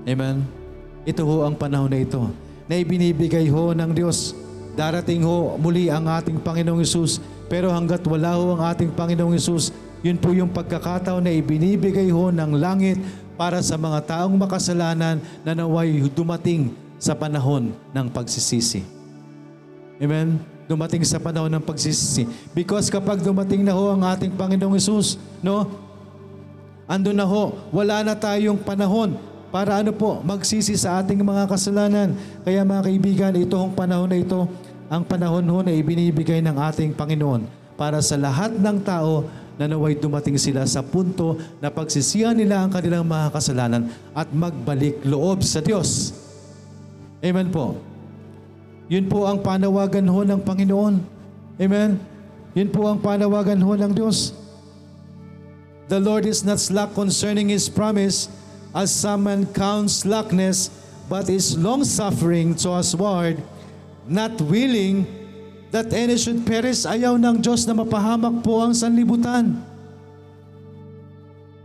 Amen? 0.07 0.46
Ito 1.03 1.26
ho 1.26 1.51
ang 1.51 1.59
panahon 1.59 1.90
na 1.90 1.99
ito 1.99 2.30
na 2.70 2.78
ibinibigay 2.78 3.51
ho 3.51 3.74
ng 3.74 3.90
Diyos. 3.90 4.38
Darating 4.78 5.26
ho 5.26 5.59
muli 5.59 5.90
ang 5.90 6.07
ating 6.07 6.38
Panginoong 6.46 6.84
Isus. 6.84 7.18
Pero 7.49 7.74
hanggat 7.74 8.07
wala 8.07 8.36
ho 8.38 8.55
ang 8.55 8.62
ating 8.70 8.92
Panginoong 8.92 9.34
Isus, 9.34 9.72
yun 10.03 10.18
po 10.18 10.30
yung 10.30 10.51
pagkakataon 10.51 11.26
na 11.26 11.34
ibinibigay 11.34 12.11
ho 12.14 12.30
ng 12.30 12.55
langit 12.55 12.99
para 13.34 13.59
sa 13.62 13.78
mga 13.78 14.03
taong 14.07 14.34
makasalanan 14.34 15.18
na 15.42 15.53
naway 15.55 16.03
dumating 16.11 16.74
sa 16.99 17.14
panahon 17.14 17.70
ng 17.94 18.07
pagsisisi. 18.11 18.82
Amen? 19.99 20.38
Dumating 20.66 21.03
sa 21.07 21.18
panahon 21.22 21.51
ng 21.51 21.62
pagsisisi. 21.62 22.26
Because 22.55 22.90
kapag 22.90 23.22
dumating 23.22 23.62
na 23.62 23.74
ho 23.74 23.94
ang 23.94 24.03
ating 24.07 24.34
Panginoong 24.34 24.78
Isus, 24.78 25.18
no? 25.42 25.66
Ando 26.86 27.14
na 27.14 27.26
ho, 27.26 27.55
wala 27.70 28.03
na 28.03 28.14
tayong 28.18 28.59
panahon 28.59 29.14
para 29.49 29.80
ano 29.80 29.96
po, 29.96 30.20
magsisi 30.20 30.76
sa 30.76 31.01
ating 31.01 31.24
mga 31.24 31.49
kasalanan. 31.49 32.12
Kaya 32.44 32.64
mga 32.64 32.82
kaibigan, 32.84 33.32
itong 33.32 33.72
panahon 33.72 34.09
na 34.11 34.18
ito, 34.20 34.44
ang 34.88 35.05
panahon 35.05 35.44
ho 35.44 35.59
na 35.64 35.72
ibinibigay 35.72 36.40
ng 36.44 36.57
ating 36.57 36.92
Panginoon 36.92 37.49
para 37.78 38.01
sa 38.03 38.18
lahat 38.18 38.57
ng 38.57 38.76
tao 38.82 39.24
na 39.59 39.67
naway 39.67 39.99
dumating 39.99 40.39
sila 40.39 40.63
sa 40.71 40.87
punto 40.87 41.35
na 41.59 41.67
pagsisihan 41.69 42.33
nila 42.33 42.63
ang 42.63 42.71
kanilang 42.71 43.03
mga 43.03 43.35
kasalanan 43.35 43.91
at 44.15 44.31
magbalik 44.31 45.03
loob 45.03 45.43
sa 45.43 45.59
Diyos. 45.59 46.15
Amen 47.19 47.51
po. 47.51 47.75
Yun 48.87 49.11
po 49.11 49.27
ang 49.27 49.43
panawagan 49.43 50.07
ho 50.07 50.23
ng 50.23 50.41
Panginoon. 50.47 50.95
Amen? 51.59 51.99
Yun 52.55 52.71
po 52.71 52.87
ang 52.87 53.03
panawagan 53.03 53.59
ho 53.59 53.75
ng 53.75 53.93
Diyos. 53.93 54.33
The 55.91 55.99
Lord 55.99 56.25
is 56.25 56.47
not 56.47 56.63
slack 56.63 56.95
concerning 56.95 57.51
His 57.51 57.67
promise, 57.67 58.31
as 58.71 58.95
some 58.95 59.27
man 59.27 59.49
counts 59.51 60.07
slackness, 60.07 60.71
but 61.11 61.27
is 61.27 61.57
long-suffering 61.57 62.55
to 62.63 62.79
usward, 62.79 63.41
not 64.07 64.37
willing 64.39 65.09
that 65.75 65.93
any 65.93 66.16
should 66.16 66.45
perish. 66.45 66.85
Ayaw 66.89 67.16
ng 67.16 67.41
Diyos 67.41 67.64
na 67.69 67.77
mapahamak 67.77 68.41
po 68.45 68.61
ang 68.61 68.73
sanlibutan. 68.73 69.57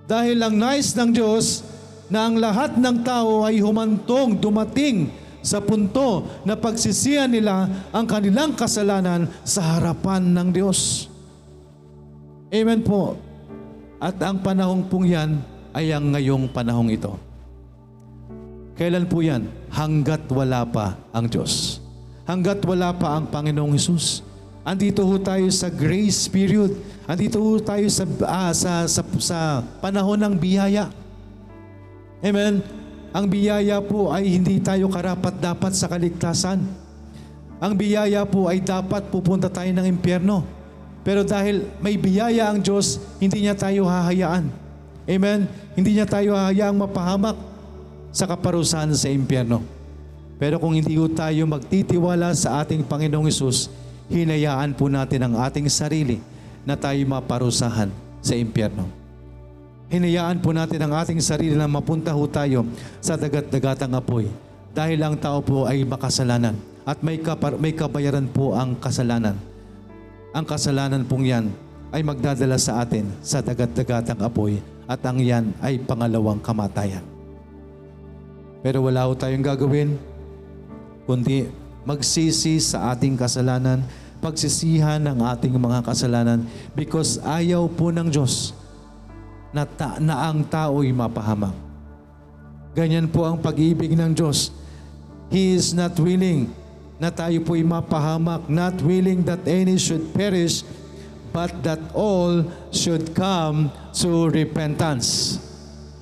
Dahil 0.03 0.37
ang 0.43 0.55
nais 0.55 0.91
ng 0.95 1.11
Diyos 1.15 1.63
na 2.11 2.27
ang 2.27 2.35
lahat 2.35 2.75
ng 2.75 2.97
tao 3.01 3.47
ay 3.47 3.63
humantong, 3.63 4.35
dumating 4.35 5.07
sa 5.43 5.59
punto 5.59 6.23
na 6.47 6.55
pagsisiyan 6.55 7.27
nila 7.27 7.67
ang 7.91 8.07
kanilang 8.07 8.55
kasalanan 8.55 9.27
sa 9.43 9.75
harapan 9.75 10.23
ng 10.31 10.47
Diyos. 10.55 11.11
Amen 12.53 12.79
po. 12.79 13.19
At 13.99 14.19
ang 14.23 14.39
panahong 14.39 14.87
pong 14.87 15.07
yan 15.07 15.39
ay 15.75 15.91
ang 15.91 16.15
ngayong 16.15 16.51
panahong 16.51 16.91
ito. 16.91 17.15
Kailan 18.79 19.05
po 19.05 19.19
yan? 19.19 19.47
Hanggat 19.69 20.25
wala 20.31 20.65
pa 20.65 20.97
ang 21.11 21.27
Diyos. 21.27 21.82
Hanggat 22.23 22.63
wala 22.63 22.95
pa 22.95 23.19
ang 23.19 23.27
Panginoong 23.27 23.75
Hesus. 23.75 24.23
Andito 24.63 25.03
ho 25.03 25.15
tayo 25.19 25.43
sa 25.51 25.67
grace 25.67 26.31
period. 26.31 26.71
Andito 27.03 27.35
ho 27.43 27.59
tayo 27.59 27.83
sa, 27.91 28.07
ah, 28.23 28.51
sa, 28.55 28.87
sa, 28.87 29.03
sa 29.19 29.59
panahon 29.83 30.15
ng 30.15 30.35
biyaya. 30.39 30.87
Amen? 32.23 32.63
Ang 33.11 33.25
biyaya 33.27 33.83
po 33.83 34.09
ay 34.15 34.39
hindi 34.39 34.63
tayo 34.63 34.87
karapat 34.87 35.35
dapat 35.43 35.75
sa 35.75 35.91
kaligtasan. 35.91 36.63
Ang 37.59 37.73
biyaya 37.75 38.23
po 38.23 38.47
ay 38.47 38.63
dapat 38.63 39.11
pupunta 39.11 39.51
tayo 39.51 39.69
ng 39.75 39.83
impyerno. 39.83 40.47
Pero 41.03 41.27
dahil 41.27 41.67
may 41.83 41.99
biyaya 41.99 42.47
ang 42.47 42.63
Diyos, 42.63 43.03
hindi 43.19 43.43
niya 43.43 43.59
tayo 43.59 43.83
hahayaan. 43.83 44.47
Amen? 45.03 45.51
Hindi 45.75 45.99
niya 45.99 46.07
tayo 46.07 46.39
hahayaang 46.39 46.79
mapahamak 46.79 47.35
sa 48.15 48.23
kaparusahan 48.23 48.95
sa 48.95 49.11
impyerno. 49.11 49.82
Pero 50.43 50.59
kung 50.59 50.75
hindi 50.75 50.99
po 50.99 51.07
tayo 51.07 51.47
magtitiwala 51.47 52.35
sa 52.35 52.59
ating 52.59 52.83
Panginoong 52.83 53.31
Isus, 53.31 53.71
hinayaan 54.11 54.75
po 54.75 54.91
natin 54.91 55.23
ang 55.23 55.39
ating 55.39 55.71
sarili 55.71 56.19
na 56.67 56.75
tayo 56.75 56.99
maparusahan 57.07 57.87
sa 58.19 58.35
impyerno. 58.35 58.83
Hinayaan 59.87 60.43
po 60.43 60.51
natin 60.51 60.83
ang 60.83 60.99
ating 60.99 61.23
sarili 61.23 61.55
na 61.55 61.71
mapunta 61.71 62.11
ho 62.11 62.27
tayo 62.27 62.67
sa 62.99 63.15
dagat-dagatang 63.15 63.95
apoy 63.95 64.27
dahil 64.75 64.99
ang 64.99 65.15
tao 65.15 65.39
po 65.39 65.63
ay 65.63 65.87
makasalanan 65.87 66.59
at 66.83 66.99
may, 66.99 67.23
kapar- 67.23 67.55
may 67.55 67.71
kabayaran 67.71 68.27
po 68.27 68.51
ang 68.51 68.75
kasalanan 68.75 69.39
ang 70.33 70.49
kasalanan 70.49 71.05
pong 71.05 71.29
yan 71.29 71.45
ay 71.93 72.01
magdadala 72.01 72.57
sa 72.57 72.81
atin 72.81 73.05
sa 73.21 73.39
dagat-dagatang 73.39 74.17
apoy 74.19 74.57
at 74.89 74.97
ang 75.05 75.21
yan 75.21 75.53
ay 75.61 75.77
pangalawang 75.77 76.41
kamatayan. 76.41 77.05
Pero 78.65 78.81
wala 78.81 79.05
ho 79.05 79.13
tayong 79.13 79.45
gagawin, 79.45 79.93
kundi 81.03 81.51
magsisi 81.83 82.59
sa 82.63 82.95
ating 82.95 83.19
kasalanan, 83.19 83.83
pagsisihan 84.23 85.03
ng 85.03 85.19
ating 85.35 85.51
mga 85.51 85.83
kasalanan 85.83 86.47
because 86.71 87.19
ayaw 87.27 87.67
po 87.67 87.91
ng 87.91 88.07
Diyos 88.07 88.55
na, 89.51 89.67
ta- 89.67 89.99
na 89.99 90.31
ang 90.31 90.47
tao'y 90.47 90.95
mapahamak. 90.95 91.51
Ganyan 92.73 93.05
po 93.05 93.27
ang 93.27 93.37
pag-ibig 93.37 93.93
ng 93.93 94.15
Diyos. 94.15 94.49
He 95.29 95.53
is 95.53 95.75
not 95.75 95.93
willing 95.99 96.49
na 96.97 97.13
tayo 97.13 97.37
po'y 97.43 97.61
mapahamak, 97.61 98.47
not 98.49 98.79
willing 98.81 99.21
that 99.27 99.43
any 99.45 99.77
should 99.77 100.15
perish, 100.15 100.63
but 101.35 101.51
that 101.61 101.81
all 101.91 102.47
should 102.71 103.13
come 103.13 103.69
to 103.91 104.31
repentance. 104.31 105.37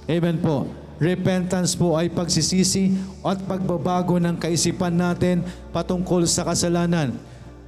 Amen 0.08 0.39
po. 0.39 0.80
Repentance 1.02 1.74
po 1.74 1.97
ay 1.97 2.14
pagsisisi 2.14 2.93
at 3.26 3.41
pagbabago 3.49 4.22
ng 4.22 4.38
kaisipan 4.38 4.93
natin 4.93 5.41
patungkol 5.74 6.30
sa 6.30 6.45
kasalanan. 6.45 7.18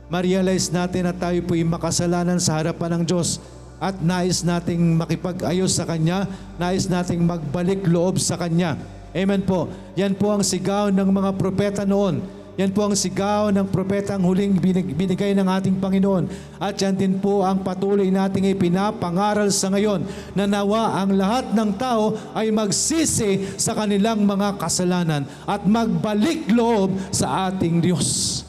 Ma-realize 0.05 0.69
natin 0.69 1.09
na 1.09 1.17
tayo 1.17 1.41
po'y 1.41 1.65
makasalanan 1.65 2.37
sa 2.37 2.61
harapan 2.61 3.01
ng 3.01 3.03
Diyos 3.09 3.41
at 3.81 3.97
nais 4.05 4.45
nating 4.45 5.01
makipag-ayos 5.01 5.73
sa 5.73 5.89
Kanya, 5.89 6.29
nais 6.61 6.85
nating 6.85 7.25
magbalik 7.25 7.81
loob 7.89 8.21
sa 8.21 8.37
Kanya. 8.37 8.77
Amen 9.17 9.41
po. 9.41 9.65
Yan 9.97 10.13
po 10.13 10.29
ang 10.29 10.45
sigaw 10.45 10.93
ng 10.93 11.09
mga 11.09 11.33
propeta 11.33 11.89
noon. 11.89 12.21
Yan 12.53 12.69
po 12.69 12.85
ang 12.85 12.93
sigaw 12.93 13.49
ng 13.49 13.65
propeta 13.65 14.13
ang 14.13 14.29
huling 14.29 14.53
binig- 14.61 14.93
binigay 14.93 15.33
ng 15.33 15.47
ating 15.49 15.81
Panginoon. 15.81 16.29
At 16.61 16.77
yan 16.77 16.93
din 16.93 17.17
po 17.17 17.41
ang 17.41 17.65
patuloy 17.65 18.13
nating 18.13 18.53
ipinapangaral 18.53 19.49
sa 19.49 19.73
ngayon 19.73 20.05
na 20.37 20.45
nawa 20.45 21.01
ang 21.01 21.17
lahat 21.17 21.49
ng 21.49 21.69
tao 21.73 22.13
ay 22.37 22.53
magsisi 22.53 23.57
sa 23.57 23.73
kanilang 23.73 24.21
mga 24.21 24.61
kasalanan 24.61 25.25
at 25.49 25.65
magbalik 25.65 26.45
loob 26.53 26.93
sa 27.09 27.49
ating 27.49 27.81
Diyos. 27.81 28.41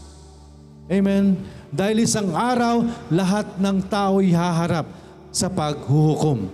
Amen. 0.84 1.40
Dahil 1.72 2.04
isang 2.04 2.36
araw, 2.36 2.84
lahat 3.08 3.56
ng 3.56 3.88
tao 3.88 4.20
ay 4.20 4.36
haharap 4.36 4.84
sa 5.32 5.48
paghuhukom. 5.48 6.46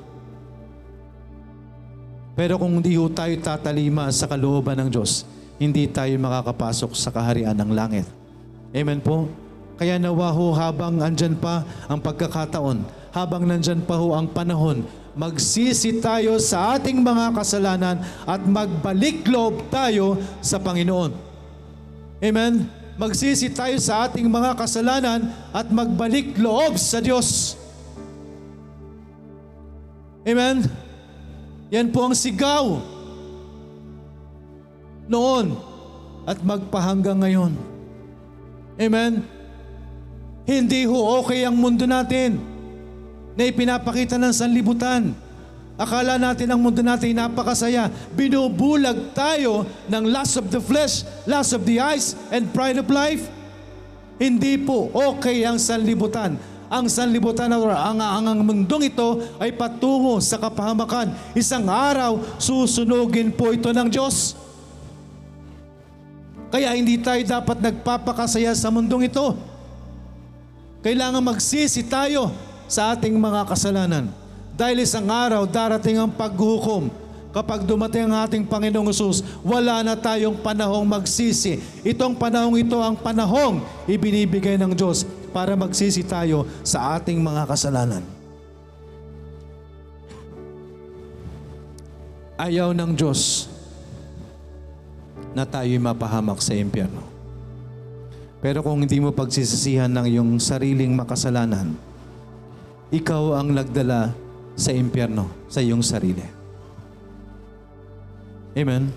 Pero 2.39 2.57
kung 2.57 2.79
hindi 2.79 2.95
tayo 3.11 3.35
tatalima 3.43 4.09
sa 4.15 4.31
kalooban 4.31 4.79
ng 4.81 4.89
Diyos, 4.89 5.27
hindi 5.61 5.85
tayo 5.93 6.17
makakapasok 6.17 6.97
sa 6.97 7.13
kaharian 7.13 7.53
ng 7.53 7.71
langit. 7.77 8.09
Amen 8.73 9.05
po? 9.05 9.29
Kaya 9.77 10.01
nawa 10.01 10.33
ho 10.33 10.57
habang 10.57 11.05
andyan 11.05 11.37
pa 11.37 11.69
ang 11.85 12.01
pagkakataon, 12.01 12.81
habang 13.13 13.45
nandyan 13.45 13.85
pa 13.85 14.01
ho 14.01 14.17
ang 14.17 14.25
panahon, 14.25 14.89
magsisi 15.13 16.01
tayo 16.01 16.41
sa 16.41 16.81
ating 16.81 17.05
mga 17.05 17.37
kasalanan 17.37 18.01
at 18.25 18.41
magbalik 18.41 19.21
loob 19.29 19.69
tayo 19.69 20.17
sa 20.41 20.57
Panginoon. 20.57 21.13
Amen? 22.25 22.65
Magsisi 22.97 23.53
tayo 23.53 23.77
sa 23.81 24.09
ating 24.09 24.29
mga 24.29 24.57
kasalanan 24.57 25.29
at 25.53 25.69
magbalik 25.69 26.37
loob 26.41 26.77
sa 26.81 27.01
Diyos. 27.01 27.57
Amen? 30.25 30.69
Yan 31.73 31.89
po 31.89 32.05
ang 32.05 32.17
sigaw 32.17 33.00
noon 35.11 35.59
at 36.25 36.39
magpahanggang 36.39 37.19
ngayon. 37.19 37.53
Amen? 38.79 39.27
Hindi 40.47 40.87
ho 40.87 41.21
okay 41.21 41.43
ang 41.45 41.59
mundo 41.59 41.85
natin 41.85 42.39
na 43.35 43.43
ipinapakita 43.51 44.17
ng 44.17 44.33
sanlibutan. 44.33 45.13
Akala 45.81 46.21
natin 46.21 46.49
ang 46.53 46.61
mundo 46.61 46.85
natin 46.85 47.13
ay 47.13 47.17
napakasaya. 47.25 47.89
Binubulag 48.13 49.17
tayo 49.17 49.65
ng 49.89 50.05
lust 50.13 50.37
of 50.37 50.53
the 50.53 50.61
flesh, 50.61 51.09
lust 51.25 51.57
of 51.57 51.65
the 51.65 51.81
eyes, 51.81 52.13
and 52.29 52.53
pride 52.53 52.77
of 52.77 52.87
life. 52.93 53.27
Hindi 54.21 54.61
po 54.61 54.93
okay 54.93 55.49
ang 55.49 55.57
sanlibutan. 55.57 56.37
Ang 56.69 56.87
sanlibutan 56.87 57.51
or 57.57 57.73
ang, 57.73 57.99
ang, 57.99 58.27
ang 58.29 58.41
mundong 58.45 58.93
ito 58.93 59.25
ay 59.41 59.57
patungo 59.57 60.21
sa 60.21 60.37
kapahamakan. 60.37 61.17
Isang 61.33 61.67
araw, 61.67 62.21
susunugin 62.37 63.33
po 63.33 63.51
ito 63.51 63.73
ng 63.73 63.89
Diyos. 63.89 64.37
Kaya 66.51 66.75
hindi 66.75 66.99
tayo 66.99 67.23
dapat 67.23 67.63
nagpapakasaya 67.63 68.51
sa 68.59 68.75
mundong 68.75 69.07
ito. 69.07 69.39
Kailangan 70.83 71.23
magsisi 71.23 71.87
tayo 71.87 72.35
sa 72.67 72.95
ating 72.95 73.15
mga 73.15 73.47
kasalanan. 73.47 74.11
Dahil 74.59 74.83
isang 74.83 75.07
araw, 75.07 75.47
darating 75.47 75.97
ang 75.97 76.11
paghuhukom. 76.11 76.91
Kapag 77.31 77.63
dumating 77.63 78.11
ang 78.11 78.27
ating 78.27 78.43
Panginoong 78.43 78.91
Yesus, 78.91 79.23
wala 79.47 79.87
na 79.87 79.95
tayong 79.95 80.35
panahong 80.43 80.83
magsisi. 80.83 81.63
Itong 81.87 82.19
panahong 82.19 82.59
ito 82.59 82.75
ang 82.83 82.99
panahong 82.99 83.63
ibinibigay 83.87 84.59
ng 84.59 84.75
Diyos 84.75 85.07
para 85.31 85.55
magsisi 85.55 86.03
tayo 86.03 86.47
sa 86.67 86.99
ating 86.99 87.23
mga 87.23 87.47
kasalanan. 87.47 88.03
Ayaw 92.35 92.73
ng 92.73 92.97
Diyos 92.97 93.50
na 95.35 95.47
tayo'y 95.47 95.79
mapahamak 95.79 96.43
sa 96.43 96.55
impyerno. 96.55 97.03
Pero 98.41 98.65
kung 98.65 98.81
hindi 98.81 98.97
mo 98.99 99.13
pagsisisihan 99.13 99.93
ng 99.93 100.07
iyong 100.09 100.33
sariling 100.41 100.97
makasalanan, 100.97 101.77
ikaw 102.91 103.37
ang 103.37 103.53
nagdala 103.53 104.17
sa 104.57 104.73
impyerno 104.73 105.29
sa 105.47 105.61
iyong 105.61 105.85
sarili. 105.85 106.25
Amen. 108.57 108.91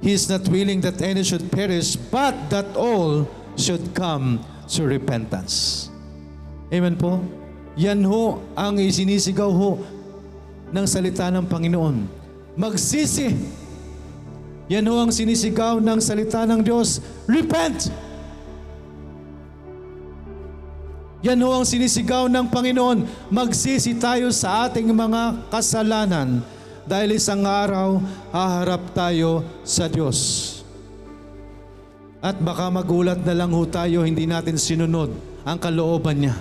He 0.00 0.16
is 0.16 0.32
not 0.32 0.48
willing 0.48 0.80
that 0.80 0.96
any 1.04 1.20
should 1.20 1.52
perish, 1.52 2.00
but 2.08 2.32
that 2.48 2.72
all 2.72 3.28
should 3.60 3.92
come 3.92 4.40
to 4.72 4.88
repentance. 4.88 5.86
Amen 6.72 6.96
po? 6.96 7.20
Yan 7.76 8.00
ho 8.08 8.40
ang 8.56 8.80
isinisigaw 8.80 9.50
ho 9.52 9.76
ng 10.72 10.86
salita 10.88 11.28
ng 11.28 11.44
Panginoon. 11.44 11.96
Magsisi. 12.56 13.59
Yan 14.70 14.86
ho 14.86 15.02
ang 15.02 15.10
sinisigaw 15.10 15.82
ng 15.82 15.98
salita 15.98 16.46
ng 16.46 16.62
Diyos. 16.62 17.02
Repent! 17.26 17.90
Yan 21.26 21.42
ho 21.42 21.50
ang 21.58 21.66
sinisigaw 21.66 22.30
ng 22.30 22.46
Panginoon. 22.46 23.02
Magsisi 23.34 23.98
tayo 23.98 24.30
sa 24.30 24.70
ating 24.70 24.86
mga 24.94 25.50
kasalanan 25.50 26.38
dahil 26.86 27.18
isang 27.18 27.42
araw 27.42 27.98
haharap 28.30 28.94
tayo 28.94 29.42
sa 29.66 29.90
Diyos. 29.90 30.62
At 32.22 32.38
baka 32.38 32.70
magulat 32.70 33.26
na 33.26 33.34
lang 33.34 33.50
ho 33.50 33.66
tayo, 33.66 34.06
hindi 34.06 34.22
natin 34.22 34.54
sinunod 34.54 35.10
ang 35.42 35.58
kalooban 35.58 36.22
niya. 36.22 36.36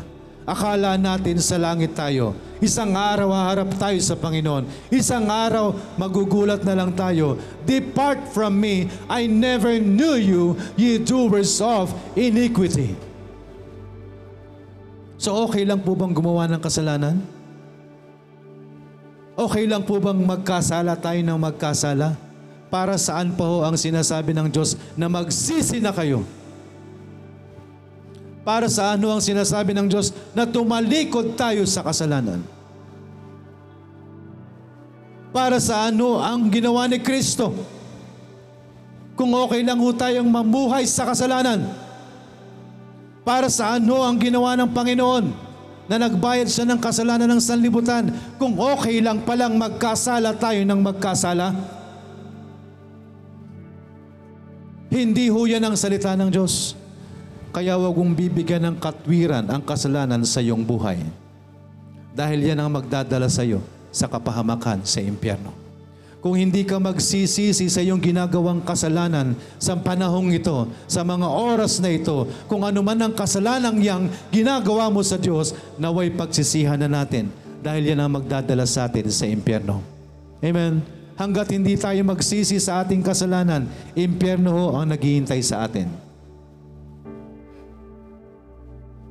Akala 0.48 0.96
natin 0.96 1.40
sa 1.44 1.60
langit 1.60 1.96
tayo. 1.96 2.36
Isang 2.60 2.92
araw 2.92 3.32
haharap 3.32 3.72
tayo 3.80 4.00
sa 4.04 4.20
Panginoon. 4.20 4.68
Isang 4.92 5.32
araw 5.32 5.76
magugulat 5.96 6.64
na 6.68 6.76
lang 6.76 6.92
tayo. 6.92 7.40
Depart 7.64 8.32
from 8.36 8.60
me, 8.60 8.92
I 9.08 9.28
never 9.32 9.80
knew 9.80 10.20
you, 10.20 10.44
ye 10.76 11.00
doers 11.00 11.64
of 11.64 11.92
iniquity. 12.20 12.96
So 15.20 15.36
okay 15.48 15.68
lang 15.68 15.84
po 15.84 15.96
bang 15.96 16.16
gumawa 16.16 16.48
ng 16.48 16.64
kasalanan? 16.64 17.20
Okay 19.40 19.64
lang 19.68 19.88
po 19.88 20.00
bang 20.04 20.20
magkasala 20.20 21.00
tayo 21.00 21.20
ng 21.24 21.40
magkasala? 21.40 22.16
Para 22.68 23.00
saan 23.00 23.36
pa 23.36 23.48
ho 23.48 23.64
ang 23.64 23.80
sinasabi 23.80 24.36
ng 24.36 24.52
Diyos 24.52 24.76
na 25.00 25.08
magsisi 25.08 25.80
na 25.80 25.96
kayo? 25.96 26.28
Para 28.44 28.72
saan 28.72 29.04
ho 29.04 29.12
ang 29.12 29.24
sinasabi 29.24 29.76
ng 29.76 29.88
Diyos 29.92 30.16
na 30.32 30.48
tumalikod 30.48 31.36
tayo 31.36 31.68
sa 31.68 31.84
kasalanan? 31.84 32.40
Para 35.30 35.62
saan 35.62 36.00
ho 36.02 36.18
ang 36.18 36.50
ginawa 36.50 36.90
ni 36.90 36.98
Kristo? 36.98 37.54
Kung 39.14 39.36
okay 39.36 39.62
lang 39.62 39.78
ho 39.78 39.92
tayong 39.92 40.26
mamuhay 40.26 40.88
sa 40.88 41.04
kasalanan, 41.04 41.68
para 43.28 43.52
saan 43.52 43.86
ho 43.86 44.02
ang 44.02 44.18
ginawa 44.18 44.58
ng 44.58 44.72
Panginoon 44.72 45.26
na 45.86 46.02
nagbayad 46.02 46.48
siya 46.50 46.66
ng 46.66 46.80
kasalanan 46.82 47.30
ng 47.30 47.42
sanlibutan 47.44 48.10
kung 48.42 48.58
okay 48.58 49.04
lang 49.04 49.22
palang 49.22 49.60
magkasala 49.60 50.34
tayo 50.34 50.64
ng 50.66 50.80
magkasala? 50.80 51.54
Hindi 54.90 55.30
ho 55.30 55.46
yan 55.46 55.62
ang 55.62 55.78
salita 55.78 56.18
ng 56.18 56.34
Diyos. 56.34 56.74
Kaya 57.50 57.74
huwag 57.74 57.97
mong 57.97 58.14
bibigyan 58.14 58.62
ng 58.70 58.76
katwiran 58.78 59.45
ang 59.50 59.62
kasalanan 59.66 60.22
sa 60.22 60.38
iyong 60.38 60.62
buhay. 60.62 61.02
Dahil 62.14 62.54
yan 62.54 62.62
ang 62.62 62.70
magdadala 62.70 63.26
sa 63.26 63.41
iyo 63.41 63.62
sa 63.89 64.06
kapahamakan 64.06 64.86
sa 64.86 65.02
impyerno. 65.02 65.50
Kung 66.20 66.36
hindi 66.36 66.68
ka 66.68 66.78
magsisisi 66.84 67.72
sa 67.72 67.80
iyong 67.80 68.04
ginagawang 68.04 68.60
kasalanan 68.60 69.39
sa 69.56 69.80
panahong 69.80 70.36
ito, 70.36 70.68
sa 70.84 71.02
mga 71.02 71.26
oras 71.26 71.80
na 71.80 71.89
ito, 71.95 72.28
kung 72.52 72.68
ano 72.68 72.84
man 72.84 73.00
ang 73.00 73.14
kasalanang 73.16 73.80
yang 73.80 74.12
ginagawa 74.28 74.91
mo 74.91 75.00
sa 75.00 75.16
Diyos, 75.16 75.56
naway 75.80 76.12
pagsisihan 76.12 76.76
na 76.76 76.91
natin 76.91 77.32
dahil 77.64 77.95
yan 77.95 78.04
ang 78.04 78.20
magdadala 78.20 78.68
sa 78.68 78.91
atin 78.91 79.08
sa 79.08 79.26
impyerno. 79.32 79.80
Amen. 80.43 80.84
Hanggat 81.16 81.56
hindi 81.56 81.80
tayo 81.80 82.00
magsisi 82.04 82.60
sa 82.60 82.84
ating 82.84 83.00
kasalanan, 83.00 83.68
impyerno 83.95 84.52
ho 84.52 84.66
ang 84.76 84.91
naghihintay 84.91 85.39
sa 85.39 85.68
atin. 85.68 86.09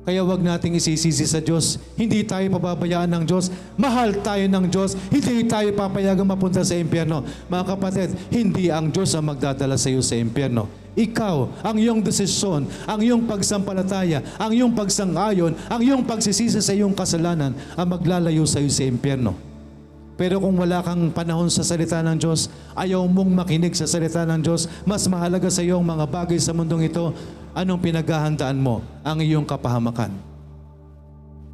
Kaya 0.09 0.25
wag 0.25 0.41
nating 0.41 0.73
isisisi 0.73 1.21
sa 1.29 1.37
Diyos. 1.37 1.77
Hindi 1.93 2.25
tayo 2.25 2.49
pababayaan 2.57 3.13
ng 3.13 3.23
Diyos. 3.29 3.53
Mahal 3.77 4.17
tayo 4.25 4.41
ng 4.49 4.65
Diyos. 4.65 4.97
Hindi 5.13 5.45
tayo 5.45 5.69
papayagang 5.77 6.25
mapunta 6.25 6.65
sa 6.65 6.73
impyerno. 6.73 7.21
Mga 7.45 7.77
kapatid, 7.77 8.09
hindi 8.33 8.73
ang 8.73 8.89
Diyos 8.89 9.13
ang 9.13 9.29
magdadala 9.29 9.77
sa 9.77 9.85
iyo 9.85 10.01
sa 10.01 10.17
impyerno. 10.17 10.65
Ikaw, 10.97 11.61
ang 11.61 11.77
iyong 11.77 12.01
desisyon, 12.01 12.65
ang 12.89 13.05
iyong 13.05 13.29
pagsampalataya, 13.29 14.25
ang 14.41 14.49
iyong 14.49 14.73
pagsang-ayon, 14.73 15.53
ang 15.69 15.81
iyong 15.85 16.01
pagsisisi 16.01 16.57
sa 16.57 16.73
iyong 16.73 16.97
kasalanan 16.97 17.53
ang 17.77 17.87
maglalayo 17.93 18.49
sa 18.49 18.57
iyo 18.57 18.73
sa 18.73 18.89
impyerno. 18.89 19.37
Pero 20.19 20.35
kung 20.43 20.59
wala 20.59 20.83
kang 20.83 21.15
panahon 21.15 21.47
sa 21.47 21.63
salita 21.63 22.03
ng 22.03 22.19
Diyos, 22.19 22.51
ayaw 22.75 23.07
mong 23.07 23.31
makinig 23.45 23.71
sa 23.71 23.87
salita 23.87 24.27
ng 24.27 24.43
Diyos, 24.43 24.67
mas 24.83 25.07
mahalaga 25.07 25.47
sa 25.47 25.63
iyo 25.63 25.79
ang 25.79 25.87
mga 25.87 26.11
bagay 26.11 26.35
sa 26.35 26.51
mundong 26.51 26.91
ito, 26.91 27.15
anong 27.53 27.81
pinaghahandaan 27.81 28.57
mo? 28.57 28.81
Ang 29.01 29.25
iyong 29.25 29.47
kapahamakan. 29.47 30.13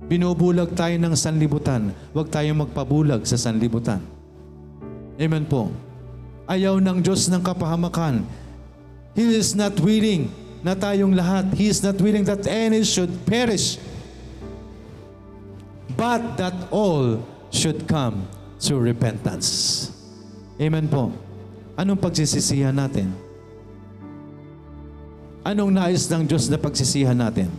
Binubulag 0.06 0.78
tayo 0.78 0.94
ng 1.02 1.18
sanlibutan, 1.18 1.90
huwag 2.14 2.30
tayong 2.30 2.62
magpabulag 2.62 3.26
sa 3.26 3.42
sanlibutan. 3.42 3.98
Amen 5.18 5.48
po. 5.50 5.74
Ayaw 6.46 6.78
ng 6.78 7.02
Diyos 7.02 7.26
ng 7.26 7.42
kapahamakan. 7.42 8.22
He 9.18 9.26
is 9.34 9.58
not 9.58 9.74
willing 9.82 10.30
na 10.62 10.78
tayong 10.78 11.18
lahat. 11.18 11.50
He 11.58 11.72
is 11.74 11.82
not 11.82 11.98
willing 11.98 12.22
that 12.30 12.46
any 12.46 12.86
should 12.86 13.10
perish, 13.26 13.82
but 15.98 16.22
that 16.38 16.54
all 16.70 17.24
should 17.50 17.90
come 17.90 18.30
to 18.62 18.78
repentance. 18.78 19.90
Amen 20.62 20.86
po. 20.86 21.10
Anong 21.74 21.98
pagsisisihan 21.98 22.78
natin? 22.78 23.25
Anong 25.46 25.70
nais 25.78 26.10
ng 26.10 26.26
Diyos 26.26 26.50
na 26.50 26.58
pagsisihan 26.58 27.14
natin? 27.14 27.54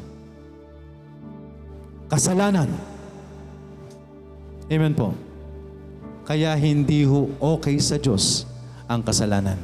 Kasalanan. 2.11 2.67
Amen 4.67 4.91
po. 4.91 5.15
Kaya 6.27 6.59
hindi 6.59 7.07
ho 7.07 7.31
okay 7.39 7.79
sa 7.79 7.95
Diyos 7.95 8.43
ang 8.91 9.07
kasalanan. 9.07 9.55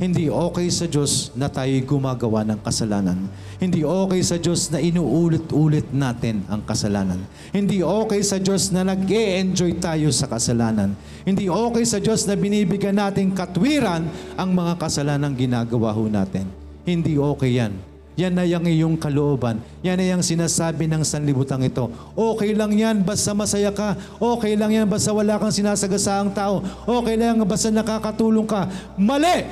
Hindi 0.00 0.32
okay 0.32 0.72
sa 0.72 0.88
Diyos 0.88 1.34
na 1.36 1.52
tayo'y 1.52 1.84
gumagawa 1.84 2.40
ng 2.48 2.64
kasalanan. 2.64 3.28
Hindi 3.60 3.84
okay 3.84 4.24
sa 4.24 4.40
Diyos 4.40 4.72
na 4.72 4.80
inuulit-ulit 4.80 5.92
natin 5.92 6.48
ang 6.48 6.64
kasalanan. 6.64 7.20
Hindi 7.52 7.84
okay 7.84 8.24
sa 8.24 8.40
Diyos 8.40 8.72
na 8.72 8.86
nag 8.86 9.04
enjoy 9.04 9.76
tayo 9.76 10.08
sa 10.08 10.24
kasalanan. 10.24 10.96
Hindi 11.28 11.52
okay 11.52 11.84
sa 11.84 12.00
Diyos 12.00 12.24
na 12.24 12.32
binibigyan 12.32 12.96
natin 12.96 13.36
katwiran 13.36 14.08
ang 14.40 14.56
mga 14.56 14.80
kasalanang 14.80 15.36
ginagawa 15.36 15.92
ho 15.92 16.08
natin. 16.08 16.57
Hindi 16.88 17.20
okay 17.20 17.60
yan. 17.60 17.76
Yan 18.16 18.32
na 18.34 18.48
yung 18.48 18.64
iyong 18.64 18.96
kalooban. 18.96 19.60
Yan 19.84 20.00
na 20.00 20.08
yung 20.08 20.24
sinasabi 20.24 20.88
ng 20.88 21.04
sanlibutan 21.04 21.60
ito. 21.60 21.92
Okay 22.16 22.56
lang 22.56 22.72
yan, 22.72 23.04
basta 23.04 23.36
masaya 23.36 23.70
ka. 23.70 23.94
Okay 24.16 24.56
lang 24.56 24.72
yan, 24.72 24.88
basta 24.88 25.12
wala 25.12 25.36
kang 25.36 25.52
sinasagasaang 25.52 26.32
tao. 26.32 26.64
Okay 26.88 27.14
lang 27.14 27.44
basta 27.44 27.68
nakakatulong 27.68 28.48
ka. 28.48 28.66
Mali! 28.96 29.44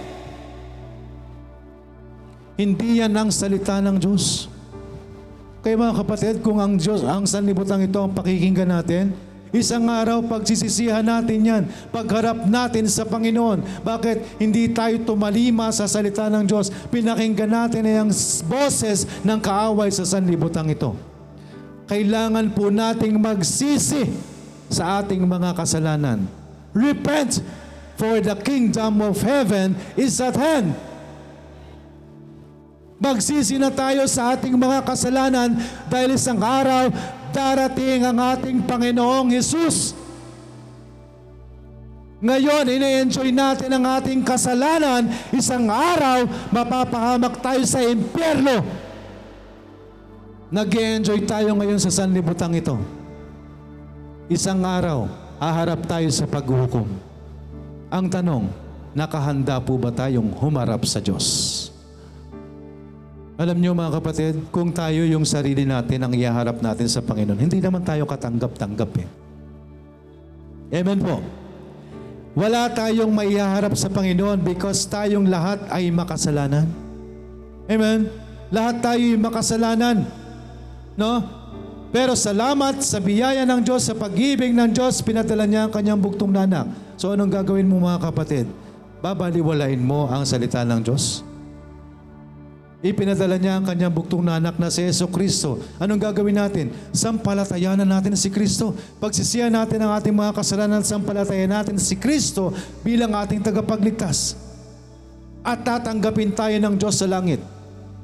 Hindi 2.57 3.05
yan 3.05 3.13
ang 3.13 3.29
salita 3.29 3.79
ng 3.85 4.01
Diyos. 4.01 4.49
Kaya 5.61 5.77
mga 5.77 5.95
kapatid, 6.01 6.35
kung 6.41 6.57
ang 6.57 6.81
Diyos, 6.81 7.05
ang 7.05 7.29
sanlibutan 7.29 7.85
ito 7.85 8.01
ang 8.01 8.17
pakikinggan 8.17 8.71
natin, 8.73 9.13
isang 9.55 9.87
araw 9.87 10.23
pagsisisihan 10.25 11.05
natin 11.05 11.41
yan, 11.43 11.63
pagharap 11.91 12.47
natin 12.47 12.87
sa 12.91 13.07
Panginoon. 13.07 13.83
Bakit 13.83 14.43
hindi 14.43 14.71
tayo 14.71 14.99
tumalima 15.03 15.71
sa 15.71 15.87
salita 15.87 16.27
ng 16.27 16.47
Diyos? 16.47 16.71
Pinakinggan 16.91 17.51
natin 17.51 17.87
ang 17.87 18.11
boses 18.47 19.07
ng 19.23 19.39
kaaway 19.43 19.91
sa 19.91 20.07
sanlibutan 20.07 20.67
ito. 20.71 20.95
Kailangan 21.87 22.51
po 22.51 22.73
nating 22.73 23.15
magsisi 23.15 24.11
sa 24.67 24.99
ating 25.03 25.23
mga 25.23 25.55
kasalanan. 25.55 26.27
Repent, 26.75 27.41
for 27.97 28.21
the 28.21 28.37
kingdom 28.45 29.01
of 29.01 29.17
heaven 29.25 29.75
is 29.97 30.21
at 30.21 30.37
hand. 30.37 30.77
Magsisi 32.97 33.61
na 33.61 33.69
tayo 33.69 34.09
sa 34.09 34.37
ating 34.37 34.57
mga 34.57 34.81
kasalanan 34.85 35.53
dahil 35.89 36.17
isang 36.17 36.41
araw 36.41 36.89
darating 37.37 38.01
ang 38.09 38.17
ating 38.17 38.65
Panginoong 38.65 39.29
Hesus. 39.37 39.93
Ngayon, 42.17 42.65
ine-enjoy 42.65 43.29
natin 43.29 43.77
ang 43.77 43.85
ating 44.01 44.25
kasalanan. 44.25 45.05
Isang 45.37 45.69
araw, 45.69 46.25
mapapahamak 46.49 47.45
tayo 47.45 47.61
sa 47.69 47.85
impyerno. 47.85 48.65
nag 50.49 50.71
enjoy 50.73 51.21
tayo 51.29 51.53
ngayon 51.53 51.77
sa 51.77 51.93
sanlibutang 51.93 52.57
ito. 52.57 52.81
Isang 54.33 54.65
araw, 54.65 55.05
haharap 55.37 55.85
tayo 55.85 56.09
sa 56.09 56.25
paghuhukom. 56.25 56.89
Ang 57.93 58.07
tanong, 58.09 58.49
nakahanda 58.97 59.61
po 59.61 59.77
ba 59.77 59.93
tayong 59.93 60.33
humarap 60.41 60.89
sa 60.89 61.05
Diyos? 61.05 61.69
Alam 63.37 63.61
niyo 63.61 63.77
mga 63.77 64.01
kapatid, 64.01 64.49
kung 64.49 64.73
tayo 64.73 65.05
yung 65.05 65.29
sarili 65.29 65.69
natin 65.69 66.01
ang 66.01 66.13
ihaharap 66.17 66.57
natin 66.65 66.89
sa 66.89 67.05
Panginoon, 67.05 67.37
hindi 67.37 67.61
naman 67.61 67.85
tayo 67.85 68.09
katanggap-tanggap 68.09 68.91
eh. 68.97 69.09
Amen 70.81 71.05
po. 71.05 71.21
Wala 72.33 72.73
tayong 72.73 73.13
maihaharap 73.13 73.77
sa 73.77 73.93
Panginoon 73.93 74.41
because 74.41 74.89
tayong 74.89 75.29
lahat 75.29 75.61
ay 75.69 75.93
makasalanan. 75.93 76.65
Amen? 77.69 78.09
Lahat 78.49 78.81
tayo 78.81 79.05
ay 79.05 79.21
makasalanan. 79.21 80.09
No? 80.97 81.21
Pero 81.93 82.17
salamat 82.17 82.81
sa 82.81 83.05
biyaya 83.05 83.45
ng 83.45 83.61
Diyos, 83.61 83.85
sa 83.85 83.93
pag-ibig 83.93 84.57
ng 84.57 84.73
Diyos, 84.73 85.05
pinadala 85.05 85.45
niya 85.45 85.69
ang 85.69 85.73
kanyang 85.77 86.01
buktong 86.01 86.33
nanak. 86.33 86.73
So 86.97 87.13
anong 87.13 87.37
gagawin 87.37 87.69
mo 87.69 87.85
mga 87.85 88.01
kapatid? 88.01 88.49
Babaliwalain 89.05 89.81
mo 89.81 90.09
ang 90.09 90.25
salita 90.25 90.65
ng 90.65 90.81
Diyos? 90.81 91.21
Ipinadala 92.85 93.41
niya 93.41 93.57
ang 93.57 93.65
kanyang 93.65 93.89
buktong 93.89 94.21
na 94.21 94.37
anak 94.37 94.61
na 94.61 94.69
si 94.69 94.85
Yeso 94.85 95.09
Kristo. 95.09 95.65
Anong 95.81 95.97
gagawin 95.97 96.37
natin? 96.37 96.69
Sampalatayanan 96.93 97.89
natin 97.89 98.13
si 98.21 98.29
Kristo. 98.29 98.77
Pagsisiyan 99.01 99.49
natin 99.49 99.81
ang 99.81 99.97
ating 99.97 100.13
mga 100.13 100.37
kasalanan, 100.37 100.85
sampalatayan 100.85 101.49
natin 101.49 101.81
si 101.81 101.97
Kristo 101.97 102.53
bilang 102.85 103.17
ating 103.17 103.41
tagapagligtas. 103.41 104.37
At 105.41 105.65
tatanggapin 105.65 106.37
tayo 106.37 106.53
ng 106.61 106.77
Diyos 106.77 107.01
sa 107.01 107.09
langit. 107.09 107.41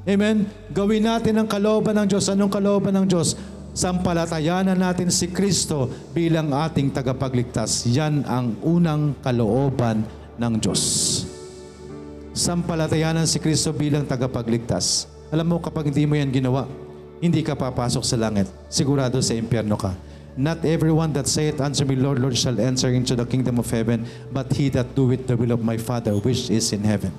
Amen? 0.09 0.49
Gawin 0.73 1.05
natin 1.05 1.37
ang 1.37 1.47
kalooban 1.47 1.93
ng 1.93 2.07
Diyos. 2.09 2.25
Anong 2.33 2.49
kalooban 2.49 2.97
ng 2.97 3.05
Diyos? 3.05 3.37
Sampalatayanan 3.77 4.77
natin 4.77 5.13
si 5.13 5.29
Kristo 5.29 5.85
bilang 6.17 6.49
ating 6.49 6.89
tagapagligtas. 6.89 7.85
Yan 7.93 8.25
ang 8.25 8.57
unang 8.65 9.21
kalooban 9.21 10.01
ng 10.41 10.53
Diyos 10.57 11.22
sampalatayanan 12.33 13.29
si 13.29 13.37
Kristo 13.37 13.71
bilang 13.71 14.03
tagapagligtas. 14.09 15.07
Alam 15.29 15.55
mo, 15.55 15.57
kapag 15.61 15.93
hindi 15.93 16.05
mo 16.05 16.17
yan 16.17 16.29
ginawa, 16.29 16.65
hindi 17.23 17.39
ka 17.45 17.55
papasok 17.55 18.03
sa 18.03 18.17
langit. 18.19 18.49
Sigurado 18.67 19.21
sa 19.23 19.37
impyerno 19.37 19.79
ka. 19.79 19.95
Not 20.33 20.65
everyone 20.65 21.13
that 21.13 21.29
saith 21.29 21.61
unto 21.61 21.85
me, 21.85 21.93
Lord, 21.93 22.17
Lord, 22.17 22.33
shall 22.33 22.57
enter 22.57 22.89
into 22.89 23.13
the 23.13 23.25
kingdom 23.25 23.61
of 23.61 23.69
heaven, 23.69 24.09
but 24.33 24.49
he 24.49 24.67
that 24.73 24.97
doeth 24.97 25.29
the 25.29 25.37
will 25.37 25.53
of 25.53 25.61
my 25.61 25.77
Father 25.77 26.17
which 26.17 26.49
is 26.49 26.73
in 26.73 26.81
heaven. 26.81 27.13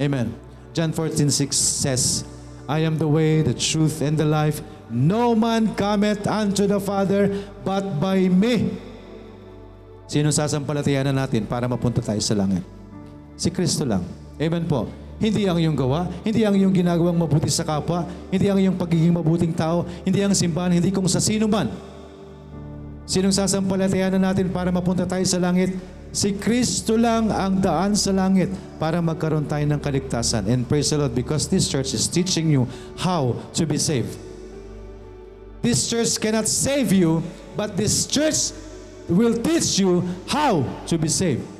Amen. 0.00 0.32
John 0.72 0.92
14:6 0.96 1.52
says, 1.52 2.24
I 2.64 2.80
am 2.82 2.96
the 2.96 3.06
way, 3.06 3.44
the 3.44 3.52
truth, 3.52 4.00
and 4.00 4.16
the 4.16 4.24
life. 4.24 4.64
No 4.88 5.36
man 5.36 5.76
cometh 5.76 6.24
unto 6.24 6.64
the 6.64 6.80
Father 6.80 7.28
but 7.60 8.00
by 8.00 8.24
me. 8.32 8.72
Sino 10.08 10.32
sasampalatayanan 10.32 11.12
natin 11.12 11.44
para 11.44 11.68
mapunta 11.68 12.00
tayo 12.00 12.22
sa 12.24 12.32
langit? 12.38 12.64
Si 13.36 13.52
Kristo 13.52 13.84
lang. 13.84 14.25
Amen 14.36 14.64
po. 14.68 14.88
Hindi 15.16 15.48
ang 15.48 15.56
iyong 15.56 15.76
gawa, 15.76 16.04
hindi 16.20 16.44
ang 16.44 16.52
iyong 16.52 16.76
ginagawang 16.76 17.16
mabuti 17.16 17.48
sa 17.48 17.64
kapwa, 17.64 18.04
hindi 18.28 18.52
ang 18.52 18.60
iyong 18.60 18.76
pagiging 18.76 19.16
mabuting 19.16 19.56
tao, 19.56 19.88
hindi 20.04 20.20
ang 20.20 20.36
simbahan, 20.36 20.76
hindi 20.76 20.92
kung 20.92 21.08
sa 21.08 21.24
sino 21.24 21.48
man. 21.48 21.72
Sinong 23.08 23.32
sasampalatayanan 23.32 24.20
natin 24.20 24.52
para 24.52 24.68
mapunta 24.68 25.08
tayo 25.08 25.24
sa 25.24 25.40
langit? 25.40 25.72
Si 26.12 26.36
Kristo 26.36 27.00
lang 27.00 27.32
ang 27.32 27.64
daan 27.64 27.96
sa 27.96 28.12
langit 28.12 28.52
para 28.76 29.00
magkaroon 29.00 29.48
tayo 29.48 29.64
ng 29.64 29.80
kaligtasan. 29.80 30.44
And 30.52 30.68
praise 30.68 30.92
the 30.92 31.00
Lord 31.00 31.16
because 31.16 31.48
this 31.48 31.64
church 31.70 31.96
is 31.96 32.04
teaching 32.10 32.52
you 32.52 32.68
how 33.00 33.40
to 33.56 33.64
be 33.64 33.80
saved. 33.80 34.20
This 35.64 35.88
church 35.88 36.20
cannot 36.20 36.44
save 36.44 36.92
you, 36.92 37.24
but 37.56 37.78
this 37.78 38.04
church 38.04 38.52
will 39.08 39.32
teach 39.38 39.80
you 39.80 40.04
how 40.28 40.66
to 40.90 40.94
be 41.00 41.08
saved. 41.08 41.55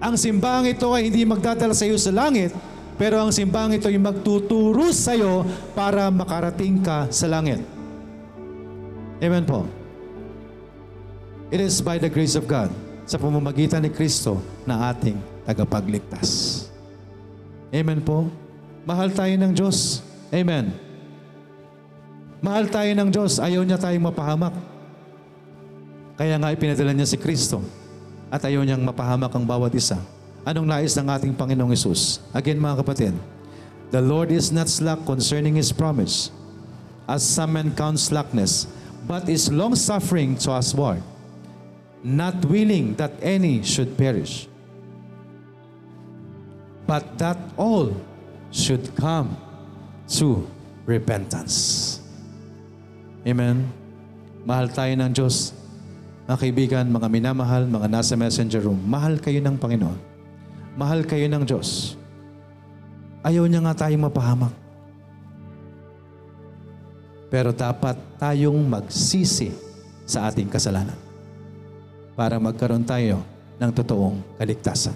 Ang 0.00 0.16
simbahang 0.16 0.64
ito 0.64 0.88
ay 0.96 1.12
hindi 1.12 1.28
magdadala 1.28 1.76
sa 1.76 1.84
iyo 1.84 2.00
sa 2.00 2.08
langit, 2.08 2.56
pero 2.96 3.20
ang 3.20 3.28
simbahang 3.28 3.76
ito 3.76 3.84
ay 3.84 4.00
magtuturo 4.00 4.88
sa 4.96 5.12
iyo 5.12 5.44
para 5.76 6.08
makarating 6.08 6.80
ka 6.80 7.04
sa 7.12 7.28
langit. 7.28 7.60
Amen 9.20 9.44
po. 9.44 9.68
It 11.52 11.60
is 11.60 11.84
by 11.84 12.00
the 12.00 12.08
grace 12.08 12.32
of 12.32 12.48
God, 12.48 12.72
sa 13.04 13.20
pamamagitan 13.20 13.84
ni 13.84 13.92
Kristo 13.92 14.40
na 14.64 14.88
ating 14.88 15.20
tagapagligtas. 15.44 16.64
Amen 17.68 18.00
po. 18.00 18.32
Mahal 18.88 19.12
tayo 19.12 19.36
ng 19.36 19.52
Diyos. 19.52 20.00
Amen. 20.32 20.72
Mahal 22.40 22.72
tayo 22.72 22.88
ng 22.96 23.10
Diyos, 23.12 23.36
ayaw 23.36 23.60
niya 23.68 23.76
tayong 23.76 24.08
mapahamak. 24.08 24.56
Kaya 26.16 26.40
nga 26.40 26.56
ipinadala 26.56 26.96
niya 26.96 27.04
si 27.04 27.20
Kristo 27.20 27.79
at 28.30 28.46
ayaw 28.46 28.62
niyang 28.62 28.86
mapahamak 28.86 29.34
ang 29.34 29.42
bawat 29.42 29.74
isa. 29.74 29.98
Anong 30.46 30.64
nais 30.64 30.94
ng 30.96 31.04
ating 31.04 31.34
Panginoong 31.36 31.74
Yesus? 31.74 32.22
Again 32.32 32.56
mga 32.56 32.80
kapatid, 32.80 33.12
The 33.90 33.98
Lord 34.00 34.30
is 34.30 34.54
not 34.54 34.70
slack 34.70 35.02
concerning 35.02 35.58
His 35.58 35.74
promise, 35.74 36.30
as 37.10 37.26
some 37.26 37.58
men 37.58 37.74
count 37.74 37.98
slackness, 37.98 38.70
but 39.04 39.26
is 39.26 39.50
long-suffering 39.50 40.38
to 40.46 40.54
usward, 40.54 41.02
not 42.06 42.38
willing 42.46 42.94
that 42.94 43.18
any 43.18 43.66
should 43.66 43.98
perish, 43.98 44.46
but 46.86 47.18
that 47.18 47.36
all 47.58 47.90
should 48.54 48.94
come 48.94 49.34
to 50.06 50.46
repentance. 50.86 51.98
Amen. 53.26 53.68
Mahal 54.46 54.70
tayo 54.70 54.94
ng 54.94 55.12
Diyos. 55.12 55.59
Mga 56.30 56.46
kaibigan, 56.46 56.86
mga 56.86 57.10
minamahal, 57.10 57.66
mga 57.66 57.90
nasa 57.90 58.14
messenger 58.14 58.62
room, 58.62 58.78
mahal 58.86 59.18
kayo 59.18 59.42
ng 59.42 59.58
Panginoon. 59.58 59.98
Mahal 60.78 61.02
kayo 61.02 61.26
ng 61.26 61.42
Diyos. 61.42 61.98
Ayaw 63.26 63.50
niya 63.50 63.58
nga 63.66 63.74
tayong 63.74 64.06
mapahamak. 64.06 64.54
Pero 67.34 67.50
dapat 67.50 67.98
tayong 68.14 68.62
magsisi 68.62 69.50
sa 70.06 70.30
ating 70.30 70.46
kasalanan 70.46 70.94
para 72.14 72.38
magkaroon 72.38 72.86
tayo 72.86 73.26
ng 73.58 73.70
totoong 73.74 74.22
kaligtasan. 74.38 74.94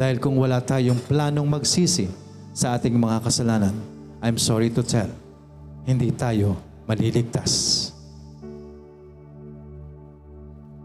Dahil 0.00 0.16
kung 0.16 0.40
wala 0.40 0.64
tayong 0.64 0.96
planong 0.96 1.44
magsisi 1.44 2.08
sa 2.56 2.72
ating 2.72 2.96
mga 2.96 3.20
kasalanan, 3.20 3.76
I'm 4.24 4.40
sorry 4.40 4.72
to 4.72 4.80
tell, 4.80 5.12
hindi 5.84 6.08
tayo 6.08 6.56
maliligtas. 6.88 7.92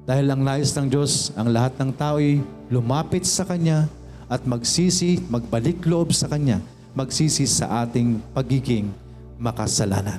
Dahil 0.01 0.25
ang 0.33 0.41
nais 0.41 0.73
ng 0.73 0.87
Diyos, 0.89 1.29
ang 1.37 1.53
lahat 1.53 1.77
ng 1.77 1.93
tao'y 1.93 2.41
lumapit 2.73 3.21
sa 3.21 3.45
Kanya 3.45 3.85
at 4.25 4.41
magsisi, 4.49 5.21
magbalik 5.29 5.85
loob 5.85 6.09
sa 6.09 6.25
Kanya, 6.25 6.57
magsisi 6.97 7.45
sa 7.45 7.85
ating 7.85 8.17
pagiging 8.33 8.89
makasalanan. 9.37 10.17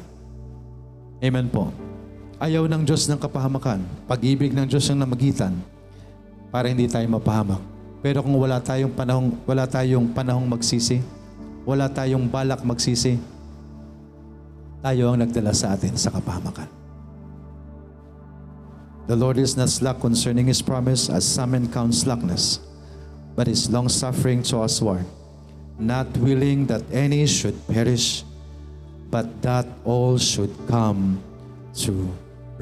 Amen 1.23 1.51
po. 1.51 1.75
Ayaw 2.43 2.67
ng 2.67 2.83
Diyos 2.83 3.07
ng 3.07 3.19
kapahamakan, 3.19 3.83
pag-ibig 4.07 4.51
ng 4.51 4.67
Diyos 4.67 4.87
ang 4.91 5.03
namagitan 5.03 5.55
para 6.51 6.67
hindi 6.67 6.91
tayo 6.91 7.07
mapahamak. 7.07 7.63
Pero 8.03 8.19
kung 8.19 8.35
wala 8.35 8.59
tayong 8.59 8.91
panahong 8.91 9.31
wala 9.47 9.63
tayong 9.63 10.11
panahong 10.11 10.47
magsisi, 10.51 10.99
wala 11.63 11.87
tayong 11.87 12.27
balak 12.27 12.67
magsisi, 12.67 13.15
tayo 14.83 15.15
ang 15.15 15.23
nagdala 15.23 15.55
sa 15.55 15.79
atin 15.79 15.95
sa 15.95 16.11
kapahamakan. 16.11 16.82
The 19.11 19.19
Lord 19.19 19.39
is 19.39 19.59
not 19.59 19.69
slack 19.69 19.99
concerning 19.99 20.47
His 20.47 20.63
promise, 20.63 21.11
as 21.11 21.27
some 21.27 21.59
men 21.59 21.67
count 21.67 21.91
slackness, 21.91 22.63
but 23.35 23.51
is 23.51 23.67
long-suffering 23.67 24.47
to 24.55 24.63
usward, 24.63 25.03
not 25.75 26.07
willing 26.23 26.71
that 26.71 26.87
any 26.95 27.27
should 27.27 27.59
perish, 27.67 28.23
but 29.11 29.27
that 29.43 29.67
all 29.83 30.23
should 30.23 30.55
come 30.71 31.19
to 31.83 32.07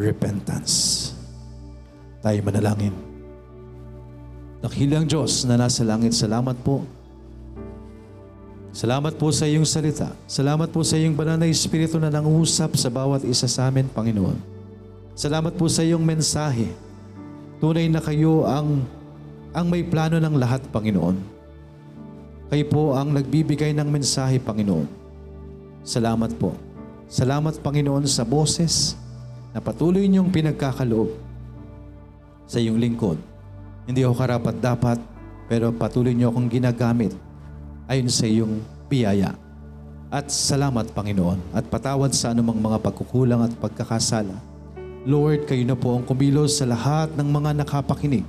repentance. 0.00 1.12
Tayo 2.24 2.40
manalangin. 2.40 2.96
Dakilang 4.64 5.08
Diyos 5.08 5.44
na 5.44 5.60
nasa 5.60 5.84
langit, 5.84 6.16
salamat 6.16 6.56
po. 6.64 6.84
Salamat 8.72 9.16
po 9.16 9.28
sa 9.34 9.44
iyong 9.44 9.66
salita. 9.68 10.12
Salamat 10.24 10.72
po 10.72 10.80
sa 10.84 10.96
iyong 10.96 11.16
banal 11.16 11.36
na 11.36 11.48
Espiritu 11.48 12.00
na 12.00 12.08
nangusap 12.08 12.76
sa 12.80 12.88
bawat 12.88 13.24
isa 13.28 13.48
sa 13.48 13.68
amin, 13.68 13.88
Panginoon. 13.92 14.59
Salamat 15.20 15.52
po 15.52 15.68
sa 15.68 15.84
iyong 15.84 16.00
mensahe. 16.00 16.72
Tunay 17.60 17.92
na 17.92 18.00
kayo 18.00 18.48
ang, 18.48 18.88
ang 19.52 19.68
may 19.68 19.84
plano 19.84 20.16
ng 20.16 20.32
lahat, 20.40 20.64
Panginoon. 20.72 21.12
Kayo 22.48 22.64
po 22.72 22.96
ang 22.96 23.12
nagbibigay 23.12 23.76
ng 23.76 23.84
mensahe, 23.84 24.40
Panginoon. 24.40 24.88
Salamat 25.84 26.32
po. 26.40 26.56
Salamat, 27.04 27.60
Panginoon, 27.60 28.08
sa 28.08 28.24
boses 28.24 28.96
na 29.52 29.60
patuloy 29.60 30.08
niyong 30.08 30.32
pinagkakaloob 30.32 31.12
sa 32.48 32.56
iyong 32.56 32.80
lingkod. 32.80 33.20
Hindi 33.84 34.00
ako 34.08 34.16
karapat 34.16 34.56
dapat, 34.56 34.98
pero 35.52 35.68
patuloy 35.68 36.16
niyo 36.16 36.32
akong 36.32 36.48
ginagamit 36.48 37.12
ayon 37.92 38.08
sa 38.08 38.24
iyong 38.24 38.64
biyaya. 38.88 39.36
At 40.08 40.32
salamat, 40.32 40.96
Panginoon, 40.96 41.52
at 41.52 41.68
patawad 41.68 42.16
sa 42.16 42.32
anumang 42.32 42.56
mga 42.56 42.80
pagkukulang 42.80 43.44
at 43.44 43.52
pagkakasala. 43.60 44.48
Lord, 45.08 45.48
kayo 45.48 45.64
na 45.64 45.72
po 45.72 45.96
ang 45.96 46.04
kumilos 46.04 46.60
sa 46.60 46.68
lahat 46.68 47.16
ng 47.16 47.24
mga 47.24 47.64
nakapakinig 47.64 48.28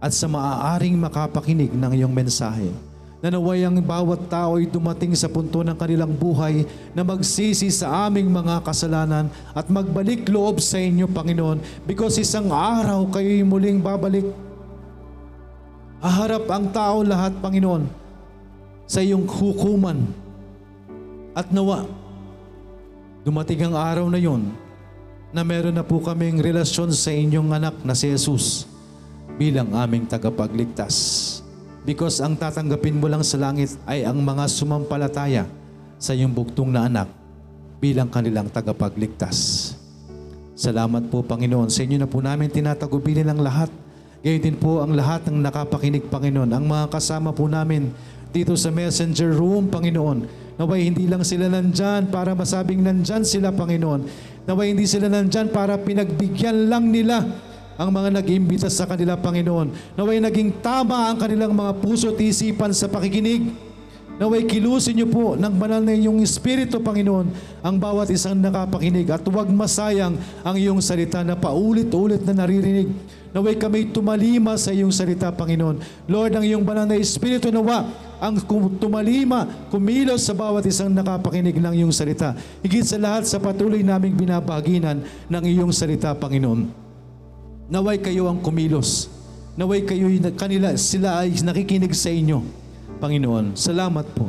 at 0.00 0.08
sa 0.16 0.24
maaaring 0.24 0.96
makapakinig 0.96 1.68
ng 1.68 1.92
iyong 1.92 2.10
mensahe. 2.10 2.72
Na 3.20 3.30
naway 3.30 3.62
ang 3.62 3.78
bawat 3.78 4.26
tao 4.26 4.58
ay 4.58 4.66
dumating 4.66 5.12
sa 5.14 5.28
punto 5.28 5.60
ng 5.62 5.76
kanilang 5.76 6.10
buhay 6.10 6.64
na 6.96 7.04
magsisi 7.04 7.70
sa 7.70 8.08
aming 8.08 8.26
mga 8.26 8.64
kasalanan 8.66 9.30
at 9.54 9.68
magbalik 9.68 10.26
loob 10.32 10.58
sa 10.64 10.80
inyo, 10.80 11.06
Panginoon, 11.06 11.60
because 11.84 12.18
isang 12.18 12.50
araw 12.50 13.04
kayo'y 13.12 13.44
muling 13.44 13.78
babalik. 13.78 14.26
Haharap 16.02 16.50
ang 16.50 16.66
tao 16.72 17.04
lahat, 17.06 17.36
Panginoon, 17.38 17.86
sa 18.88 19.04
iyong 19.04 19.28
hukuman. 19.28 20.02
At 21.36 21.52
nawa, 21.54 21.86
dumating 23.22 23.70
ang 23.70 23.76
araw 23.78 24.08
na 24.10 24.18
yon 24.18 24.61
na 25.32 25.40
meron 25.40 25.72
na 25.72 25.80
po 25.80 25.98
kaming 26.04 26.44
relasyon 26.44 26.92
sa 26.92 27.08
inyong 27.08 27.56
anak 27.56 27.74
na 27.82 27.96
si 27.96 28.12
Jesus 28.12 28.68
bilang 29.40 29.72
aming 29.72 30.04
tagapagligtas. 30.04 30.94
Because 31.82 32.20
ang 32.22 32.36
tatanggapin 32.36 33.00
mo 33.00 33.08
lang 33.08 33.24
sa 33.24 33.40
langit 33.40 33.74
ay 33.88 34.04
ang 34.06 34.20
mga 34.20 34.44
sumampalataya 34.46 35.48
sa 35.96 36.12
iyong 36.14 36.30
bugtong 36.30 36.70
na 36.70 36.86
anak 36.86 37.08
bilang 37.82 38.06
kanilang 38.12 38.46
tagapagligtas. 38.52 39.72
Salamat 40.52 41.10
po 41.10 41.24
Panginoon. 41.26 41.72
Sa 41.72 41.82
inyo 41.82 41.98
na 41.98 42.06
po 42.06 42.22
namin 42.22 42.52
tinatagubilin 42.52 43.26
ang 43.26 43.40
lahat. 43.42 43.72
Gayon 44.22 44.38
din 44.38 44.54
po 44.54 44.78
ang 44.78 44.94
lahat 44.94 45.26
ng 45.26 45.42
nakapakinig 45.42 46.06
Panginoon. 46.06 46.54
Ang 46.54 46.64
mga 46.70 46.92
kasama 46.92 47.34
po 47.34 47.50
namin 47.50 47.90
dito 48.30 48.54
sa 48.54 48.70
messenger 48.70 49.34
room 49.34 49.66
Panginoon. 49.66 50.41
Naway 50.60 50.84
hindi 50.84 51.08
lang 51.08 51.24
sila 51.24 51.48
nandyan 51.48 52.12
para 52.12 52.36
masabing 52.36 52.84
nandyan 52.84 53.24
sila 53.24 53.52
Panginoon. 53.52 54.04
Naway 54.44 54.76
hindi 54.76 54.84
sila 54.84 55.08
nandyan 55.08 55.48
para 55.48 55.80
pinagbigyan 55.80 56.68
lang 56.68 56.92
nila 56.92 57.24
ang 57.80 57.88
mga 57.88 58.20
nag-imbita 58.20 58.68
sa 58.68 58.84
kanila, 58.84 59.16
Panginoon. 59.16 59.96
Naway 59.96 60.20
naging 60.20 60.60
tama 60.60 61.08
ang 61.08 61.16
kanilang 61.16 61.56
mga 61.56 61.72
puso 61.80 62.12
at 62.12 62.20
isipan 62.20 62.70
sa 62.76 62.86
pakikinig. 62.86 63.48
Naway 64.20 64.44
kilusin 64.44 65.00
niyo 65.00 65.08
po 65.08 65.34
ng 65.34 65.54
banal 65.56 65.80
na 65.80 65.96
inyong 65.96 66.20
Espiritu, 66.20 66.78
Panginoon, 66.78 67.26
ang 67.64 67.76
bawat 67.80 68.12
isang 68.12 68.36
nakapakinig 68.36 69.08
at 69.08 69.24
huwag 69.24 69.48
masayang 69.48 70.20
ang 70.44 70.54
iyong 70.54 70.84
salita 70.84 71.24
na 71.24 71.32
paulit-ulit 71.34 72.20
na 72.22 72.44
naririnig. 72.44 72.92
Naway 73.32 73.56
kami 73.56 73.88
tumalima 73.88 74.60
sa 74.60 74.76
iyong 74.76 74.92
salita, 74.92 75.32
Panginoon. 75.32 75.80
Lord, 76.04 76.36
ang 76.36 76.44
iyong 76.44 76.60
banal 76.68 76.84
na 76.84 77.00
Espiritu 77.00 77.48
nawa 77.48 77.88
ang 78.20 78.36
tumalima, 78.76 79.48
kumilos 79.72 80.28
sa 80.28 80.36
bawat 80.36 80.68
isang 80.68 80.92
nakapakinig 80.92 81.56
ng 81.56 81.74
iyong 81.80 81.90
salita. 81.96 82.36
Higit 82.60 82.84
sa 82.84 83.00
lahat 83.00 83.24
sa 83.24 83.40
patuloy 83.40 83.80
naming 83.80 84.12
binabaginan 84.12 85.00
ng 85.32 85.44
iyong 85.48 85.72
salita, 85.72 86.12
Panginoon. 86.12 86.68
Naway 87.72 88.04
kayo 88.04 88.28
ang 88.28 88.36
kumilos. 88.44 89.08
Naway 89.56 89.88
kayo 89.88 90.12
kanila 90.36 90.76
sila 90.76 91.24
ay 91.24 91.32
nakikinig 91.40 91.96
sa 91.96 92.12
inyo. 92.12 92.44
Panginoon, 93.00 93.56
salamat 93.56 94.12
po. 94.12 94.28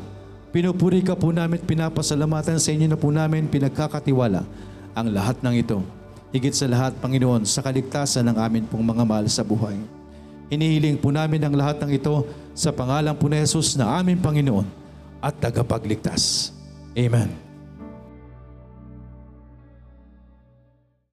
Pinupuri 0.56 1.04
ka 1.04 1.20
po 1.20 1.36
namin, 1.36 1.60
pinapasalamatan 1.60 2.56
sa 2.56 2.72
inyo 2.72 2.88
na 2.88 2.95
po 2.95 3.12
namin, 3.12 3.51
pinagkakatiwala 3.51 4.47
ang 4.95 5.08
lahat 5.12 5.43
ng 5.43 5.56
ito. 5.60 6.03
Higit 6.34 6.57
sa 6.57 6.65
lahat, 6.65 6.97
Panginoon, 6.97 7.45
sa 7.45 7.61
kaligtasan 7.61 8.25
ng 8.25 8.38
amin 8.41 8.65
pong 8.65 8.81
mga 8.81 9.05
mahal 9.05 9.29
sa 9.29 9.45
buhay. 9.45 9.77
Hinihiling 10.49 10.97
po 10.97 11.13
namin 11.13 11.38
ang 11.45 11.53
lahat 11.53 11.77
ng 11.86 11.93
ito 11.93 12.25
sa 12.57 12.73
pangalan 12.73 13.13
po 13.13 13.29
ni 13.29 13.38
Jesus 13.38 13.77
na 13.77 14.01
aming 14.01 14.17
Panginoon 14.17 14.65
at 15.21 15.38
tagapagligtas. 15.38 16.49
Amen. 16.97 17.43